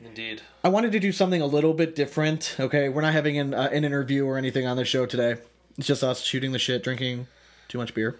Indeed. 0.00 0.42
I 0.62 0.68
wanted 0.68 0.92
to 0.92 1.00
do 1.00 1.10
something 1.10 1.42
a 1.42 1.46
little 1.46 1.74
bit 1.74 1.96
different. 1.96 2.54
Okay, 2.60 2.90
we're 2.90 3.02
not 3.02 3.12
having 3.12 3.38
an 3.38 3.54
uh, 3.54 3.70
an 3.72 3.84
interview 3.84 4.24
or 4.24 4.38
anything 4.38 4.68
on 4.68 4.76
the 4.76 4.84
show 4.84 5.04
today. 5.04 5.38
It's 5.76 5.88
just 5.88 6.04
us 6.04 6.22
shooting 6.22 6.52
the 6.52 6.60
shit, 6.60 6.84
drinking 6.84 7.26
too 7.68 7.78
much 7.78 7.94
beer. 7.94 8.16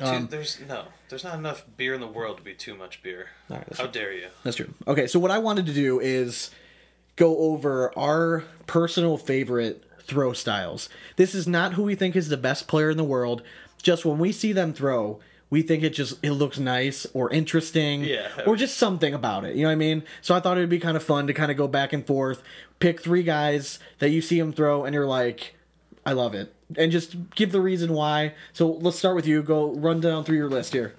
Um, 0.00 0.22
Dude, 0.22 0.30
there's 0.30 0.60
no, 0.68 0.84
there's 1.08 1.24
not 1.24 1.36
enough 1.38 1.64
beer 1.76 1.94
in 1.94 2.00
the 2.00 2.06
world 2.06 2.36
to 2.36 2.42
be 2.42 2.54
too 2.54 2.76
much 2.76 3.02
beer. 3.02 3.28
right, 3.48 3.64
How 3.76 3.86
dare 3.86 4.12
you? 4.12 4.28
That's 4.44 4.56
true. 4.56 4.72
Okay, 4.86 5.06
so 5.06 5.18
what 5.18 5.30
I 5.30 5.38
wanted 5.38 5.66
to 5.66 5.72
do 5.74 5.98
is 5.98 6.50
go 7.16 7.36
over 7.38 7.96
our 7.98 8.44
personal 8.66 9.16
favorite 9.16 9.82
throw 10.02 10.32
styles. 10.32 10.88
This 11.16 11.34
is 11.34 11.48
not 11.48 11.72
who 11.74 11.82
we 11.82 11.94
think 11.94 12.14
is 12.14 12.28
the 12.28 12.36
best 12.36 12.68
player 12.68 12.90
in 12.90 12.96
the 12.96 13.04
world. 13.04 13.42
Just 13.82 14.04
when 14.04 14.18
we 14.18 14.30
see 14.32 14.52
them 14.52 14.72
throw, 14.72 15.18
we 15.50 15.62
think 15.62 15.82
it 15.82 15.90
just 15.90 16.22
it 16.22 16.32
looks 16.32 16.58
nice 16.58 17.06
or 17.14 17.30
interesting, 17.32 18.04
Yeah. 18.04 18.28
or 18.46 18.54
just 18.54 18.76
something 18.76 19.14
about 19.14 19.44
it. 19.44 19.56
You 19.56 19.62
know 19.62 19.68
what 19.68 19.72
I 19.72 19.76
mean? 19.76 20.02
So 20.20 20.34
I 20.34 20.40
thought 20.40 20.58
it 20.58 20.60
would 20.60 20.68
be 20.68 20.78
kind 20.78 20.96
of 20.96 21.02
fun 21.02 21.26
to 21.26 21.34
kind 21.34 21.50
of 21.50 21.56
go 21.56 21.66
back 21.66 21.92
and 21.92 22.06
forth, 22.06 22.42
pick 22.78 23.00
three 23.02 23.22
guys 23.22 23.78
that 23.98 24.10
you 24.10 24.20
see 24.20 24.38
them 24.38 24.52
throw, 24.52 24.84
and 24.84 24.94
you're 24.94 25.06
like, 25.06 25.54
I 26.06 26.12
love 26.12 26.34
it, 26.34 26.54
and 26.76 26.92
just 26.92 27.16
give 27.34 27.52
the 27.52 27.60
reason 27.60 27.92
why. 27.92 28.34
So 28.52 28.70
let's 28.70 28.98
start 28.98 29.16
with 29.16 29.26
you. 29.26 29.42
Go 29.42 29.72
run 29.72 30.00
down 30.00 30.24
through 30.24 30.36
your 30.36 30.50
list 30.50 30.72
here. 30.72 30.94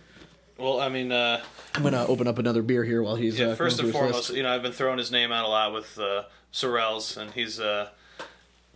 Well, 0.57 0.81
I 0.81 0.89
mean, 0.89 1.11
uh, 1.11 1.41
I'm 1.75 1.83
gonna 1.83 2.05
open 2.05 2.27
up 2.27 2.37
another 2.37 2.61
beer 2.61 2.83
here 2.83 3.01
while 3.01 3.15
he's 3.15 3.39
yeah. 3.39 3.47
uh, 3.47 3.55
first 3.55 3.79
and 3.79 3.91
foremost, 3.91 4.33
you 4.33 4.43
know, 4.43 4.53
I've 4.53 4.61
been 4.61 4.73
throwing 4.73 4.97
his 4.97 5.11
name 5.11 5.31
out 5.31 5.45
a 5.45 5.47
lot 5.47 5.71
with 5.73 5.97
uh, 5.97 6.23
Sorrells, 6.51 7.15
and 7.15 7.31
he's 7.31 7.61
uh, 7.61 7.89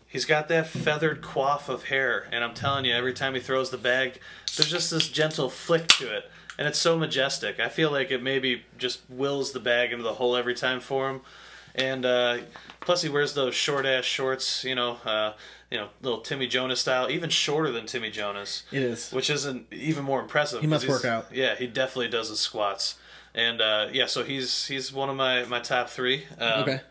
he's 0.07 0.23
got 0.23 0.47
that 0.47 0.67
feathered 0.67 1.21
coif 1.21 1.67
of 1.67 1.85
hair, 1.85 2.27
and 2.31 2.43
I'm 2.43 2.53
telling 2.53 2.85
you, 2.85 2.93
every 2.93 3.13
time 3.13 3.33
he 3.33 3.41
throws 3.41 3.69
the 3.69 3.77
bag, 3.77 4.19
there's 4.55 4.69
just 4.69 4.91
this 4.91 5.09
gentle 5.09 5.49
flick 5.49 5.87
to 5.87 6.15
it, 6.15 6.31
and 6.57 6.67
it's 6.67 6.79
so 6.79 6.97
majestic. 6.97 7.59
I 7.59 7.67
feel 7.67 7.91
like 7.91 8.11
it 8.11 8.23
maybe 8.23 8.63
just 8.77 9.01
wills 9.09 9.51
the 9.51 9.59
bag 9.59 9.91
into 9.91 10.03
the 10.03 10.13
hole 10.13 10.37
every 10.37 10.55
time 10.55 10.79
for 10.79 11.09
him, 11.09 11.21
and 11.75 12.05
uh, 12.05 12.37
plus 12.81 13.01
he 13.01 13.09
wears 13.09 13.33
those 13.33 13.55
short 13.55 13.85
ass 13.85 14.05
shorts, 14.05 14.63
you 14.63 14.75
know, 14.75 14.97
uh, 15.05 15.33
you 15.71 15.77
know, 15.77 15.89
little 16.01 16.21
Timmy 16.21 16.47
Jonas 16.47 16.79
style, 16.81 17.09
even 17.09 17.29
shorter 17.29 17.71
than 17.71 17.85
Timmy 17.85 18.11
Jonas. 18.11 18.63
It 18.71 18.83
is. 18.83 19.11
which 19.11 19.29
isn't 19.29 19.65
even 19.71 20.03
more 20.03 20.21
impressive. 20.21 20.61
He 20.61 20.67
must 20.67 20.87
work 20.87 21.05
out. 21.05 21.27
Yeah, 21.33 21.55
he 21.55 21.67
definitely 21.67 22.09
does 22.09 22.29
his 22.29 22.39
squats, 22.39 22.95
and 23.33 23.61
uh, 23.61 23.87
yeah, 23.91 24.05
so 24.05 24.23
he's 24.23 24.67
he's 24.67 24.93
one 24.93 25.09
of 25.09 25.15
my 25.15 25.45
my 25.45 25.59
top 25.59 25.89
three. 25.89 26.25
Um, 26.39 26.61
Okay. 26.63 26.81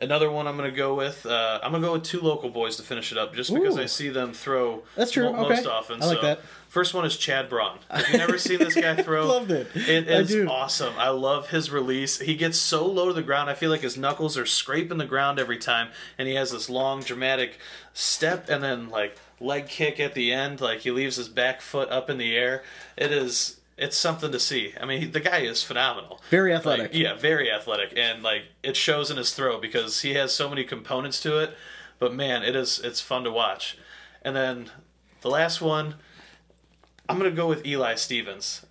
Another 0.00 0.30
one 0.30 0.46
I'm 0.46 0.56
gonna 0.56 0.70
go 0.70 0.94
with. 0.94 1.26
Uh, 1.26 1.58
I'm 1.60 1.72
gonna 1.72 1.84
go 1.84 1.94
with 1.94 2.04
two 2.04 2.20
local 2.20 2.50
boys 2.50 2.76
to 2.76 2.82
finish 2.84 3.10
it 3.10 3.18
up, 3.18 3.34
just 3.34 3.52
because 3.52 3.76
Ooh. 3.76 3.80
I 3.82 3.86
see 3.86 4.08
them 4.10 4.32
throw. 4.32 4.84
That's 4.94 5.10
true, 5.10 5.24
mo- 5.24 5.40
okay. 5.46 5.56
Most 5.56 5.66
often, 5.66 6.00
I 6.00 6.06
like 6.06 6.16
so. 6.18 6.22
that. 6.22 6.40
First 6.68 6.94
one 6.94 7.04
is 7.04 7.16
Chad 7.16 7.48
Braun. 7.48 7.78
Have 7.90 8.08
you 8.08 8.18
never 8.18 8.38
seen 8.38 8.58
this 8.60 8.74
guy 8.74 8.94
throw? 9.02 9.26
Loved 9.26 9.50
it. 9.50 9.68
It 9.74 10.06
is 10.06 10.34
I 10.34 10.44
awesome. 10.44 10.94
I 10.98 11.08
love 11.08 11.50
his 11.50 11.70
release. 11.70 12.20
He 12.20 12.36
gets 12.36 12.58
so 12.58 12.86
low 12.86 13.08
to 13.08 13.12
the 13.12 13.22
ground. 13.22 13.50
I 13.50 13.54
feel 13.54 13.70
like 13.70 13.80
his 13.80 13.96
knuckles 13.96 14.38
are 14.38 14.46
scraping 14.46 14.98
the 14.98 15.04
ground 15.06 15.40
every 15.40 15.58
time, 15.58 15.88
and 16.16 16.28
he 16.28 16.34
has 16.34 16.52
this 16.52 16.70
long, 16.70 17.00
dramatic 17.00 17.58
step 17.92 18.48
and 18.48 18.62
then 18.62 18.90
like 18.90 19.18
leg 19.40 19.66
kick 19.66 19.98
at 19.98 20.14
the 20.14 20.32
end. 20.32 20.60
Like 20.60 20.80
he 20.80 20.92
leaves 20.92 21.16
his 21.16 21.28
back 21.28 21.60
foot 21.60 21.88
up 21.88 22.08
in 22.08 22.18
the 22.18 22.36
air. 22.36 22.62
It 22.96 23.10
is. 23.10 23.56
It's 23.78 23.96
something 23.96 24.32
to 24.32 24.40
see. 24.40 24.74
I 24.80 24.84
mean, 24.84 25.00
he, 25.02 25.06
the 25.06 25.20
guy 25.20 25.38
is 25.38 25.62
phenomenal. 25.62 26.20
Very 26.30 26.50
Like, 26.52 26.58
athletic. 26.60 26.94
yeah, 26.94 27.14
very 27.14 27.50
athletic, 27.50 27.92
and 27.96 28.22
like 28.22 28.42
it 28.62 28.76
shows 28.76 29.10
in 29.10 29.16
his 29.16 29.32
throw 29.32 29.58
because 29.60 30.00
he 30.02 30.14
has 30.14 30.34
so 30.34 30.48
many 30.48 30.64
components 30.64 31.20
to 31.22 31.38
it. 31.38 31.54
But 31.98 32.12
man, 32.14 32.42
it 32.42 32.54
is 32.56 32.78
it's 32.80 33.00
fun 33.00 33.24
to 33.24 33.30
watch. 33.30 33.78
And 34.22 34.34
then 34.34 34.70
the 35.20 35.30
last 35.30 35.60
one, 35.60 35.94
I'm 37.08 37.16
gonna 37.18 37.30
go 37.30 37.46
with 37.46 37.64
Eli 37.66 37.94
Stevens 37.94 38.66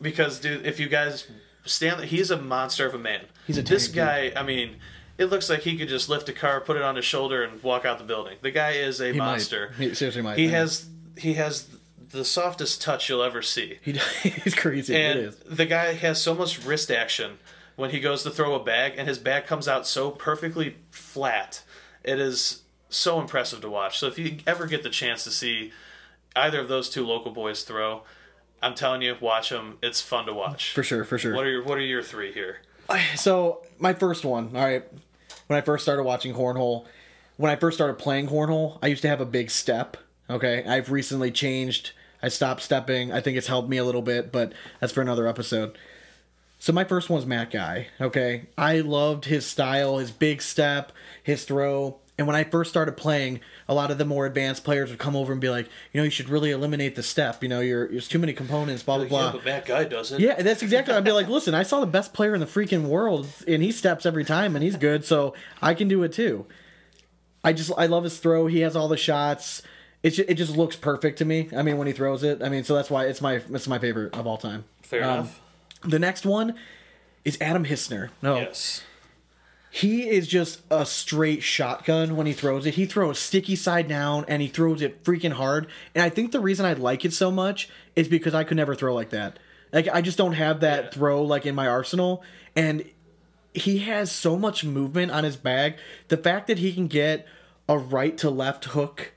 because 0.00 0.38
dude, 0.40 0.66
if 0.66 0.78
you 0.80 0.88
guys 0.88 1.26
stand, 1.64 2.04
he's 2.04 2.30
a 2.30 2.36
monster 2.40 2.86
of 2.86 2.94
a 2.94 2.98
man. 2.98 3.26
He's 3.46 3.58
a 3.58 3.62
this 3.62 3.88
guy. 3.88 4.32
I 4.34 4.42
mean. 4.42 4.76
It 5.18 5.30
looks 5.30 5.50
like 5.50 5.62
he 5.62 5.76
could 5.76 5.88
just 5.88 6.08
lift 6.08 6.28
a 6.28 6.32
car, 6.32 6.60
put 6.60 6.76
it 6.76 6.82
on 6.84 6.94
his 6.94 7.04
shoulder, 7.04 7.42
and 7.42 7.60
walk 7.60 7.84
out 7.84 7.98
the 7.98 8.04
building. 8.04 8.36
The 8.40 8.52
guy 8.52 8.74
is 8.74 9.00
a 9.00 9.06
He 9.10 9.18
might. 9.18 9.26
monster. 9.26 9.72
He 9.76 9.92
seriously 9.92 10.22
might. 10.22 10.38
He 10.38 10.44
man. 10.46 10.54
has 10.54 10.86
he 11.16 11.34
has 11.34 11.66
the 12.10 12.24
softest 12.24 12.80
touch 12.80 13.08
you'll 13.08 13.22
ever 13.22 13.42
see. 13.42 13.78
He, 13.84 13.92
he's 14.28 14.54
crazy. 14.54 14.96
And 14.96 15.18
is. 15.18 15.36
the 15.36 15.66
guy 15.66 15.94
has 15.94 16.20
so 16.20 16.34
much 16.34 16.64
wrist 16.64 16.90
action 16.90 17.38
when 17.76 17.90
he 17.90 18.00
goes 18.00 18.22
to 18.24 18.30
throw 18.30 18.54
a 18.54 18.62
bag, 18.62 18.94
and 18.96 19.06
his 19.06 19.18
bag 19.18 19.46
comes 19.46 19.68
out 19.68 19.86
so 19.86 20.10
perfectly 20.10 20.76
flat. 20.90 21.62
It 22.02 22.18
is 22.18 22.62
so 22.88 23.20
impressive 23.20 23.60
to 23.60 23.70
watch. 23.70 23.98
So 23.98 24.06
if 24.06 24.18
you 24.18 24.38
ever 24.46 24.66
get 24.66 24.82
the 24.82 24.90
chance 24.90 25.24
to 25.24 25.30
see 25.30 25.72
either 26.34 26.60
of 26.60 26.68
those 26.68 26.88
two 26.88 27.06
local 27.06 27.30
boys 27.30 27.62
throw, 27.62 28.02
I'm 28.62 28.74
telling 28.74 29.02
you, 29.02 29.16
watch 29.20 29.50
them. 29.50 29.78
It's 29.82 30.00
fun 30.00 30.26
to 30.26 30.34
watch. 30.34 30.72
For 30.72 30.82
sure, 30.82 31.04
for 31.04 31.18
sure. 31.18 31.34
What 31.34 31.44
are 31.46 31.50
your 31.50 31.62
What 31.62 31.78
are 31.78 31.82
your 31.82 32.02
three 32.02 32.32
here? 32.32 32.58
So 33.16 33.62
my 33.78 33.92
first 33.92 34.24
one, 34.24 34.56
all 34.56 34.64
right. 34.64 34.84
When 35.46 35.58
I 35.58 35.60
first 35.60 35.84
started 35.84 36.02
watching 36.02 36.34
cornhole, 36.34 36.86
when 37.36 37.50
I 37.50 37.56
first 37.56 37.76
started 37.76 37.98
playing 37.98 38.28
cornhole, 38.28 38.78
I 38.82 38.88
used 38.88 39.02
to 39.02 39.08
have 39.08 39.20
a 39.20 39.26
big 39.26 39.50
step. 39.50 39.96
Okay, 40.28 40.64
I've 40.64 40.90
recently 40.90 41.30
changed. 41.30 41.92
I 42.22 42.28
stopped 42.28 42.62
stepping. 42.62 43.12
I 43.12 43.20
think 43.20 43.36
it's 43.36 43.46
helped 43.46 43.68
me 43.68 43.76
a 43.76 43.84
little 43.84 44.02
bit, 44.02 44.32
but 44.32 44.52
that's 44.80 44.92
for 44.92 45.02
another 45.02 45.26
episode. 45.26 45.78
So 46.58 46.72
my 46.72 46.84
first 46.84 47.08
one's 47.08 47.26
Matt 47.26 47.52
Guy. 47.52 47.88
Okay, 48.00 48.46
I 48.56 48.80
loved 48.80 49.26
his 49.26 49.46
style, 49.46 49.98
his 49.98 50.10
big 50.10 50.42
step, 50.42 50.92
his 51.22 51.44
throw. 51.44 51.98
And 52.18 52.26
when 52.26 52.34
I 52.34 52.42
first 52.42 52.70
started 52.70 52.96
playing, 52.96 53.38
a 53.68 53.74
lot 53.74 53.92
of 53.92 53.98
the 53.98 54.04
more 54.04 54.26
advanced 54.26 54.64
players 54.64 54.90
would 54.90 54.98
come 54.98 55.14
over 55.14 55.30
and 55.30 55.40
be 55.40 55.50
like, 55.50 55.66
you 55.92 56.00
know, 56.00 56.04
you 56.04 56.10
should 56.10 56.28
really 56.28 56.50
eliminate 56.50 56.96
the 56.96 57.02
step. 57.04 57.44
You 57.44 57.48
know, 57.48 57.60
you're, 57.60 57.86
there's 57.86 58.08
too 58.08 58.18
many 58.18 58.32
components. 58.32 58.82
Blah 58.82 58.98
blah 58.98 59.06
blah. 59.06 59.26
Yeah, 59.26 59.32
but 59.32 59.44
Matt 59.44 59.66
guy 59.66 59.84
doesn't. 59.84 60.20
Yeah, 60.20 60.42
that's 60.42 60.62
exactly. 60.62 60.94
I'd 60.94 61.04
be 61.04 61.12
like, 61.12 61.28
listen, 61.28 61.54
I 61.54 61.62
saw 61.62 61.78
the 61.78 61.86
best 61.86 62.12
player 62.12 62.34
in 62.34 62.40
the 62.40 62.46
freaking 62.46 62.88
world, 62.88 63.28
and 63.46 63.62
he 63.62 63.70
steps 63.70 64.04
every 64.04 64.24
time, 64.24 64.56
and 64.56 64.64
he's 64.64 64.74
good, 64.74 65.04
so 65.04 65.34
I 65.62 65.74
can 65.74 65.86
do 65.86 66.02
it 66.02 66.12
too. 66.12 66.46
I 67.44 67.52
just, 67.52 67.70
I 67.78 67.86
love 67.86 68.02
his 68.02 68.18
throw. 68.18 68.48
He 68.48 68.60
has 68.60 68.74
all 68.74 68.88
the 68.88 68.96
shots. 68.96 69.62
It 70.08 70.14
just, 70.14 70.30
it 70.30 70.34
just 70.34 70.56
looks 70.56 70.74
perfect 70.74 71.18
to 71.18 71.24
me. 71.26 71.48
I 71.54 71.62
mean, 71.62 71.76
when 71.76 71.86
he 71.86 71.92
throws 71.92 72.22
it, 72.22 72.42
I 72.42 72.48
mean, 72.48 72.64
so 72.64 72.74
that's 72.74 72.88
why 72.88 73.04
it's 73.04 73.20
my, 73.20 73.34
it's 73.50 73.68
my 73.68 73.78
favorite 73.78 74.14
of 74.16 74.26
all 74.26 74.38
time. 74.38 74.64
Fair 74.82 75.04
Um, 75.04 75.10
enough. 75.12 75.40
The 75.84 75.98
next 75.98 76.24
one 76.24 76.54
is 77.24 77.36
Adam 77.40 77.64
Hissner. 77.66 78.08
No, 78.22 78.36
Yes. 78.36 78.82
he 79.70 80.08
is 80.08 80.26
just 80.26 80.60
a 80.70 80.86
straight 80.86 81.42
shotgun 81.42 82.16
when 82.16 82.26
he 82.26 82.32
throws 82.32 82.64
it. 82.64 82.74
He 82.74 82.86
throws 82.86 83.18
sticky 83.18 83.54
side 83.54 83.86
down 83.86 84.24
and 84.28 84.40
he 84.40 84.48
throws 84.48 84.80
it 84.80 85.04
freaking 85.04 85.32
hard. 85.32 85.66
And 85.94 86.02
I 86.02 86.08
think 86.08 86.32
the 86.32 86.40
reason 86.40 86.64
I 86.64 86.72
like 86.72 87.04
it 87.04 87.12
so 87.12 87.30
much 87.30 87.68
is 87.94 88.08
because 88.08 88.34
I 88.34 88.44
could 88.44 88.56
never 88.56 88.74
throw 88.74 88.94
like 88.94 89.10
that. 89.10 89.38
Like 89.72 89.88
I 89.88 90.00
just 90.00 90.16
don't 90.16 90.32
have 90.32 90.60
that 90.60 90.84
Yeah. 90.84 90.90
throw 90.90 91.22
like 91.22 91.44
in 91.44 91.54
my 91.54 91.66
arsenal. 91.68 92.22
And 92.56 92.84
he 93.52 93.78
has 93.80 94.10
so 94.10 94.38
much 94.38 94.64
movement 94.64 95.12
on 95.12 95.24
his 95.24 95.36
bag. 95.36 95.74
The 96.08 96.16
fact 96.16 96.46
that 96.46 96.58
he 96.58 96.72
can 96.72 96.86
get 96.86 97.26
a 97.68 97.76
right 97.76 98.16
to 98.18 98.30
left 98.30 98.64
hook 98.66 99.12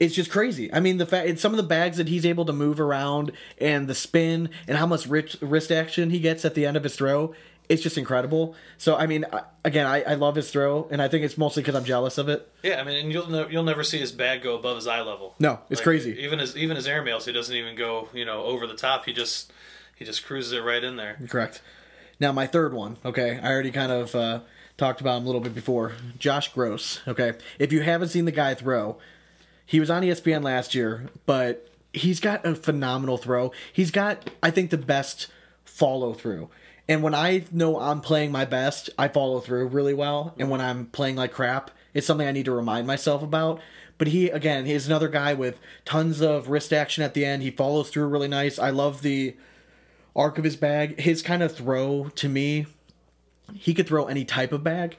it's 0.00 0.14
just 0.14 0.30
crazy. 0.30 0.72
I 0.72 0.80
mean, 0.80 0.96
the 0.96 1.06
fact 1.06 1.38
some 1.38 1.52
of 1.52 1.58
the 1.58 1.62
bags 1.62 1.98
that 1.98 2.08
he's 2.08 2.24
able 2.26 2.46
to 2.46 2.52
move 2.52 2.80
around 2.80 3.32
and 3.58 3.86
the 3.86 3.94
spin 3.94 4.48
and 4.66 4.78
how 4.78 4.86
much 4.86 5.06
wrist, 5.06 5.36
wrist 5.42 5.70
action 5.70 6.10
he 6.10 6.18
gets 6.18 6.44
at 6.44 6.54
the 6.54 6.64
end 6.66 6.76
of 6.76 6.82
his 6.82 6.96
throw, 6.96 7.34
it's 7.68 7.82
just 7.82 7.96
incredible. 7.96 8.56
So, 8.78 8.96
I 8.96 9.06
mean, 9.06 9.24
I, 9.32 9.42
again, 9.64 9.86
I, 9.86 10.02
I 10.02 10.14
love 10.14 10.34
his 10.34 10.50
throw, 10.50 10.88
and 10.90 11.00
I 11.00 11.06
think 11.06 11.24
it's 11.24 11.38
mostly 11.38 11.62
because 11.62 11.76
I'm 11.76 11.84
jealous 11.84 12.18
of 12.18 12.28
it. 12.28 12.50
Yeah, 12.64 12.80
I 12.80 12.82
mean, 12.84 12.96
and 12.96 13.12
you'll 13.12 13.30
ne- 13.30 13.46
you'll 13.50 13.62
never 13.62 13.84
see 13.84 13.98
his 13.98 14.10
bag 14.10 14.42
go 14.42 14.56
above 14.56 14.74
his 14.76 14.88
eye 14.88 15.02
level. 15.02 15.36
No, 15.38 15.60
it's 15.70 15.78
Like, 15.80 15.84
crazy. 15.84 16.18
Even 16.18 16.40
his 16.40 16.56
even 16.56 16.74
his 16.76 16.88
airmails, 16.88 17.26
he 17.26 17.32
doesn't 17.32 17.54
even 17.54 17.76
go 17.76 18.08
you 18.12 18.24
know 18.24 18.42
over 18.42 18.66
the 18.66 18.74
top. 18.74 19.04
He 19.04 19.12
just 19.12 19.52
he 19.94 20.04
just 20.04 20.24
cruises 20.26 20.52
it 20.52 20.64
right 20.64 20.82
in 20.82 20.96
there. 20.96 21.18
Correct. 21.28 21.62
Now, 22.18 22.32
my 22.32 22.46
third 22.46 22.72
one, 22.74 22.96
okay, 23.04 23.38
I 23.42 23.50
already 23.52 23.70
kind 23.70 23.92
of 23.92 24.14
uh, 24.14 24.40
talked 24.76 25.00
about 25.00 25.18
him 25.18 25.24
a 25.24 25.26
little 25.26 25.40
bit 25.40 25.54
before. 25.54 25.92
Josh 26.18 26.52
Gross, 26.52 27.00
okay. 27.06 27.34
If 27.58 27.72
you 27.72 27.82
haven't 27.82 28.08
seen 28.08 28.24
the 28.24 28.32
guy 28.32 28.54
throw, 28.54 28.98
he 29.70 29.78
was 29.78 29.88
on 29.88 30.02
ESPN 30.02 30.42
last 30.42 30.74
year, 30.74 31.10
but 31.26 31.70
he's 31.92 32.18
got 32.18 32.44
a 32.44 32.56
phenomenal 32.56 33.16
throw. 33.16 33.52
He's 33.72 33.92
got, 33.92 34.28
I 34.42 34.50
think, 34.50 34.70
the 34.70 34.76
best 34.76 35.28
follow 35.64 36.12
through. 36.12 36.50
And 36.88 37.04
when 37.04 37.14
I 37.14 37.44
know 37.52 37.78
I'm 37.78 38.00
playing 38.00 38.32
my 38.32 38.44
best, 38.44 38.90
I 38.98 39.06
follow 39.06 39.38
through 39.38 39.68
really 39.68 39.94
well. 39.94 40.34
And 40.40 40.50
when 40.50 40.60
I'm 40.60 40.86
playing 40.86 41.14
like 41.14 41.32
crap, 41.32 41.70
it's 41.94 42.04
something 42.04 42.26
I 42.26 42.32
need 42.32 42.46
to 42.46 42.52
remind 42.52 42.88
myself 42.88 43.22
about. 43.22 43.60
But 43.96 44.08
he, 44.08 44.28
again, 44.28 44.66
he's 44.66 44.88
another 44.88 45.06
guy 45.06 45.34
with 45.34 45.60
tons 45.84 46.20
of 46.20 46.48
wrist 46.48 46.72
action 46.72 47.04
at 47.04 47.14
the 47.14 47.24
end. 47.24 47.44
He 47.44 47.52
follows 47.52 47.90
through 47.90 48.08
really 48.08 48.26
nice. 48.26 48.58
I 48.58 48.70
love 48.70 49.02
the 49.02 49.36
arc 50.16 50.36
of 50.36 50.42
his 50.42 50.56
bag. 50.56 50.98
His 50.98 51.22
kind 51.22 51.44
of 51.44 51.54
throw 51.54 52.08
to 52.16 52.28
me, 52.28 52.66
he 53.54 53.72
could 53.72 53.86
throw 53.86 54.06
any 54.06 54.24
type 54.24 54.50
of 54.50 54.64
bag. 54.64 54.96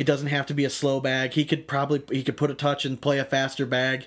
It 0.00 0.06
doesn't 0.06 0.28
have 0.28 0.46
to 0.46 0.54
be 0.54 0.64
a 0.64 0.70
slow 0.70 0.98
bag. 0.98 1.34
He 1.34 1.44
could 1.44 1.68
probably 1.68 2.02
he 2.10 2.22
could 2.22 2.38
put 2.38 2.50
a 2.50 2.54
touch 2.54 2.86
and 2.86 2.98
play 2.98 3.18
a 3.18 3.24
faster 3.24 3.66
bag. 3.66 4.06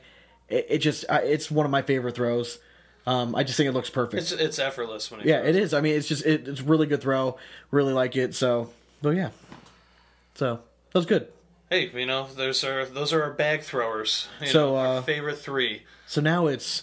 It, 0.50 0.66
it 0.68 0.78
just 0.80 1.06
it's 1.08 1.52
one 1.52 1.68
of 1.68 1.72
my 1.72 1.84
favorite 1.84 2.16
throws. 2.16 2.58
Um, 3.06 3.36
I 3.36 3.44
just 3.44 3.58
think 3.58 3.70
it 3.70 3.74
looks 3.74 3.92
perfect. 3.92 4.24
It's 4.24 4.32
it's 4.32 4.58
effortless 4.58 5.12
when 5.12 5.20
he 5.22 5.30
yeah, 5.30 5.42
throws. 5.42 5.56
it 5.56 5.62
is. 5.62 5.74
I 5.76 5.82
mean, 5.82 5.96
it's 5.96 6.08
just 6.08 6.26
it, 6.26 6.48
it's 6.48 6.62
a 6.62 6.64
really 6.64 6.88
good 6.88 7.00
throw. 7.00 7.38
Really 7.70 7.94
like 7.94 8.16
it. 8.16 8.34
So, 8.34 8.72
but 9.04 9.12
yeah. 9.12 9.30
So 10.34 10.62
that 10.92 10.98
was 10.98 11.06
good. 11.06 11.28
Hey, 11.70 11.92
you 11.94 12.08
know, 12.08 12.26
those 12.36 12.64
are 12.64 12.86
those 12.86 13.14
are 13.14 13.22
our 13.22 13.32
bag 13.34 13.62
throwers. 13.62 14.28
You 14.42 14.48
So, 14.48 14.70
know, 14.72 14.76
our 14.78 14.98
uh, 14.98 15.02
favorite 15.04 15.38
three. 15.38 15.84
So 16.08 16.22
now 16.22 16.48
it's 16.48 16.82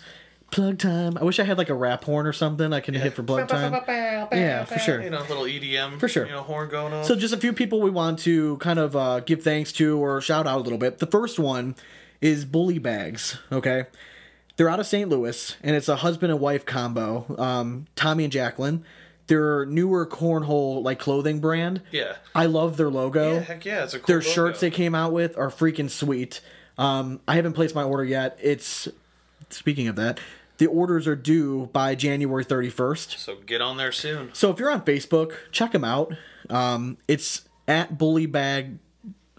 plug 0.50 0.78
time. 0.78 1.16
I 1.18 1.24
wish 1.24 1.38
I 1.38 1.44
had 1.44 1.58
like 1.58 1.68
a 1.68 1.74
rap 1.74 2.04
horn 2.04 2.26
or 2.26 2.32
something 2.32 2.72
I 2.72 2.80
can 2.80 2.94
hit 2.94 3.14
for 3.14 3.22
plug 3.22 3.48
time. 3.48 3.72
Yeah, 4.32 4.64
for 4.64 4.78
sure. 4.78 5.02
You 5.02 5.10
know, 5.10 5.20
little 5.20 5.44
EDM 5.44 5.98
For 6.00 6.08
sure. 6.08 6.26
You 6.26 6.32
know, 6.32 6.42
horn 6.42 6.68
going 6.68 6.92
on. 6.92 7.04
So 7.04 7.14
just 7.16 7.34
a 7.34 7.36
few 7.38 7.52
people 7.52 7.80
we 7.80 7.90
want 7.90 8.18
to 8.20 8.56
kind 8.58 8.78
of 8.78 8.96
uh, 8.96 9.20
give 9.20 9.42
thanks 9.42 9.72
to 9.74 9.98
or 10.02 10.20
shout 10.20 10.46
out 10.46 10.58
a 10.58 10.62
little 10.62 10.78
bit. 10.78 10.98
The 10.98 11.06
first 11.06 11.38
one 11.38 11.76
is 12.20 12.44
Bullie 12.44 12.78
Bags. 12.78 13.38
Okay, 13.50 13.84
they're 14.56 14.68
out 14.68 14.80
of 14.80 14.86
St. 14.86 15.08
Louis, 15.08 15.56
and 15.62 15.74
it's 15.76 15.88
a 15.88 15.96
husband 15.96 16.32
and 16.32 16.40
wife 16.40 16.66
combo. 16.66 17.24
Um, 17.38 17.86
Tommy 17.96 18.24
and 18.24 18.32
Jacqueline. 18.32 18.84
They're 19.26 19.64
newer 19.66 20.06
cornhole 20.06 20.82
like 20.82 20.98
clothing 20.98 21.38
brand. 21.38 21.82
yeah. 21.92 22.16
I 22.34 22.46
love 22.46 22.76
their 22.76 22.90
logo. 22.90 23.34
Yeah, 23.34 23.40
heck 23.40 23.64
yeah, 23.64 23.84
it's 23.84 23.94
a 23.94 23.98
cool 24.00 24.06
their 24.08 24.16
logo. 24.18 24.28
shirts 24.28 24.58
they 24.60 24.70
came 24.70 24.92
out 24.94 25.12
with 25.12 25.38
are 25.38 25.50
freaking 25.50 25.88
sweet. 25.88 26.40
Um, 26.76 27.20
I 27.28 27.36
haven't 27.36 27.52
placed 27.52 27.74
my 27.76 27.84
order 27.84 28.04
yet. 28.04 28.36
It's 28.42 28.88
speaking 29.50 29.86
of 29.86 29.94
that, 29.96 30.18
the 30.60 30.66
orders 30.66 31.08
are 31.08 31.16
due 31.16 31.70
by 31.72 31.94
January 31.94 32.44
31st. 32.44 33.16
So 33.16 33.36
get 33.46 33.62
on 33.62 33.78
there 33.78 33.92
soon. 33.92 34.28
So 34.34 34.50
if 34.50 34.58
you're 34.58 34.70
on 34.70 34.82
Facebook, 34.82 35.32
check 35.50 35.72
them 35.72 35.84
out. 35.84 36.12
Um, 36.50 36.98
it's 37.08 37.48
at 37.66 37.96
Bullie 37.96 38.26
Bag. 38.26 38.78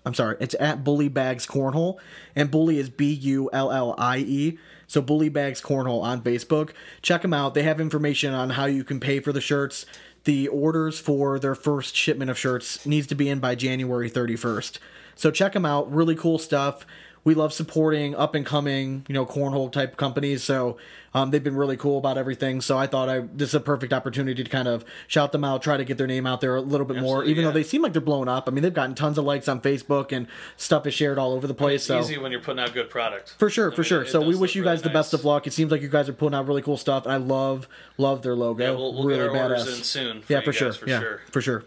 I'm 0.04 0.16
sorry, 0.16 0.36
it's 0.40 0.56
at 0.60 0.84
Bullie 0.84 1.10
Bags 1.10 1.46
Cornhole, 1.46 2.00
and 2.36 2.50
Bullie 2.50 2.80
is 2.80 2.90
B 2.90 3.14
U 3.14 3.52
L 3.54 3.72
L 3.72 3.94
I 4.00 4.18
E. 4.18 4.58
So 4.88 5.00
Bullie 5.00 5.30
Bags 5.30 5.62
Cornhole 5.62 6.02
on 6.02 6.24
Facebook. 6.24 6.72
Check 7.04 7.22
them 7.22 7.36
out. 7.36 7.54
They 7.54 7.64
have 7.64 7.80
information 7.80 8.34
on 8.34 8.50
how 8.50 8.66
you 8.66 8.84
can 8.84 9.00
pay 9.00 9.20
for 9.20 9.32
the 9.32 9.40
shirts. 9.40 9.86
The 10.24 10.48
orders 10.48 11.00
for 11.00 11.38
their 11.38 11.54
first 11.54 11.96
shipment 11.96 12.32
of 12.32 12.38
shirts 12.40 12.84
needs 12.84 13.06
to 13.08 13.16
be 13.16 13.30
in 13.30 13.40
by 13.40 13.54
January 13.54 14.10
31st. 14.10 14.80
So 15.16 15.30
check 15.30 15.54
them 15.54 15.68
out. 15.68 15.92
Really 15.94 16.16
cool 16.16 16.40
stuff. 16.40 16.84
We 17.24 17.36
love 17.36 17.54
supporting 17.54 18.16
up 18.16 18.34
and 18.34 18.44
coming, 18.46 19.06
you 19.08 19.14
know, 19.14 19.28
cornhole 19.28 19.72
type 19.72 19.96
companies. 19.96 20.44
So 20.44 20.78
um, 21.14 21.30
they've 21.30 21.44
been 21.44 21.56
really 21.56 21.78
cool 21.78 22.00
about 22.00 22.18
everything. 22.18 22.62
So 22.62 22.78
I 22.78 22.88
thought 22.88 23.10
I 23.10 23.20
this 23.20 23.50
is 23.50 23.56
a 23.56 23.60
perfect 23.60 23.94
opportunity 23.94 24.44
to 24.44 24.50
kind 24.50 24.68
of 24.68 24.84
shout 25.08 25.32
them 25.32 25.44
out, 25.44 25.62
try 25.62 25.78
to 25.78 25.84
get 25.84 25.98
their 25.98 26.08
name 26.08 26.26
out 26.26 26.42
there 26.42 26.56
a 26.56 26.62
little 26.62 26.86
bit 26.86 26.98
more. 26.98 27.24
Even 27.24 27.44
yeah. 27.44 27.50
though 27.50 27.54
they 27.54 27.64
seem 27.64 27.82
like 27.82 27.94
they're 27.94 28.02
blowing 28.02 28.28
up. 28.28 28.48
I 28.48 28.52
mean, 28.52 28.64
they've 28.64 28.74
gotten 28.74 28.96
tons 28.96 29.18
of 29.18 29.26
likes 29.26 29.48
on 29.48 29.62
Facebook 29.62 30.12
and 30.12 30.28
stuff 30.58 30.88
is 30.88 30.94
shared 30.94 31.20
all 31.20 31.34
over 31.34 31.46
the 31.46 31.54
place. 31.54 31.82
It's 31.82 31.88
so 31.88 32.00
easy 32.00 32.18
when 32.18 32.32
you're 32.32 32.42
putting 32.42 32.60
out 32.64 32.74
good 32.74 32.90
product. 32.90 33.36
for 33.38 33.50
sure, 33.50 33.72
I 33.72 33.76
for 33.76 33.82
mean, 33.82 33.88
sure. 33.88 34.02
it 34.04 34.10
So 34.10 34.22
we 34.22 34.36
wish 34.36 34.56
you 34.56 34.64
guys 34.64 34.80
really 34.80 34.90
the 34.90 34.94
best 34.94 35.14
of 35.14 35.24
luck. 35.24 35.46
It 35.46 35.54
seems 35.54 35.72
like 35.72 35.82
you 35.82 35.90
guys 35.90 36.10
are 36.10 36.14
putting 36.14 36.36
out 36.36 36.48
really 36.48 36.62
cool 36.62 36.78
stuff, 36.78 37.06
and 37.06 37.14
I 37.14 37.18
love 37.18 37.68
love 37.98 38.24
their 38.24 38.36
logo. 38.36 38.64
Yeah, 38.64 38.72
we'll, 38.72 38.94
we'll 38.94 39.06
really 39.06 39.20
get 39.20 39.30
our 39.30 39.36
badass. 39.36 39.60
orders 39.60 39.78
in 39.78 39.84
soon. 39.84 40.22
For 40.22 40.34
yeah, 40.34 40.40
for 40.40 40.46
guys, 40.46 40.56
sure. 40.56 40.74
For 40.74 40.90
yeah, 40.90 41.00
sure. 41.00 41.22
for 41.30 41.42
sure. 41.42 41.64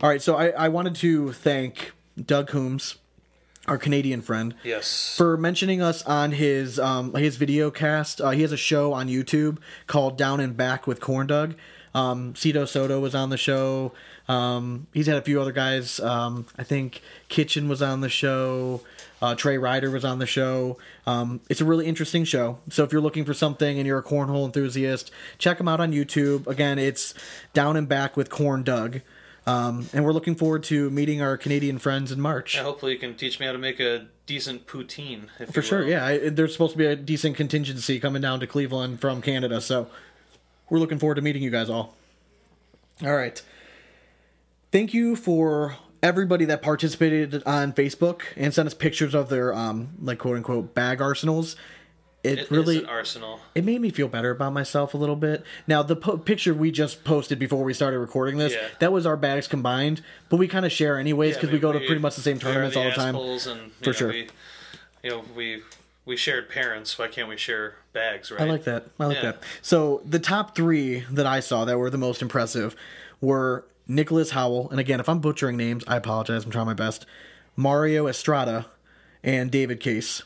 All 0.00 0.08
right, 0.08 0.20
so 0.20 0.36
I, 0.36 0.48
I 0.48 0.68
wanted 0.68 0.96
to 0.96 1.32
thank 1.32 1.92
Doug 2.22 2.48
Coombs, 2.48 2.96
our 3.66 3.78
Canadian 3.78 4.20
friend, 4.20 4.54
Yes. 4.62 5.14
for 5.16 5.36
mentioning 5.36 5.80
us 5.80 6.02
on 6.04 6.32
his 6.32 6.78
um, 6.78 7.14
his 7.14 7.36
video 7.36 7.70
cast. 7.70 8.20
Uh, 8.20 8.30
he 8.30 8.42
has 8.42 8.52
a 8.52 8.56
show 8.56 8.92
on 8.92 9.08
YouTube 9.08 9.58
called 9.86 10.18
Down 10.18 10.40
and 10.40 10.56
Back 10.56 10.86
with 10.86 11.00
Corn 11.00 11.26
Doug. 11.26 11.54
Um, 11.94 12.34
Cito 12.34 12.64
Soto 12.64 12.98
was 13.00 13.14
on 13.14 13.30
the 13.30 13.36
show. 13.36 13.92
Um, 14.28 14.88
he's 14.92 15.06
had 15.06 15.16
a 15.16 15.22
few 15.22 15.40
other 15.40 15.52
guys. 15.52 16.00
Um, 16.00 16.46
I 16.58 16.64
think 16.64 17.00
Kitchen 17.28 17.68
was 17.68 17.82
on 17.82 18.00
the 18.00 18.08
show. 18.08 18.80
Uh, 19.22 19.34
Trey 19.36 19.56
Ryder 19.58 19.90
was 19.90 20.04
on 20.04 20.18
the 20.18 20.26
show. 20.26 20.76
Um, 21.06 21.40
it's 21.48 21.60
a 21.60 21.64
really 21.64 21.86
interesting 21.86 22.24
show. 22.24 22.58
So 22.68 22.82
if 22.84 22.92
you're 22.92 23.00
looking 23.00 23.24
for 23.24 23.32
something 23.32 23.78
and 23.78 23.86
you're 23.86 23.98
a 23.98 24.02
cornhole 24.02 24.44
enthusiast, 24.44 25.10
check 25.38 25.58
him 25.60 25.68
out 25.68 25.80
on 25.80 25.92
YouTube. 25.92 26.46
Again, 26.48 26.78
it's 26.80 27.14
Down 27.54 27.76
and 27.76 27.88
Back 27.88 28.16
with 28.16 28.28
Corn 28.28 28.62
Doug. 28.64 29.00
Um, 29.46 29.88
and 29.92 30.04
we're 30.04 30.12
looking 30.12 30.34
forward 30.34 30.62
to 30.64 30.88
meeting 30.90 31.20
our 31.20 31.36
Canadian 31.36 31.78
friends 31.78 32.10
in 32.10 32.20
March. 32.20 32.54
Yeah, 32.54 32.62
hopefully 32.62 32.92
you 32.92 32.98
can 32.98 33.14
teach 33.14 33.38
me 33.38 33.46
how 33.46 33.52
to 33.52 33.58
make 33.58 33.78
a 33.78 34.06
decent 34.26 34.66
poutine. 34.66 35.28
If 35.38 35.52
For 35.52 35.60
sure, 35.60 35.86
yeah. 35.86 36.04
I, 36.04 36.30
there's 36.30 36.52
supposed 36.52 36.72
to 36.72 36.78
be 36.78 36.86
a 36.86 36.96
decent 36.96 37.36
contingency 37.36 38.00
coming 38.00 38.22
down 38.22 38.40
to 38.40 38.46
Cleveland 38.46 39.00
from 39.00 39.20
Canada, 39.20 39.60
so 39.60 39.88
we're 40.70 40.78
looking 40.78 40.98
forward 40.98 41.16
to 41.16 41.22
meeting 41.22 41.42
you 41.42 41.50
guys 41.50 41.68
all. 41.68 41.94
All 43.02 43.14
right. 43.14 43.42
Thank 44.72 44.94
you 44.94 45.14
for 45.14 45.76
everybody 46.02 46.44
that 46.46 46.62
participated 46.62 47.42
on 47.46 47.72
Facebook 47.72 48.22
and 48.36 48.52
sent 48.52 48.66
us 48.66 48.74
pictures 48.74 49.14
of 49.14 49.30
their 49.30 49.54
um 49.54 49.88
like 50.00 50.18
quote 50.18 50.36
unquote 50.36 50.74
bag 50.74 51.00
arsenals. 51.00 51.56
It, 52.24 52.38
It 52.38 52.50
really 52.50 52.84
arsenal. 52.86 53.40
it 53.54 53.64
made 53.64 53.80
me 53.82 53.90
feel 53.90 54.08
better 54.08 54.30
about 54.30 54.52
myself 54.54 54.94
a 54.94 54.96
little 54.96 55.14
bit. 55.14 55.44
Now, 55.66 55.82
the 55.82 55.94
po- 55.94 56.16
picture 56.16 56.54
we 56.54 56.70
just 56.70 57.04
posted 57.04 57.38
before 57.38 57.62
we 57.62 57.74
started 57.74 57.98
recording 57.98 58.38
this, 58.38 58.54
Yeah. 58.54 58.66
that 58.78 58.92
was 58.92 59.04
our 59.04 59.16
bags 59.16 59.46
combined, 59.46 60.00
but 60.30 60.38
we 60.38 60.48
kind 60.48 60.64
of 60.64 60.72
share 60.72 60.96
anyways 60.98 61.34
because 61.36 61.50
I 61.50 61.52
we 61.52 61.56
mean, 61.56 61.62
go 61.62 61.72
to 61.72 61.80
pretty 61.80 62.00
much 62.00 62.16
the 62.16 62.22
same 62.22 62.36
we 62.36 62.40
tournaments 62.40 62.76
all 62.76 62.84
the 62.84 62.90
time. 62.92 63.14
And, 63.14 63.72
For 63.72 63.86
know, 63.86 63.92
sure. 63.92 64.08
We, 64.08 64.28
you 65.02 65.10
know, 65.10 65.24
we 65.36 65.62
we 66.06 66.16
shared 66.16 66.48
parents. 66.48 66.98
Why 66.98 67.08
can't 67.08 67.28
we 67.28 67.36
share 67.36 67.74
bags, 67.92 68.30
right? 68.30 68.40
I 68.40 68.44
like 68.44 68.64
that. 68.64 68.86
I 68.98 69.06
like 69.06 69.16
Yeah. 69.18 69.22
that. 69.32 69.42
So 69.62 70.02
the 70.06 70.18
top 70.18 70.54
three 70.56 71.04
that 71.10 71.26
I 71.26 71.40
saw 71.40 71.64
that 71.66 71.78
were 71.78 71.88
the 71.90 71.98
most 71.98 72.22
impressive 72.22 72.74
were 73.20 73.64
Nicholas 73.86 74.30
Howell, 74.30 74.70
and 74.70 74.80
again, 74.80 74.98
if 75.00 75.08
I'm 75.10 75.18
butchering 75.18 75.56
names, 75.58 75.84
I 75.86 75.96
apologize. 75.96 76.44
I'm 76.44 76.50
trying 76.50 76.66
my 76.66 76.72
best. 76.74 77.04
Mario 77.54 78.06
Estrada 78.06 78.66
and 79.22 79.50
David 79.50 79.78
Case. 79.80 80.22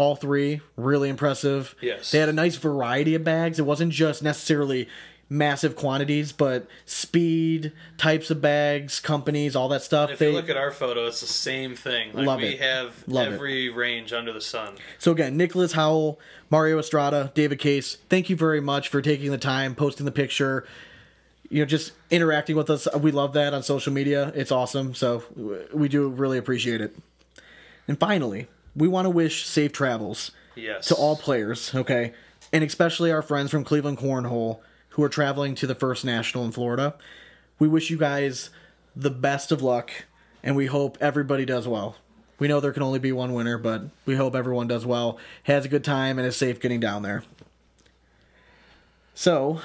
All 0.00 0.16
three 0.16 0.62
really 0.76 1.10
impressive. 1.10 1.74
Yes. 1.82 2.10
They 2.10 2.20
had 2.20 2.30
a 2.30 2.32
nice 2.32 2.56
variety 2.56 3.14
of 3.14 3.22
bags. 3.22 3.58
It 3.58 3.66
wasn't 3.66 3.92
just 3.92 4.22
necessarily 4.22 4.88
massive 5.28 5.76
quantities, 5.76 6.32
but 6.32 6.66
speed, 6.86 7.70
types 7.98 8.30
of 8.30 8.40
bags, 8.40 8.98
companies, 8.98 9.54
all 9.54 9.68
that 9.68 9.82
stuff. 9.82 10.10
If 10.10 10.18
they 10.18 10.30
you 10.30 10.32
look 10.32 10.48
at 10.48 10.56
our 10.56 10.70
photo, 10.70 11.06
it's 11.06 11.20
the 11.20 11.26
same 11.26 11.76
thing. 11.76 12.14
Like 12.14 12.26
Love 12.26 12.40
we 12.40 12.46
it. 12.54 12.60
have 12.60 13.04
Love 13.06 13.28
it. 13.28 13.34
every 13.34 13.68
range 13.68 14.14
under 14.14 14.32
the 14.32 14.40
sun. 14.40 14.76
So 14.98 15.12
again, 15.12 15.36
Nicholas 15.36 15.72
Howell, 15.72 16.18
Mario 16.48 16.78
Estrada, 16.78 17.30
David 17.34 17.58
Case, 17.58 17.98
thank 18.08 18.30
you 18.30 18.36
very 18.36 18.62
much 18.62 18.88
for 18.88 19.02
taking 19.02 19.30
the 19.30 19.38
time, 19.38 19.74
posting 19.74 20.06
the 20.06 20.12
picture, 20.12 20.66
you 21.50 21.60
know, 21.60 21.66
just 21.66 21.92
interacting 22.10 22.56
with 22.56 22.70
us. 22.70 22.88
We 22.98 23.12
love 23.12 23.34
that 23.34 23.52
on 23.52 23.62
social 23.62 23.92
media. 23.92 24.32
It's 24.34 24.50
awesome. 24.50 24.94
So 24.94 25.24
we 25.74 25.88
do 25.88 26.08
really 26.08 26.38
appreciate 26.38 26.80
it. 26.80 26.96
And 27.86 28.00
finally, 28.00 28.46
we 28.80 28.88
want 28.88 29.04
to 29.06 29.10
wish 29.10 29.46
safe 29.46 29.72
travels 29.72 30.32
Yes. 30.56 30.86
to 30.88 30.94
all 30.96 31.16
players, 31.16 31.72
okay? 31.74 32.12
And 32.52 32.64
especially 32.64 33.12
our 33.12 33.22
friends 33.22 33.50
from 33.52 33.62
Cleveland 33.62 33.98
Cornhole 33.98 34.58
who 34.90 35.02
are 35.04 35.08
traveling 35.08 35.54
to 35.56 35.66
the 35.68 35.74
first 35.76 36.04
national 36.04 36.44
in 36.44 36.50
Florida. 36.50 36.94
We 37.60 37.68
wish 37.68 37.90
you 37.90 37.96
guys 37.98 38.50
the 38.96 39.10
best 39.10 39.52
of 39.52 39.62
luck 39.62 39.92
and 40.42 40.56
we 40.56 40.66
hope 40.66 40.98
everybody 41.00 41.44
does 41.44 41.68
well. 41.68 41.96
We 42.38 42.48
know 42.48 42.58
there 42.58 42.72
can 42.72 42.82
only 42.82 42.98
be 42.98 43.12
one 43.12 43.34
winner, 43.34 43.58
but 43.58 43.82
we 44.06 44.16
hope 44.16 44.34
everyone 44.34 44.66
does 44.66 44.86
well, 44.86 45.18
has 45.44 45.66
a 45.66 45.68
good 45.68 45.84
time, 45.84 46.18
and 46.18 46.26
is 46.26 46.36
safe 46.36 46.58
getting 46.58 46.80
down 46.80 47.02
there. 47.02 47.22
So, 49.14 49.60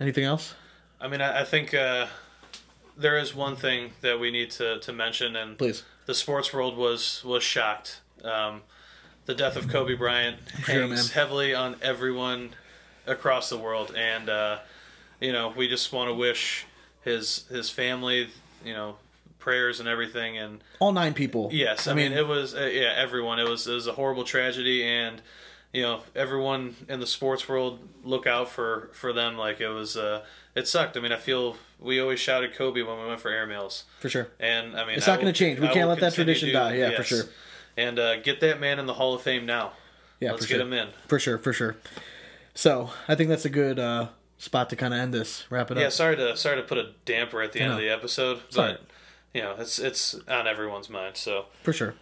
anything 0.00 0.22
else? 0.22 0.54
I 1.00 1.08
mean, 1.08 1.20
I, 1.20 1.40
I 1.40 1.44
think 1.44 1.74
uh, 1.74 2.06
there 2.96 3.18
is 3.18 3.34
one 3.34 3.56
thing 3.56 3.90
that 4.02 4.20
we 4.20 4.30
need 4.30 4.52
to, 4.52 4.78
to 4.78 4.92
mention, 4.92 5.34
and 5.34 5.58
Please. 5.58 5.82
the 6.06 6.14
sports 6.14 6.52
world 6.52 6.76
was 6.76 7.24
was 7.24 7.42
shocked. 7.42 8.00
Um, 8.24 8.62
the 9.26 9.34
death 9.34 9.56
of 9.56 9.68
Kobe 9.68 9.94
Bryant 9.94 10.36
Sure, 10.64 10.74
hangs 10.74 10.90
man. 10.90 11.14
heavily 11.14 11.54
on 11.54 11.76
everyone 11.82 12.50
across 13.06 13.48
the 13.50 13.58
world, 13.58 13.94
and 13.96 14.28
uh, 14.28 14.58
you 15.20 15.32
know 15.32 15.52
we 15.56 15.68
just 15.68 15.92
want 15.92 16.08
to 16.08 16.14
wish 16.14 16.66
his 17.02 17.44
his 17.48 17.70
family, 17.70 18.28
you 18.64 18.72
know, 18.74 18.96
prayers 19.38 19.80
and 19.80 19.88
everything, 19.88 20.38
and 20.38 20.62
All 20.80 20.92
nine 20.92 21.14
people. 21.14 21.50
Yes, 21.52 21.86
I, 21.86 21.94
mean, 21.94 22.12
it 22.12 22.26
was 22.26 22.54
uh, 22.54 22.68
yeah 22.72 22.94
everyone. 22.96 23.38
It 23.38 23.48
was 23.48 23.66
it 23.66 23.74
was 23.74 23.86
a 23.86 23.92
horrible 23.92 24.24
tragedy, 24.24 24.84
and 24.84 25.20
you 25.72 25.82
know 25.82 26.02
everyone 26.14 26.76
in 26.88 27.00
the 27.00 27.06
sports 27.06 27.48
world 27.48 27.78
look 28.04 28.26
out 28.26 28.48
for 28.48 28.90
for 28.92 29.12
them. 29.12 29.36
Like 29.36 29.60
it 29.60 29.68
was, 29.68 29.96
uh, 29.96 30.24
it 30.54 30.66
sucked. 30.68 30.96
I 30.96 31.00
mean, 31.00 31.12
I 31.12 31.16
feel 31.16 31.56
we 31.80 32.00
always 32.00 32.20
shouted 32.20 32.54
Kobe 32.54 32.82
when 32.82 33.00
we 33.00 33.06
went 33.06 33.20
for 33.20 33.30
airmails, 33.30 33.84
for 34.00 34.08
sure. 34.08 34.28
and 34.38 34.76
I 34.76 34.84
mean 34.86 34.96
It's 34.96 35.06
not 35.06 35.18
gonna 35.20 35.32
change. 35.32 35.58
We 35.60 35.68
I 35.68 35.72
can't 35.72 35.88
let 35.88 36.00
that 36.00 36.14
tradition 36.14 36.48
to- 36.48 36.52
die. 36.54 36.74
Yeah, 36.76 36.96
for 36.96 37.02
sure. 37.04 37.24
And 37.76 37.98
uh, 37.98 38.20
get 38.20 38.40
that 38.40 38.60
man 38.60 38.78
in 38.78 38.86
the 38.86 38.94
Hall 38.94 39.14
of 39.14 39.22
Fame 39.22 39.46
now. 39.46 39.72
Yeah, 40.20 40.32
Let's 40.32 40.46
get 40.46 40.56
sure. 40.56 40.62
him 40.66 40.72
in. 40.72 40.88
For 41.08 41.18
sure, 41.18 41.38
for 41.38 41.52
sure. 41.52 41.76
So 42.54 42.90
I 43.08 43.14
think 43.14 43.28
that's 43.30 43.44
a 43.44 43.50
good 43.50 43.78
uh, 43.78 44.08
spot 44.38 44.70
to 44.70 44.76
kind 44.76 44.92
of 44.94 45.00
end 45.00 45.12
this. 45.14 45.44
Wrap 45.50 45.70
it 45.70 45.78
Yeah, 45.78 45.86
up. 45.86 45.92
sorry 45.92 46.16
to 46.16 46.36
sorry 46.36 46.56
to 46.56 46.62
put 46.62 46.78
a 46.78 46.90
damper 47.04 47.40
at 47.42 47.52
the 47.52 47.60
end 47.60 47.72
of 47.72 47.78
the 47.78 47.88
episode, 47.88 48.40
Sorry. 48.50 48.72
but 48.74 48.82
you 49.34 49.40
know 49.42 49.54
it's 49.58 49.78
it's 49.78 50.14
on 50.28 50.46
everyone's 50.46 50.90
mind. 50.90 51.16
So 51.16 51.46
For 51.62 51.72
sure. 51.72 51.94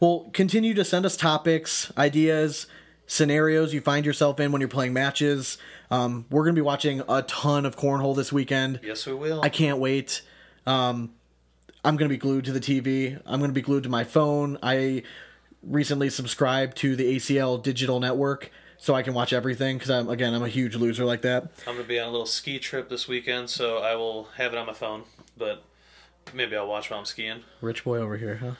Well, 0.00 0.30
continue 0.32 0.74
to 0.74 0.84
send 0.84 1.04
us 1.04 1.16
topics, 1.16 1.92
ideas, 1.98 2.66
scenarios 3.08 3.74
you 3.74 3.80
find 3.80 4.06
yourself 4.06 4.38
in 4.40 4.52
when 4.52 4.60
you're 4.60 4.68
playing 4.68 4.92
matches. 4.92 5.58
Um, 5.90 6.24
we're 6.30 6.44
gonna 6.44 6.54
be 6.54 6.60
watching 6.62 7.02
a 7.08 7.22
ton 7.22 7.66
of 7.66 7.76
cornhole 7.76 8.14
this 8.16 8.32
weekend. 8.32 8.80
yes, 8.82 9.04
we 9.06 9.12
will. 9.14 9.42
I 9.42 9.48
can't 9.48 9.78
wait. 9.80 10.22
Um, 10.66 11.12
I'm 11.86 11.96
gonna 11.96 12.08
be 12.08 12.16
glued 12.16 12.44
to 12.46 12.52
the 12.52 12.60
TV. 12.60 13.20
I'm 13.24 13.40
gonna 13.40 13.52
be 13.52 13.62
glued 13.62 13.84
to 13.84 13.88
my 13.88 14.04
phone. 14.04 14.58
I 14.62 15.02
recently 15.62 16.10
subscribed 16.10 16.76
to 16.78 16.96
the 16.96 17.16
ACL 17.16 17.62
digital 17.62 18.00
network 18.00 18.50
so 18.78 18.94
I 18.94 19.02
can 19.02 19.14
watch 19.14 19.32
everything 19.32 19.76
because 19.78 19.90
I'm 19.90 20.08
again 20.08 20.34
I'm 20.34 20.42
a 20.42 20.48
huge 20.48 20.74
loser 20.76 21.04
like 21.04 21.22
that. 21.22 21.44
I'm 21.66 21.74
gonna 21.76 21.84
be 21.88 21.98
on 22.00 22.08
a 22.08 22.10
little 22.10 22.26
ski 22.26 22.58
trip 22.58 22.88
this 22.88 23.06
weekend, 23.08 23.50
so 23.50 23.78
I 23.78 23.94
will 23.94 24.24
have 24.36 24.52
it 24.52 24.58
on 24.58 24.66
my 24.66 24.72
phone, 24.72 25.04
but 25.36 25.62
maybe 26.34 26.56
I'll 26.56 26.66
watch 26.68 26.90
while 26.90 26.98
I'm 27.00 27.06
skiing. 27.06 27.42
Rich 27.60 27.84
boy 27.84 27.98
over 27.98 28.16
here, 28.16 28.36
huh? 28.36 28.52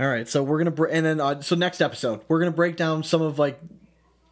All 0.00 0.08
right, 0.08 0.28
so 0.28 0.42
we're 0.42 0.58
gonna 0.58 0.70
br- 0.70 0.86
and 0.86 1.04
then 1.04 1.20
uh, 1.20 1.40
so 1.42 1.54
next 1.54 1.80
episode 1.80 2.20
we're 2.28 2.38
gonna 2.38 2.50
break 2.50 2.76
down 2.76 3.02
some 3.04 3.20
of 3.22 3.38
like 3.38 3.60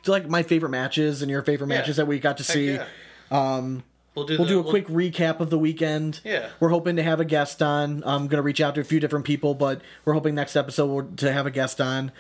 like 0.07 0.29
my 0.29 0.43
favorite 0.43 0.71
matches 0.71 1.21
and 1.23 1.31
your 1.31 1.43
favorite 1.43 1.69
Yeah. 1.69 1.79
matches 1.79 1.97
that 1.97 2.07
we 2.07 2.19
got 2.21 2.39
to 2.39 2.45
Heck 2.45 2.53
see. 2.55 2.73
yeah. 2.75 2.87
Um, 3.31 3.83
we'll 4.17 4.25
do 4.27 4.39
We'll 4.39 4.49
the- 4.49 4.55
do 4.55 4.61
a 4.61 4.65
quick 4.65 4.89
recap 4.89 5.39
of 5.41 5.51
the 5.51 5.59
weekend. 5.59 6.21
Yeah. 6.25 6.49
We're 6.59 6.71
hoping 6.71 6.97
to 6.97 7.03
have 7.05 7.21
a 7.21 7.25
guest 7.25 7.63
on. 7.63 8.03
I'm 8.05 8.23
going 8.27 8.39
to 8.39 8.43
reach 8.43 8.61
out 8.61 8.75
to 8.77 8.81
a 8.81 8.85
few 8.85 8.99
different 8.99 9.25
people, 9.27 9.55
but 9.55 9.83
we're 10.05 10.15
hoping 10.15 10.35
next 10.35 10.57
episode 10.57 10.87
we'll, 10.87 11.07
to 11.19 11.33
have 11.33 11.47
a 11.47 11.51
guest 11.51 11.81
on. 11.81 12.11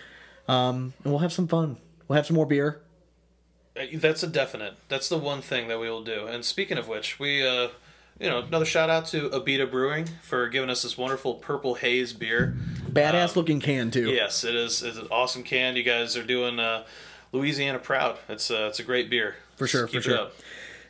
Um, 0.46 0.92
and 1.02 1.12
we'll 1.12 1.18
have 1.20 1.32
some 1.32 1.48
fun. 1.48 1.78
We'll 2.06 2.16
have 2.16 2.26
some 2.26 2.36
more 2.36 2.46
beer. 2.46 2.80
Uh, 3.76 3.84
That's 3.94 4.22
a 4.22 4.28
definite. 4.28 4.74
That's 4.88 5.08
the 5.08 5.18
one 5.18 5.40
thing 5.42 5.68
that 5.68 5.80
we 5.80 5.90
will 5.90 6.04
do. 6.04 6.26
And 6.26 6.44
speaking 6.44 6.78
of 6.78 6.86
which, 6.88 7.18
we, 7.18 7.46
uh, 7.46 7.68
you 8.20 8.30
know, 8.30 8.38
another 8.40 8.64
shout 8.64 8.88
out 8.88 9.06
to 9.06 9.28
Abita 9.30 9.70
Brewing 9.70 10.06
for 10.22 10.48
giving 10.48 10.70
us 10.70 10.82
this 10.82 10.96
wonderful 10.96 11.34
purple 11.34 11.74
haze 11.74 12.12
beer. 12.12 12.56
Badass 12.88 13.36
looking 13.36 13.60
can 13.60 13.90
too. 13.90 14.08
Yes, 14.08 14.44
it 14.44 14.54
is. 14.54 14.82
It's 14.82 14.96
an 14.96 15.08
awesome 15.10 15.42
can. 15.42 15.76
You 15.76 15.82
guys 15.82 16.16
are 16.16 16.22
doing 16.22 16.58
uh, 16.58 16.84
Louisiana 17.32 17.78
proud. 17.78 18.18
It's 18.30 18.50
uh, 18.50 18.68
it's 18.70 18.78
a 18.78 18.82
great 18.84 19.10
beer 19.10 19.34
For 19.56 19.66
sure, 19.66 19.86
for 19.86 20.00
sure. 20.00 20.28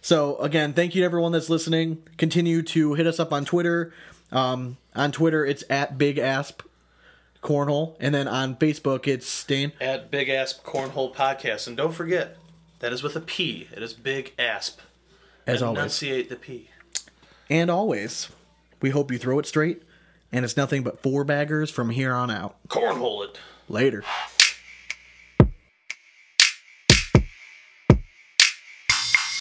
So 0.07 0.37
again, 0.37 0.73
thank 0.73 0.95
you 0.95 1.01
to 1.01 1.05
everyone 1.05 1.33
that's 1.33 1.51
listening. 1.51 2.01
Continue 2.17 2.63
to 2.63 2.95
hit 2.95 3.09
us 3.09 3.19
up 3.19 3.33
on 3.33 3.45
Twitter. 3.45 3.93
Um, 4.31 4.77
on 4.95 5.11
Twitter, 5.11 5.45
it's 5.45 5.65
at 5.69 5.99
Big 5.99 6.17
Asp 6.17 6.63
Cornhole, 7.43 7.97
and 7.99 8.15
then 8.15 8.29
on 8.29 8.55
Facebook, 8.55 9.09
it's 9.09 9.27
Stain. 9.27 9.73
At 9.81 10.13
Big 10.13 10.29
Asp 10.29 10.63
Cornhole 10.63 11.13
Podcast, 11.13 11.67
and 11.67 11.77
don't 11.77 11.91
forget 11.91 12.37
that 12.79 12.93
is 12.93 13.03
with 13.03 13.17
a 13.17 13.21
P. 13.21 13.67
It 13.73 13.83
is 13.83 13.95
Big 13.95 14.33
Asp. 14.39 14.79
As 15.45 15.61
always, 15.61 15.79
Enunciate 15.79 16.29
the 16.29 16.37
P. 16.37 16.71
and 17.51 17.69
always, 17.69 18.29
we 18.81 18.91
hope 18.91 19.11
you 19.11 19.19
throw 19.19 19.41
it 19.41 19.47
straight, 19.47 19.83
and 20.31 20.45
it's 20.45 20.57
nothing 20.57 20.85
but 20.85 21.03
four 21.03 21.25
baggers 21.25 21.69
from 21.69 21.91
here 21.91 22.15
on 22.15 22.31
out. 22.31 22.55
Cornhole 22.69 23.25
it. 23.25 23.41
Later. 23.69 24.05